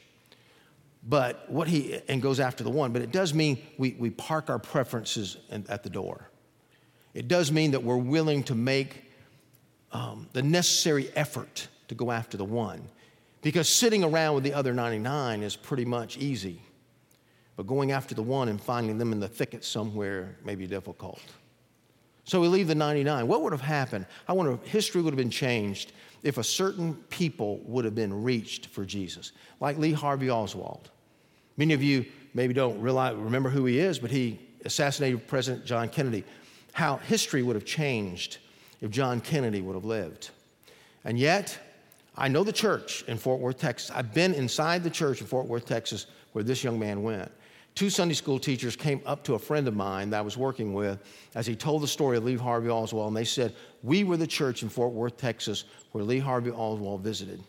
but 1.02 1.50
what 1.50 1.66
he 1.66 1.98
and 2.08 2.20
goes 2.20 2.40
after 2.40 2.62
the 2.62 2.70
one 2.70 2.92
but 2.92 3.02
it 3.02 3.12
does 3.12 3.32
mean 3.32 3.58
we, 3.78 3.96
we 3.98 4.10
park 4.10 4.50
our 4.50 4.58
preferences 4.58 5.36
at 5.50 5.82
the 5.82 5.90
door 5.90 6.28
it 7.14 7.26
does 7.26 7.50
mean 7.50 7.70
that 7.70 7.82
we're 7.82 7.96
willing 7.96 8.42
to 8.42 8.54
make 8.54 9.09
um, 9.92 10.28
the 10.32 10.42
necessary 10.42 11.10
effort 11.16 11.68
to 11.88 11.94
go 11.94 12.10
after 12.10 12.36
the 12.36 12.44
one 12.44 12.82
because 13.42 13.68
sitting 13.68 14.04
around 14.04 14.34
with 14.34 14.44
the 14.44 14.52
other 14.52 14.72
99 14.72 15.42
is 15.42 15.56
pretty 15.56 15.84
much 15.84 16.16
easy 16.18 16.62
but 17.56 17.66
going 17.66 17.92
after 17.92 18.14
the 18.14 18.22
one 18.22 18.48
and 18.48 18.60
finding 18.60 18.98
them 18.98 19.12
in 19.12 19.20
the 19.20 19.28
thicket 19.28 19.64
somewhere 19.64 20.36
may 20.44 20.54
be 20.54 20.66
difficult 20.66 21.20
so 22.30 22.40
we 22.40 22.46
leave 22.46 22.68
the 22.68 22.76
99. 22.76 23.26
What 23.26 23.42
would 23.42 23.52
have 23.52 23.60
happened? 23.60 24.06
I 24.28 24.34
wonder 24.34 24.52
if 24.52 24.62
history 24.62 25.02
would 25.02 25.12
have 25.12 25.18
been 25.18 25.30
changed 25.30 25.92
if 26.22 26.38
a 26.38 26.44
certain 26.44 26.94
people 27.08 27.58
would 27.64 27.84
have 27.84 27.96
been 27.96 28.22
reached 28.22 28.66
for 28.66 28.84
Jesus, 28.84 29.32
like 29.58 29.78
Lee 29.78 29.90
Harvey 29.90 30.30
Oswald. 30.30 30.90
Many 31.56 31.74
of 31.74 31.82
you 31.82 32.06
maybe 32.32 32.54
don't 32.54 32.80
realize, 32.80 33.16
remember 33.16 33.48
who 33.48 33.64
he 33.64 33.80
is, 33.80 33.98
but 33.98 34.12
he 34.12 34.38
assassinated 34.64 35.26
President 35.26 35.64
John 35.64 35.88
Kennedy. 35.88 36.24
How 36.72 36.98
history 36.98 37.42
would 37.42 37.56
have 37.56 37.64
changed 37.64 38.38
if 38.80 38.90
John 38.90 39.20
Kennedy 39.20 39.60
would 39.60 39.74
have 39.74 39.84
lived. 39.84 40.30
And 41.04 41.18
yet, 41.18 41.58
I 42.16 42.28
know 42.28 42.44
the 42.44 42.52
church 42.52 43.04
in 43.08 43.16
Fort 43.16 43.40
Worth, 43.40 43.58
Texas. 43.58 43.90
I've 43.94 44.12
been 44.12 44.34
inside 44.34 44.82
the 44.82 44.90
church 44.90 45.20
in 45.20 45.26
Fort 45.26 45.46
Worth, 45.46 45.66
Texas, 45.66 46.06
where 46.32 46.44
this 46.44 46.62
young 46.62 46.78
man 46.78 47.02
went. 47.02 47.30
Two 47.74 47.88
Sunday 47.88 48.14
school 48.14 48.38
teachers 48.38 48.76
came 48.76 49.00
up 49.06 49.22
to 49.24 49.34
a 49.34 49.38
friend 49.38 49.68
of 49.68 49.74
mine 49.74 50.10
that 50.10 50.18
I 50.18 50.22
was 50.22 50.36
working 50.36 50.74
with 50.74 50.98
as 51.34 51.46
he 51.46 51.54
told 51.54 51.82
the 51.82 51.88
story 51.88 52.16
of 52.16 52.24
Lee 52.24 52.36
Harvey 52.36 52.68
Oswald, 52.68 53.08
and 53.08 53.16
they 53.16 53.24
said, 53.24 53.54
We 53.82 54.04
were 54.04 54.16
the 54.16 54.26
church 54.26 54.62
in 54.62 54.68
Fort 54.68 54.92
Worth, 54.92 55.16
Texas, 55.16 55.64
where 55.92 56.04
Lee 56.04 56.18
Harvey 56.18 56.50
Oswald 56.50 57.02
visited. 57.02 57.40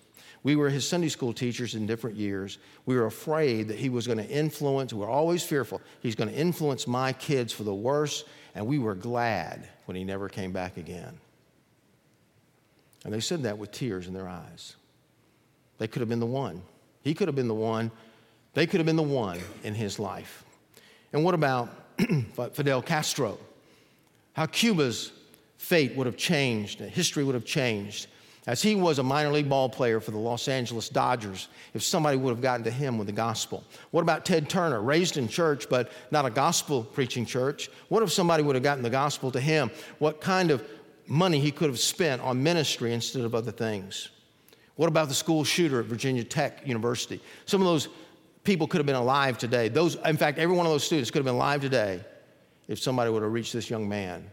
We 0.44 0.56
were 0.56 0.70
his 0.70 0.88
Sunday 0.88 1.10
school 1.10 1.34
teachers 1.34 1.76
in 1.76 1.86
different 1.86 2.16
years. 2.16 2.58
We 2.86 2.96
were 2.96 3.06
afraid 3.06 3.68
that 3.68 3.78
he 3.78 3.90
was 3.90 4.08
going 4.08 4.18
to 4.18 4.28
influence, 4.28 4.92
we 4.92 5.00
were 5.00 5.10
always 5.10 5.44
fearful, 5.44 5.82
he's 6.02 6.16
going 6.16 6.30
to 6.30 6.36
influence 6.36 6.88
my 6.88 7.14
kids 7.14 7.54
for 7.54 7.64
the 7.64 7.74
worse, 7.74 8.24
and 8.56 8.66
we 8.66 8.80
were 8.80 8.96
glad 8.96 9.68
when 9.86 9.96
he 9.96 10.04
never 10.04 10.30
came 10.30 10.52
back 10.52 10.78
again. 10.78 11.20
And 13.04 13.14
they 13.14 13.20
said 13.20 13.44
that 13.44 13.58
with 13.58 13.72
tears 13.72 14.08
in 14.08 14.14
their 14.14 14.28
eyes. 14.28 14.76
They 15.78 15.88
could 15.88 16.02
have 16.02 16.10
been 16.10 16.20
the 16.20 16.26
one. 16.26 16.62
He 17.04 17.14
could 17.14 17.28
have 17.28 17.36
been 17.36 17.48
the 17.48 17.54
one 17.54 17.92
they 18.54 18.68
could 18.68 18.80
have 18.80 18.86
been 18.86 18.98
the 18.98 19.04
one 19.04 19.40
in 19.64 19.74
his 19.74 20.00
life. 20.00 20.44
And 21.14 21.24
what 21.24 21.34
about 21.34 21.70
Fidel 22.54 22.82
Castro? 22.82 23.38
How 24.34 24.46
Cuba's 24.46 25.12
fate 25.58 25.96
would 25.96 26.06
have 26.06 26.18
changed, 26.18 26.80
history 26.80 27.24
would 27.24 27.36
have 27.36 27.46
changed. 27.46 28.08
As 28.48 28.62
he 28.62 28.74
was 28.74 28.98
a 28.98 29.04
minor 29.04 29.32
league 29.32 29.50
ball 29.50 29.70
player 29.70 30.00
for 30.00 30.10
the 30.10 30.18
Los 30.18 30.48
Angeles 30.48 30.90
Dodgers, 30.90 31.48
if 31.76 31.84
somebody 31.84 32.18
would 32.18 32.32
have 32.32 32.42
gotten 32.42 32.64
to 32.64 32.72
him 32.72 32.98
with 32.98 33.06
the 33.06 33.14
gospel. 33.14 33.64
What 33.92 34.02
about 34.02 34.26
Ted 34.26 34.50
Turner, 34.50 34.82
raised 34.82 35.18
in 35.18 35.28
church 35.28 35.70
but 35.70 35.92
not 36.10 36.26
a 36.26 36.32
gospel 36.32 36.84
preaching 36.84 37.24
church? 37.24 37.70
What 37.90 38.02
if 38.02 38.12
somebody 38.12 38.42
would 38.42 38.56
have 38.56 38.64
gotten 38.64 38.84
the 38.84 38.90
gospel 38.90 39.32
to 39.32 39.40
him? 39.40 39.70
What 40.00 40.22
kind 40.22 40.50
of 40.50 40.68
money 41.06 41.40
he 41.40 41.52
could 41.52 41.70
have 41.70 41.80
spent 41.80 42.22
on 42.24 42.42
ministry 42.42 42.94
instead 42.94 43.26
of 43.26 43.36
other 43.36 43.52
things? 43.52 44.10
What 44.76 44.88
about 44.88 45.08
the 45.08 45.14
school 45.14 45.44
shooter 45.44 45.80
at 45.80 45.86
Virginia 45.86 46.24
Tech 46.24 46.66
University? 46.66 47.22
Some 47.46 47.62
of 47.62 47.68
those 47.68 47.90
people 48.44 48.68
could 48.68 48.80
have 48.80 48.88
been 48.88 48.96
alive 48.96 49.38
today. 49.38 49.70
Those, 49.70 49.98
in 49.98 50.18
fact, 50.18 50.40
every 50.40 50.56
one 50.56 50.66
of 50.66 50.72
those 50.72 50.84
students 50.84 51.12
could 51.12 51.20
have 51.20 51.26
been 51.26 51.36
alive 51.36 51.62
today 51.62 52.04
if 52.68 52.80
somebody 52.80 53.12
would 53.12 53.22
have 53.22 53.32
reached 53.32 53.54
this 53.54 53.70
young 53.70 53.88
man 53.88 54.28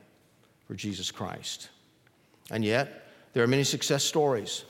for 0.67 0.75
Jesus 0.75 1.11
Christ. 1.11 1.69
And 2.51 2.65
yet, 2.65 3.08
there 3.39 3.45
are 3.45 3.47
many 3.47 3.63
success 3.63 4.03
stories. 4.03 4.65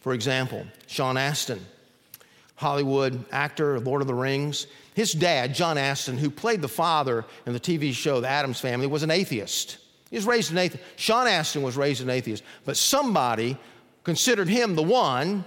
For 0.00 0.12
example, 0.12 0.66
Sean 0.88 1.16
Astin, 1.16 1.64
Hollywood 2.56 3.24
actor, 3.30 3.78
Lord 3.78 4.00
of 4.00 4.08
the 4.08 4.14
Rings. 4.14 4.66
His 4.94 5.12
dad, 5.12 5.54
John 5.54 5.78
Astin, 5.78 6.18
who 6.18 6.28
played 6.28 6.62
the 6.62 6.68
father 6.68 7.24
in 7.46 7.52
the 7.52 7.60
TV 7.60 7.92
show 7.92 8.20
The 8.20 8.26
Addams 8.26 8.58
Family, 8.58 8.88
was 8.88 9.04
an 9.04 9.12
atheist. 9.12 9.78
He 10.10 10.16
was 10.16 10.26
raised 10.26 10.50
an 10.50 10.58
atheist. 10.58 10.82
Sean 10.96 11.28
Astin 11.28 11.62
was 11.62 11.76
raised 11.76 12.02
an 12.02 12.10
atheist, 12.10 12.42
but 12.64 12.76
somebody 12.76 13.56
considered 14.02 14.48
him 14.48 14.74
the 14.74 14.82
one, 14.82 15.44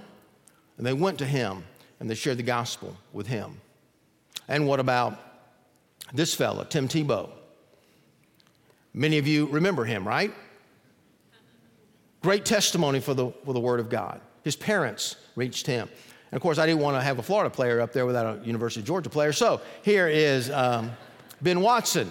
and 0.78 0.88
they 0.88 0.94
went 0.94 1.18
to 1.18 1.26
him 1.26 1.62
and 2.00 2.10
they 2.10 2.16
shared 2.16 2.38
the 2.38 2.44
gospel 2.44 2.96
with 3.12 3.28
him. 3.28 3.60
And 4.48 4.66
what 4.66 4.80
about 4.80 5.20
this 6.14 6.34
fella, 6.34 6.64
Tim 6.64 6.88
Tebow? 6.88 7.32
Many 8.94 9.18
of 9.18 9.28
you 9.28 9.48
remember 9.48 9.84
him, 9.84 10.08
right? 10.08 10.34
Great 12.26 12.44
testimony 12.44 13.00
for 13.00 13.14
the, 13.14 13.30
for 13.46 13.54
the 13.54 13.60
Word 13.60 13.80
of 13.80 13.88
God. 13.88 14.20
His 14.44 14.56
parents 14.56 15.16
reached 15.36 15.68
him. 15.68 15.88
And 16.32 16.36
of 16.36 16.42
course, 16.42 16.58
I 16.58 16.66
didn't 16.66 16.82
want 16.82 16.98
to 16.98 17.02
have 17.04 17.20
a 17.20 17.22
Florida 17.22 17.52
player 17.52 17.80
up 17.80 17.94
there 17.94 18.08
without 18.08 18.40
a 18.40 18.44
University 18.44 18.82
of 18.82 18.88
Georgia 18.88 19.12
player. 19.12 19.32
So 19.32 19.62
here 19.84 20.08
is 20.08 20.50
um, 20.50 20.92
Ben 21.44 21.62
Watson. 21.62 22.10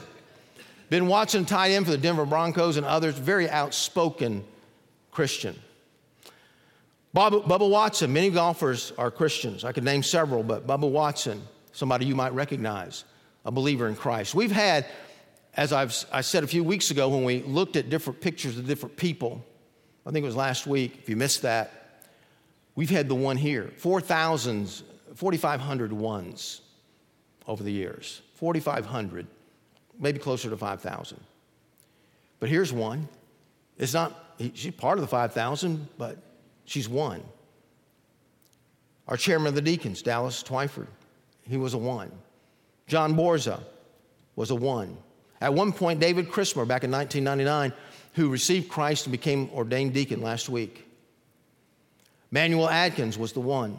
Ben 0.89 1.09
Watson, 1.09 1.45
tight 1.45 1.73
end 1.73 1.87
for 1.87 1.91
the 1.91 1.99
Denver 1.99 2.25
Broncos 2.27 2.77
and 2.77 2.87
others, 2.87 3.19
very 3.19 3.51
outspoken 3.51 4.45
Christian. 5.11 5.59
Bob, 7.13 7.33
Bubba 7.33 7.69
Watson, 7.69 8.13
many 8.13 8.31
golfers 8.31 8.93
are 8.97 9.11
Christians. 9.11 9.65
I 9.65 9.73
could 9.73 9.83
name 9.83 10.05
several, 10.05 10.45
but 10.45 10.65
Bubba 10.65 10.89
Watson, 10.89 11.43
somebody 11.73 12.07
you 12.07 12.15
might 12.15 12.35
recognize, 12.35 13.03
a 13.45 13.51
believer 13.51 13.89
in 13.89 13.97
Christ. 13.97 14.33
We've 14.33 14.53
had, 14.53 14.87
as 15.55 15.73
I've, 15.73 15.93
I 16.13 16.21
said 16.21 16.45
a 16.45 16.47
few 16.47 16.63
weeks 16.63 16.93
ago 16.93 17.09
when 17.09 17.25
we 17.25 17.43
looked 17.43 17.75
at 17.75 17.91
different 17.91 18.21
pictures 18.21 18.57
of 18.57 18.69
different 18.69 18.97
people, 18.97 19.45
I 20.07 20.11
think 20.11 20.23
it 20.23 20.27
was 20.27 20.37
last 20.37 20.67
week, 20.67 20.99
if 21.03 21.09
you 21.09 21.17
missed 21.17 21.43
that, 21.43 22.09
we've 22.75 22.91
had 22.91 23.09
the 23.09 23.15
one 23.15 23.37
here 23.37 23.73
4,000, 23.79 24.83
4,500 25.15 25.93
ones 25.93 26.61
over 27.47 27.63
the 27.63 27.73
years. 27.73 28.23
4,500, 28.35 29.27
maybe 29.99 30.19
closer 30.19 30.51
to 30.51 30.57
5,000. 30.57 31.21
But 32.41 32.49
here's 32.49 32.73
one. 32.73 33.09
It's 33.79 33.95
not, 33.95 34.37
she's 34.55 34.75
part 34.75 34.99
of 34.99 35.03
the 35.03 35.09
5,000, 35.09 35.89
but 35.97 36.19
She's 36.65 36.89
one. 36.89 37.23
Our 39.07 39.17
chairman 39.17 39.49
of 39.49 39.55
the 39.55 39.63
deacons, 39.63 40.03
Dallas 40.03 40.43
Twyford, 40.43 40.87
he 41.43 41.57
was 41.57 41.75
a 41.75 41.79
one. 41.79 42.11
John 42.87 43.15
Borza 43.15 43.63
was 44.35 44.51
a 44.51 44.55
one. 44.55 44.97
At 45.45 45.53
one 45.53 45.73
point, 45.73 46.01
David 46.01 46.31
Christmer, 46.31 46.65
back 46.65 46.85
in 46.85 46.91
1999, 46.91 47.79
who 48.15 48.31
received 48.31 48.71
Christ 48.71 49.05
and 49.05 49.13
became 49.13 49.51
ordained 49.53 49.93
deacon 49.93 50.23
last 50.23 50.49
week. 50.49 50.89
Manuel 52.31 52.71
Adkins 52.71 53.19
was 53.19 53.35
the 53.35 53.41
one. 53.41 53.77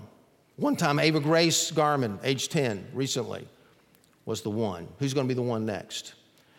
One 0.58 0.76
time, 0.76 1.00
Ava 1.00 1.20
Grace 1.20 1.72
Garman, 1.72 2.20
age 2.24 2.50
10, 2.50 2.90
recently, 2.94 3.48
was 4.26 4.44
the 4.44 4.52
one. 4.52 4.88
Who's 5.00 5.16
going 5.16 5.26
to 5.26 5.28
be 5.28 5.34
the 5.34 5.42
one 5.42 5.66
next? 5.66 6.14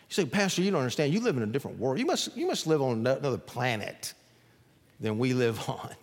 You 0.09 0.13
say, 0.13 0.25
Pastor, 0.25 0.61
you 0.61 0.71
don't 0.71 0.81
understand. 0.81 1.13
You 1.13 1.21
live 1.21 1.37
in 1.37 1.43
a 1.43 1.47
different 1.47 1.79
world. 1.79 1.99
You 1.99 2.05
must, 2.05 2.35
you 2.35 2.45
must 2.45 2.67
live 2.67 2.81
on 2.81 3.07
another 3.07 3.37
planet 3.37 4.13
than 4.99 5.17
we 5.17 5.33
live 5.33 5.69
on. 5.69 5.95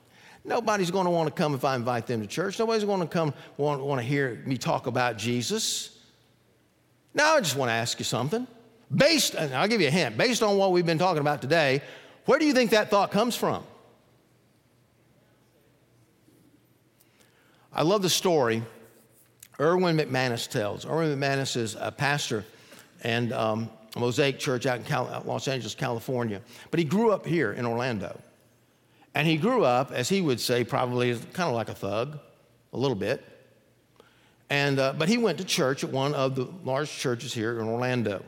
Nobody's 0.47 0.90
going 0.90 1.05
to 1.05 1.11
want 1.11 1.29
to 1.29 1.35
come 1.35 1.55
if 1.55 1.67
I 1.67 1.77
invite 1.77 2.07
them 2.07 2.23
to 2.23 2.27
church. 2.27 2.59
Nobody's 2.59 2.85
going 2.85 3.01
to 3.01 3.07
come 3.07 3.35
want, 3.59 3.85
want 3.85 4.01
to 4.01 4.07
hear 4.07 4.43
me 4.47 4.57
talk 4.57 4.87
about 4.87 5.19
Jesus. 5.19 5.99
Now, 7.12 7.37
I 7.37 7.40
just 7.43 7.55
want 7.55 7.69
to 7.69 7.75
ask 7.75 7.99
you 7.99 8.07
something. 8.07 8.47
Based, 8.94 9.37
I'll 9.37 9.68
give 9.68 9.81
you 9.81 9.88
a 9.88 9.90
hint, 9.90 10.16
based 10.16 10.42
on 10.42 10.57
what 10.57 10.73
we've 10.73 10.87
been 10.87 10.99
talking 10.99 11.20
about 11.20 11.40
today, 11.40 11.83
where 12.27 12.38
do 12.38 12.47
you 12.47 12.53
think 12.53 12.70
that 12.70 12.90
thought 12.90 13.11
comes 13.11 13.37
from? 13.37 13.64
I 17.73 17.83
love 17.83 18.03
the 18.03 18.11
story 18.11 18.62
Erwin 19.61 19.97
McManus 19.97 20.49
tells. 20.49 20.87
Erwin 20.87 21.18
McManus 21.18 21.57
is 21.57 21.77
a 21.79 21.91
pastor 21.91 22.45
and 23.03 23.32
um, 23.32 23.70
Mosaic 23.97 24.39
Church 24.39 24.66
out 24.66 24.78
in 24.78 24.85
Cal- 24.85 25.22
Los 25.24 25.49
Angeles, 25.49 25.74
California. 25.74 26.41
But 26.70 26.78
he 26.78 26.85
grew 26.85 27.12
up 27.12 27.26
here 27.26 27.53
in 27.53 27.66
Orlando. 27.66 28.20
And 29.14 29.28
he 29.28 29.37
grew 29.37 29.64
up, 29.64 29.93
as 29.93 30.09
he 30.09 30.20
would 30.20 30.41
say, 30.41 30.64
probably 30.64 31.14
kind 31.32 31.49
of 31.49 31.55
like 31.55 31.68
a 31.68 31.74
thug, 31.74 32.18
a 32.72 32.76
little 32.76 32.97
bit. 32.97 33.24
And, 34.51 34.78
uh, 34.78 34.93
but 34.93 35.09
he 35.09 35.18
went 35.18 35.39
to 35.39 35.45
church 35.45 35.85
at 35.85 35.91
one 35.91 36.14
of 36.14 36.35
the 36.35 36.49
large 36.64 36.91
churches 36.91 37.32
here 37.32 37.61
in 37.61 37.68
Orlando. 37.68 38.24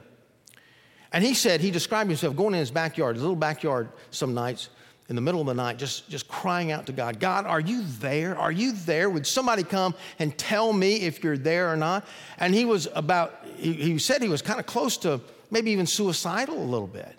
And 1.12 1.24
he 1.24 1.34
said, 1.34 1.60
he 1.60 1.70
described 1.70 2.10
himself 2.10 2.36
going 2.36 2.54
in 2.54 2.60
his 2.60 2.70
backyard, 2.70 3.16
his 3.16 3.22
little 3.22 3.36
backyard, 3.36 3.88
some 4.10 4.34
nights 4.34 4.68
in 5.08 5.14
the 5.14 5.22
middle 5.22 5.40
of 5.40 5.46
the 5.46 5.54
night, 5.54 5.78
just, 5.78 6.08
just 6.10 6.26
crying 6.26 6.72
out 6.72 6.86
to 6.86 6.92
God, 6.92 7.20
God, 7.20 7.46
are 7.46 7.60
you 7.60 7.84
there? 8.00 8.36
Are 8.36 8.50
you 8.50 8.72
there? 8.72 9.08
Would 9.08 9.26
somebody 9.26 9.62
come 9.62 9.94
and 10.18 10.36
tell 10.36 10.72
me 10.72 10.96
if 10.96 11.22
you're 11.22 11.38
there 11.38 11.72
or 11.72 11.76
not? 11.76 12.04
And 12.38 12.52
he 12.52 12.64
was 12.64 12.88
about, 12.92 13.46
he, 13.56 13.72
he 13.72 13.98
said 13.98 14.20
he 14.20 14.28
was 14.28 14.42
kind 14.42 14.58
of 14.58 14.66
close 14.66 14.96
to 14.98 15.20
maybe 15.50 15.70
even 15.70 15.86
suicidal 15.86 16.58
a 16.60 16.64
little 16.64 16.88
bit. 16.88 17.14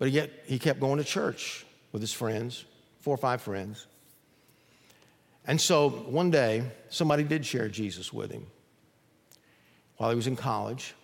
But 0.00 0.10
yet 0.10 0.30
he 0.46 0.58
kept 0.58 0.80
going 0.80 0.98
to 0.98 1.04
church 1.04 1.64
with 1.92 2.02
his 2.02 2.12
friends, 2.12 2.64
four 3.00 3.14
or 3.14 3.18
five 3.18 3.40
friends. 3.40 3.86
And 5.46 5.60
so 5.60 5.88
one 5.88 6.30
day, 6.30 6.64
somebody 6.88 7.22
did 7.22 7.46
share 7.46 7.68
Jesus 7.68 8.12
with 8.12 8.30
him 8.32 8.46
while 9.96 10.10
he 10.10 10.16
was 10.16 10.26
in 10.26 10.36
college. 10.36 10.94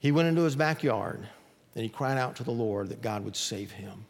He 0.00 0.12
went 0.12 0.28
into 0.28 0.42
his 0.42 0.56
backyard 0.56 1.28
and 1.74 1.84
he 1.84 1.88
cried 1.88 2.18
out 2.18 2.36
to 2.36 2.42
the 2.42 2.50
Lord 2.50 2.88
that 2.88 3.02
God 3.02 3.24
would 3.24 3.36
save 3.36 3.70
him. 3.70 4.06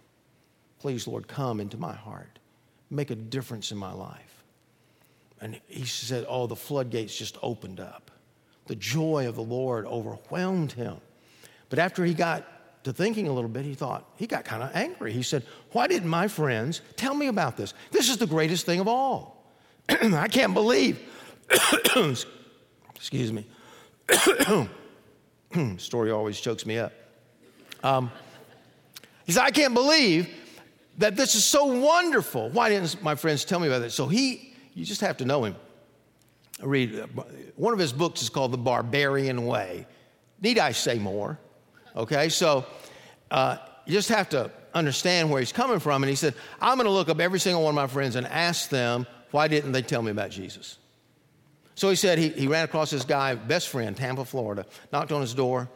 Please, 0.78 1.06
Lord, 1.06 1.28
come 1.28 1.60
into 1.60 1.76
my 1.76 1.92
heart, 1.92 2.38
make 2.88 3.10
a 3.10 3.14
difference 3.14 3.70
in 3.70 3.76
my 3.76 3.92
life. 3.92 4.44
And 5.40 5.60
he 5.66 5.84
said, 5.84 6.24
Oh, 6.28 6.46
the 6.46 6.56
floodgates 6.56 7.16
just 7.16 7.36
opened 7.42 7.80
up. 7.80 8.10
The 8.66 8.76
joy 8.76 9.28
of 9.28 9.34
the 9.34 9.42
Lord 9.42 9.84
overwhelmed 9.84 10.72
him. 10.72 10.98
But 11.68 11.78
after 11.78 12.04
he 12.04 12.14
got 12.14 12.84
to 12.84 12.92
thinking 12.92 13.26
a 13.28 13.32
little 13.32 13.50
bit, 13.50 13.64
he 13.64 13.74
thought, 13.74 14.08
he 14.16 14.26
got 14.26 14.44
kind 14.44 14.62
of 14.62 14.70
angry. 14.74 15.12
He 15.12 15.22
said, 15.22 15.44
Why 15.72 15.86
didn't 15.86 16.08
my 16.08 16.28
friends 16.28 16.82
tell 16.96 17.14
me 17.14 17.26
about 17.26 17.56
this? 17.56 17.74
This 17.90 18.08
is 18.08 18.16
the 18.16 18.26
greatest 18.26 18.64
thing 18.64 18.80
of 18.80 18.86
all. 18.86 19.44
I 19.88 20.28
can't 20.28 20.54
believe. 20.54 21.00
Excuse 22.94 23.32
me. 23.32 23.46
Story 25.78 26.10
always 26.10 26.40
chokes 26.40 26.64
me 26.66 26.78
up. 26.78 26.92
Um, 27.82 28.10
he 29.24 29.32
said, 29.32 29.42
I 29.44 29.50
can't 29.50 29.74
believe 29.74 30.28
that 30.98 31.16
this 31.16 31.34
is 31.34 31.44
so 31.44 31.64
wonderful. 31.64 32.50
Why 32.50 32.68
didn't 32.68 33.02
my 33.02 33.14
friends 33.14 33.44
tell 33.44 33.60
me 33.60 33.68
about 33.68 33.80
this? 33.80 33.94
So 33.94 34.06
he, 34.06 34.54
you 34.74 34.84
just 34.84 35.00
have 35.00 35.16
to 35.18 35.24
know 35.24 35.44
him. 35.44 35.56
read 36.62 36.98
uh, 36.98 37.06
one 37.56 37.72
of 37.72 37.78
his 37.78 37.92
books 37.92 38.22
is 38.22 38.28
called 38.28 38.52
The 38.52 38.58
Barbarian 38.58 39.46
Way. 39.46 39.86
Need 40.40 40.58
I 40.58 40.72
say 40.72 40.98
more? 40.98 41.38
Okay, 41.96 42.28
so 42.28 42.66
uh, 43.30 43.56
you 43.86 43.92
just 43.92 44.08
have 44.08 44.28
to 44.30 44.50
understand 44.74 45.30
where 45.30 45.40
he's 45.40 45.52
coming 45.52 45.78
from. 45.78 46.02
And 46.02 46.10
he 46.10 46.16
said, 46.16 46.34
I'm 46.60 46.76
going 46.76 46.86
to 46.86 46.92
look 46.92 47.08
up 47.08 47.20
every 47.20 47.40
single 47.40 47.62
one 47.64 47.72
of 47.72 47.76
my 47.76 47.86
friends 47.86 48.16
and 48.16 48.26
ask 48.26 48.68
them, 48.68 49.06
why 49.30 49.48
didn't 49.48 49.72
they 49.72 49.82
tell 49.82 50.02
me 50.02 50.10
about 50.10 50.30
Jesus? 50.30 50.78
So 51.80 51.88
he 51.88 51.96
said 51.96 52.18
he, 52.18 52.28
he 52.28 52.46
ran 52.46 52.66
across 52.66 52.90
this 52.90 53.06
guy, 53.06 53.34
best 53.34 53.70
friend, 53.70 53.96
Tampa, 53.96 54.26
Florida, 54.26 54.66
knocked 54.92 55.12
on 55.12 55.22
his 55.22 55.32
door, 55.32 55.66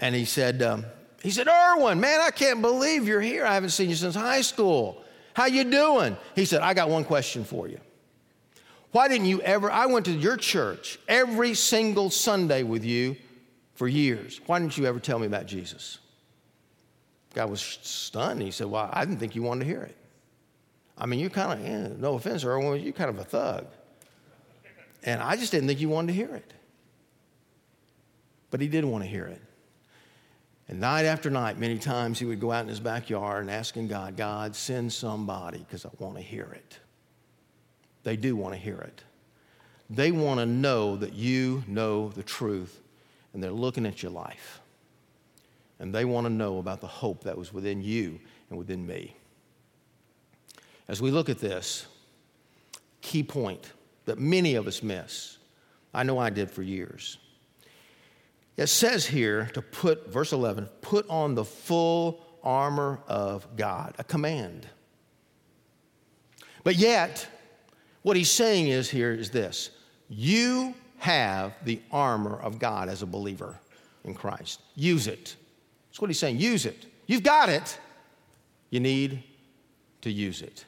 and 0.00 0.14
he 0.14 0.24
said, 0.24 0.62
um, 0.62 0.86
he 1.22 1.30
said, 1.30 1.46
Erwin, 1.46 2.00
man, 2.00 2.22
I 2.22 2.30
can't 2.30 2.62
believe 2.62 3.06
you're 3.06 3.20
here. 3.20 3.44
I 3.44 3.52
haven't 3.52 3.68
seen 3.68 3.90
you 3.90 3.94
since 3.94 4.14
high 4.14 4.40
school. 4.40 5.04
How 5.34 5.44
you 5.44 5.64
doing? 5.64 6.16
He 6.34 6.46
said, 6.46 6.62
I 6.62 6.72
got 6.72 6.88
one 6.88 7.04
question 7.04 7.44
for 7.44 7.68
you. 7.68 7.78
Why 8.92 9.08
didn't 9.08 9.26
you 9.26 9.42
ever? 9.42 9.70
I 9.70 9.84
went 9.84 10.06
to 10.06 10.12
your 10.12 10.38
church 10.38 10.98
every 11.06 11.52
single 11.52 12.08
Sunday 12.08 12.62
with 12.62 12.82
you 12.82 13.16
for 13.74 13.86
years. 13.86 14.40
Why 14.46 14.58
didn't 14.58 14.78
you 14.78 14.86
ever 14.86 15.00
tell 15.00 15.18
me 15.18 15.26
about 15.26 15.44
Jesus? 15.44 15.98
Guy 17.34 17.44
was 17.44 17.60
stunned. 17.60 18.40
He 18.40 18.52
said, 18.52 18.68
Well, 18.68 18.88
I 18.90 19.04
didn't 19.04 19.20
think 19.20 19.36
you 19.36 19.42
wanted 19.42 19.66
to 19.66 19.70
hear 19.70 19.82
it. 19.82 19.98
I 20.96 21.04
mean, 21.04 21.20
you're 21.20 21.28
kind 21.28 21.60
of, 21.60 21.68
yeah, 21.68 21.88
no 21.98 22.14
offense, 22.14 22.42
Erwin, 22.42 22.82
you're 22.82 22.94
kind 22.94 23.10
of 23.10 23.18
a 23.18 23.24
thug. 23.24 23.66
And 25.04 25.20
I 25.20 25.36
just 25.36 25.52
didn't 25.52 25.68
think 25.68 25.78
he 25.78 25.86
wanted 25.86 26.08
to 26.08 26.12
hear 26.14 26.34
it. 26.34 26.52
But 28.50 28.60
he 28.60 28.68
did 28.68 28.84
want 28.84 29.02
to 29.02 29.10
hear 29.10 29.24
it. 29.24 29.40
And 30.68 30.80
night 30.80 31.04
after 31.04 31.28
night, 31.28 31.58
many 31.58 31.78
times 31.78 32.18
he 32.18 32.24
would 32.24 32.40
go 32.40 32.52
out 32.52 32.62
in 32.62 32.68
his 32.68 32.80
backyard 32.80 33.42
and 33.42 33.50
asking 33.50 33.88
God, 33.88 34.16
God, 34.16 34.54
send 34.54 34.92
somebody 34.92 35.58
because 35.58 35.84
I 35.84 35.90
want 35.98 36.16
to 36.16 36.22
hear 36.22 36.50
it. 36.54 36.78
They 38.04 38.16
do 38.16 38.36
want 38.36 38.54
to 38.54 38.60
hear 38.60 38.78
it. 38.78 39.02
They 39.90 40.12
want 40.12 40.40
to 40.40 40.46
know 40.46 40.96
that 40.96 41.12
you 41.12 41.64
know 41.66 42.08
the 42.10 42.22
truth 42.22 42.80
and 43.32 43.42
they're 43.42 43.50
looking 43.50 43.86
at 43.86 44.02
your 44.02 44.12
life. 44.12 44.60
And 45.78 45.94
they 45.94 46.04
want 46.04 46.26
to 46.26 46.32
know 46.32 46.58
about 46.58 46.80
the 46.80 46.86
hope 46.86 47.24
that 47.24 47.36
was 47.36 47.52
within 47.52 47.82
you 47.82 48.20
and 48.48 48.58
within 48.58 48.86
me. 48.86 49.16
As 50.88 51.02
we 51.02 51.10
look 51.10 51.28
at 51.28 51.38
this, 51.38 51.86
key 53.00 53.22
point 53.22 53.72
that 54.04 54.18
many 54.18 54.54
of 54.54 54.66
us 54.66 54.82
miss, 54.82 55.38
I 55.94 56.02
know 56.02 56.18
I 56.18 56.30
did 56.30 56.50
for 56.50 56.62
years 56.62 57.18
it 58.56 58.66
says 58.66 59.06
here 59.06 59.46
to 59.54 59.62
put, 59.62 60.10
verse 60.10 60.32
11, 60.32 60.68
put 60.80 61.08
on 61.08 61.34
the 61.34 61.44
full 61.44 62.24
armor 62.42 63.00
of 63.08 63.56
God, 63.56 63.94
a 63.98 64.04
command. 64.04 64.66
But 66.64 66.76
yet, 66.76 67.26
what 68.02 68.16
he's 68.16 68.30
saying 68.30 68.68
is 68.68 68.90
here 68.90 69.12
is 69.12 69.30
this 69.30 69.70
you 70.08 70.74
have 70.98 71.54
the 71.64 71.80
armor 71.90 72.38
of 72.40 72.58
God 72.58 72.88
as 72.88 73.02
a 73.02 73.06
believer 73.06 73.58
in 74.04 74.14
Christ. 74.14 74.60
Use 74.74 75.06
it. 75.06 75.36
That's 75.88 76.00
what 76.00 76.10
he's 76.10 76.18
saying. 76.18 76.38
Use 76.38 76.66
it. 76.66 76.86
You've 77.06 77.22
got 77.22 77.48
it. 77.48 77.78
You 78.70 78.80
need 78.80 79.22
to 80.02 80.10
use 80.10 80.42
it. 80.42 80.64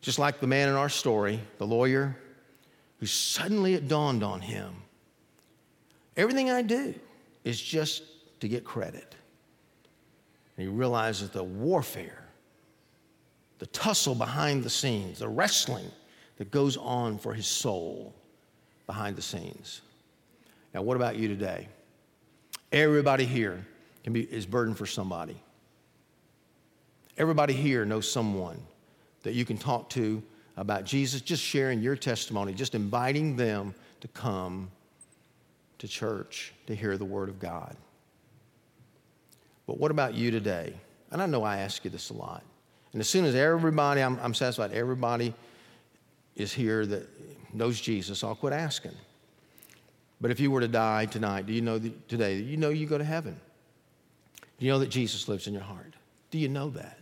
Just 0.00 0.18
like 0.18 0.40
the 0.40 0.46
man 0.46 0.68
in 0.68 0.74
our 0.74 0.88
story, 0.88 1.40
the 1.58 1.66
lawyer, 1.66 2.16
who 3.04 3.08
suddenly 3.08 3.74
it 3.74 3.86
dawned 3.86 4.22
on 4.22 4.40
him 4.40 4.74
Everything 6.16 6.50
I 6.50 6.62
do 6.62 6.94
is 7.42 7.60
just 7.60 8.04
to 8.40 8.48
get 8.48 8.64
credit. 8.64 9.14
And 10.56 10.68
he 10.68 10.72
realizes 10.72 11.30
the 11.30 11.42
warfare, 11.42 12.24
the 13.58 13.66
tussle 13.66 14.14
behind 14.14 14.62
the 14.62 14.70
scenes, 14.70 15.18
the 15.18 15.28
wrestling 15.28 15.90
that 16.36 16.50
goes 16.50 16.76
on 16.76 17.18
for 17.18 17.34
his 17.34 17.46
soul 17.46 18.14
behind 18.86 19.16
the 19.16 19.22
scenes. 19.22 19.82
Now, 20.72 20.82
what 20.82 20.96
about 20.96 21.16
you 21.16 21.28
today? 21.28 21.68
Everybody 22.72 23.24
here 23.24 23.66
can 24.02 24.12
be, 24.12 24.22
is 24.22 24.46
burdened 24.46 24.78
for 24.78 24.86
somebody. 24.86 25.40
Everybody 27.16 27.54
here 27.54 27.84
knows 27.84 28.10
someone 28.10 28.60
that 29.22 29.34
you 29.34 29.44
can 29.44 29.56
talk 29.56 29.90
to 29.90 30.22
about 30.56 30.84
Jesus, 30.84 31.20
just 31.20 31.42
sharing 31.42 31.80
your 31.80 31.96
testimony, 31.96 32.52
just 32.52 32.74
inviting 32.74 33.36
them 33.36 33.74
to 34.00 34.08
come 34.08 34.70
to 35.78 35.88
church 35.88 36.52
to 36.66 36.74
hear 36.74 36.96
the 36.96 37.04
Word 37.04 37.28
of 37.28 37.38
God. 37.38 37.76
But 39.66 39.78
what 39.78 39.90
about 39.90 40.14
you 40.14 40.30
today? 40.30 40.74
And 41.10 41.22
I 41.22 41.26
know 41.26 41.42
I 41.42 41.58
ask 41.58 41.84
you 41.84 41.90
this 41.90 42.10
a 42.10 42.14
lot. 42.14 42.42
And 42.92 43.00
as 43.00 43.08
soon 43.08 43.24
as 43.24 43.34
everybody, 43.34 44.00
I'm, 44.02 44.18
I'm 44.20 44.34
satisfied, 44.34 44.72
everybody 44.72 45.34
is 46.36 46.52
here 46.52 46.86
that 46.86 47.08
knows 47.52 47.80
Jesus, 47.80 48.22
I'll 48.22 48.34
quit 48.34 48.52
asking. 48.52 48.92
But 50.20 50.30
if 50.30 50.40
you 50.40 50.50
were 50.50 50.60
to 50.60 50.68
die 50.68 51.06
tonight, 51.06 51.46
do 51.46 51.52
you 51.52 51.60
know 51.60 51.78
that 51.78 52.08
today, 52.08 52.38
do 52.38 52.44
you 52.44 52.56
know 52.56 52.70
you 52.70 52.86
go 52.86 52.98
to 52.98 53.04
heaven? 53.04 53.38
Do 54.58 54.66
you 54.66 54.72
know 54.72 54.78
that 54.78 54.88
Jesus 54.88 55.28
lives 55.28 55.46
in 55.46 55.52
your 55.52 55.62
heart? 55.62 55.94
Do 56.30 56.38
you 56.38 56.48
know 56.48 56.70
that? 56.70 56.98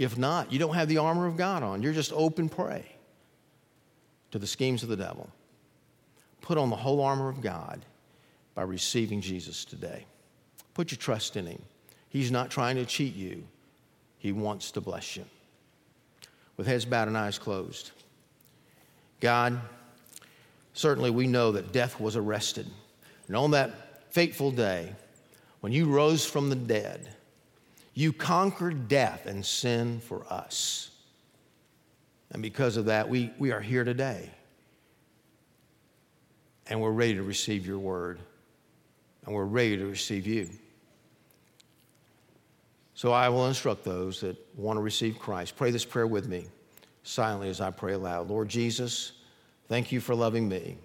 If 0.00 0.16
not, 0.18 0.50
you 0.50 0.58
don't 0.58 0.74
have 0.74 0.88
the 0.88 0.98
armor 0.98 1.26
of 1.26 1.36
God 1.36 1.62
on. 1.62 1.82
You're 1.82 1.92
just 1.92 2.12
open 2.12 2.48
prey 2.48 2.86
to 4.32 4.38
the 4.38 4.46
schemes 4.46 4.82
of 4.82 4.88
the 4.88 4.96
devil 4.96 5.30
put 6.40 6.58
on 6.58 6.70
the 6.70 6.76
whole 6.76 7.00
armor 7.00 7.28
of 7.28 7.40
God 7.40 7.84
by 8.54 8.62
receiving 8.62 9.20
Jesus 9.20 9.64
today. 9.64 10.04
Put 10.74 10.90
your 10.90 10.98
trust 10.98 11.36
in 11.36 11.46
Him. 11.46 11.62
He's 12.08 12.30
not 12.30 12.50
trying 12.50 12.76
to 12.76 12.84
cheat 12.84 13.14
you, 13.14 13.44
He 14.18 14.32
wants 14.32 14.72
to 14.72 14.80
bless 14.80 15.16
you. 15.16 15.24
With 16.56 16.66
heads 16.66 16.84
bowed 16.84 17.08
and 17.08 17.16
eyes 17.16 17.38
closed, 17.38 17.92
God, 19.20 19.60
certainly 20.74 21.10
we 21.10 21.26
know 21.26 21.52
that 21.52 21.72
death 21.72 22.00
was 22.00 22.16
arrested. 22.16 22.66
And 23.28 23.36
on 23.36 23.52
that 23.52 24.12
fateful 24.12 24.50
day, 24.50 24.92
when 25.60 25.72
you 25.72 25.86
rose 25.86 26.26
from 26.26 26.48
the 26.48 26.56
dead, 26.56 27.14
you 28.00 28.14
conquered 28.14 28.88
death 28.88 29.26
and 29.26 29.44
sin 29.44 30.00
for 30.00 30.24
us. 30.30 30.90
And 32.32 32.42
because 32.42 32.78
of 32.78 32.86
that, 32.86 33.08
we, 33.08 33.30
we 33.38 33.52
are 33.52 33.60
here 33.60 33.84
today 33.84 34.30
and 36.66 36.80
we're 36.80 36.92
ready 36.92 37.14
to 37.14 37.22
receive 37.22 37.66
your 37.66 37.80
word, 37.80 38.20
and 39.26 39.34
we're 39.34 39.44
ready 39.44 39.76
to 39.76 39.86
receive 39.86 40.24
you. 40.24 40.48
So 42.94 43.12
I 43.12 43.28
will 43.28 43.48
instruct 43.48 43.82
those 43.82 44.20
that 44.20 44.36
want 44.56 44.76
to 44.76 44.80
receive 44.80 45.18
Christ. 45.18 45.56
Pray 45.56 45.72
this 45.72 45.84
prayer 45.84 46.06
with 46.06 46.28
me 46.28 46.46
silently 47.02 47.48
as 47.48 47.60
I 47.60 47.70
pray 47.70 47.94
aloud. 47.94 48.30
Lord 48.30 48.48
Jesus, 48.48 49.12
thank 49.68 49.90
you 49.90 50.00
for 50.00 50.14
loving 50.14 50.48
me. 50.48 50.78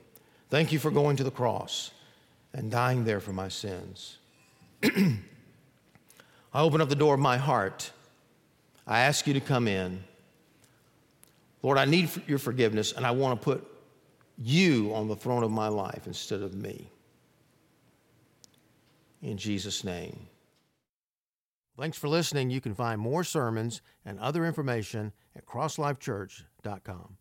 Thank 0.49 0.71
you 0.71 0.79
for 0.79 0.89
going 0.89 1.17
to 1.17 1.23
the 1.23 1.31
cross 1.31 1.91
and 2.53 2.71
dying 2.71 3.05
there 3.05 3.19
for 3.19 3.31
my 3.31 3.47
sins. 3.47 4.17
I 6.55 6.61
open 6.61 6.79
up 6.79 6.87
the 6.87 6.95
door 6.95 7.15
of 7.15 7.19
my 7.19 7.35
heart. 7.35 7.91
I 8.87 9.01
ask 9.01 9.27
you 9.27 9.33
to 9.33 9.41
come 9.41 9.67
in. 9.67 10.01
Lord, 11.61 11.77
I 11.77 11.83
need 11.83 12.09
your 12.27 12.39
forgiveness, 12.39 12.93
and 12.93 13.05
I 13.05 13.11
want 13.11 13.37
to 13.37 13.43
put 13.43 13.67
you 14.37 14.93
on 14.93 15.09
the 15.09 15.17
throne 15.17 15.43
of 15.43 15.51
my 15.51 15.67
life 15.67 16.03
instead 16.07 16.41
of 16.41 16.53
me. 16.53 16.89
In 19.21 19.37
Jesus' 19.37 19.83
name. 19.83 20.27
Thanks 21.77 21.97
for 21.97 22.07
listening. 22.07 22.49
You 22.49 22.61
can 22.61 22.73
find 22.73 23.01
more 23.01 23.25
sermons 23.25 23.81
and 24.05 24.17
other 24.21 24.45
information 24.45 25.11
at 25.35 25.45
crosslifechurch.com. 25.45 27.17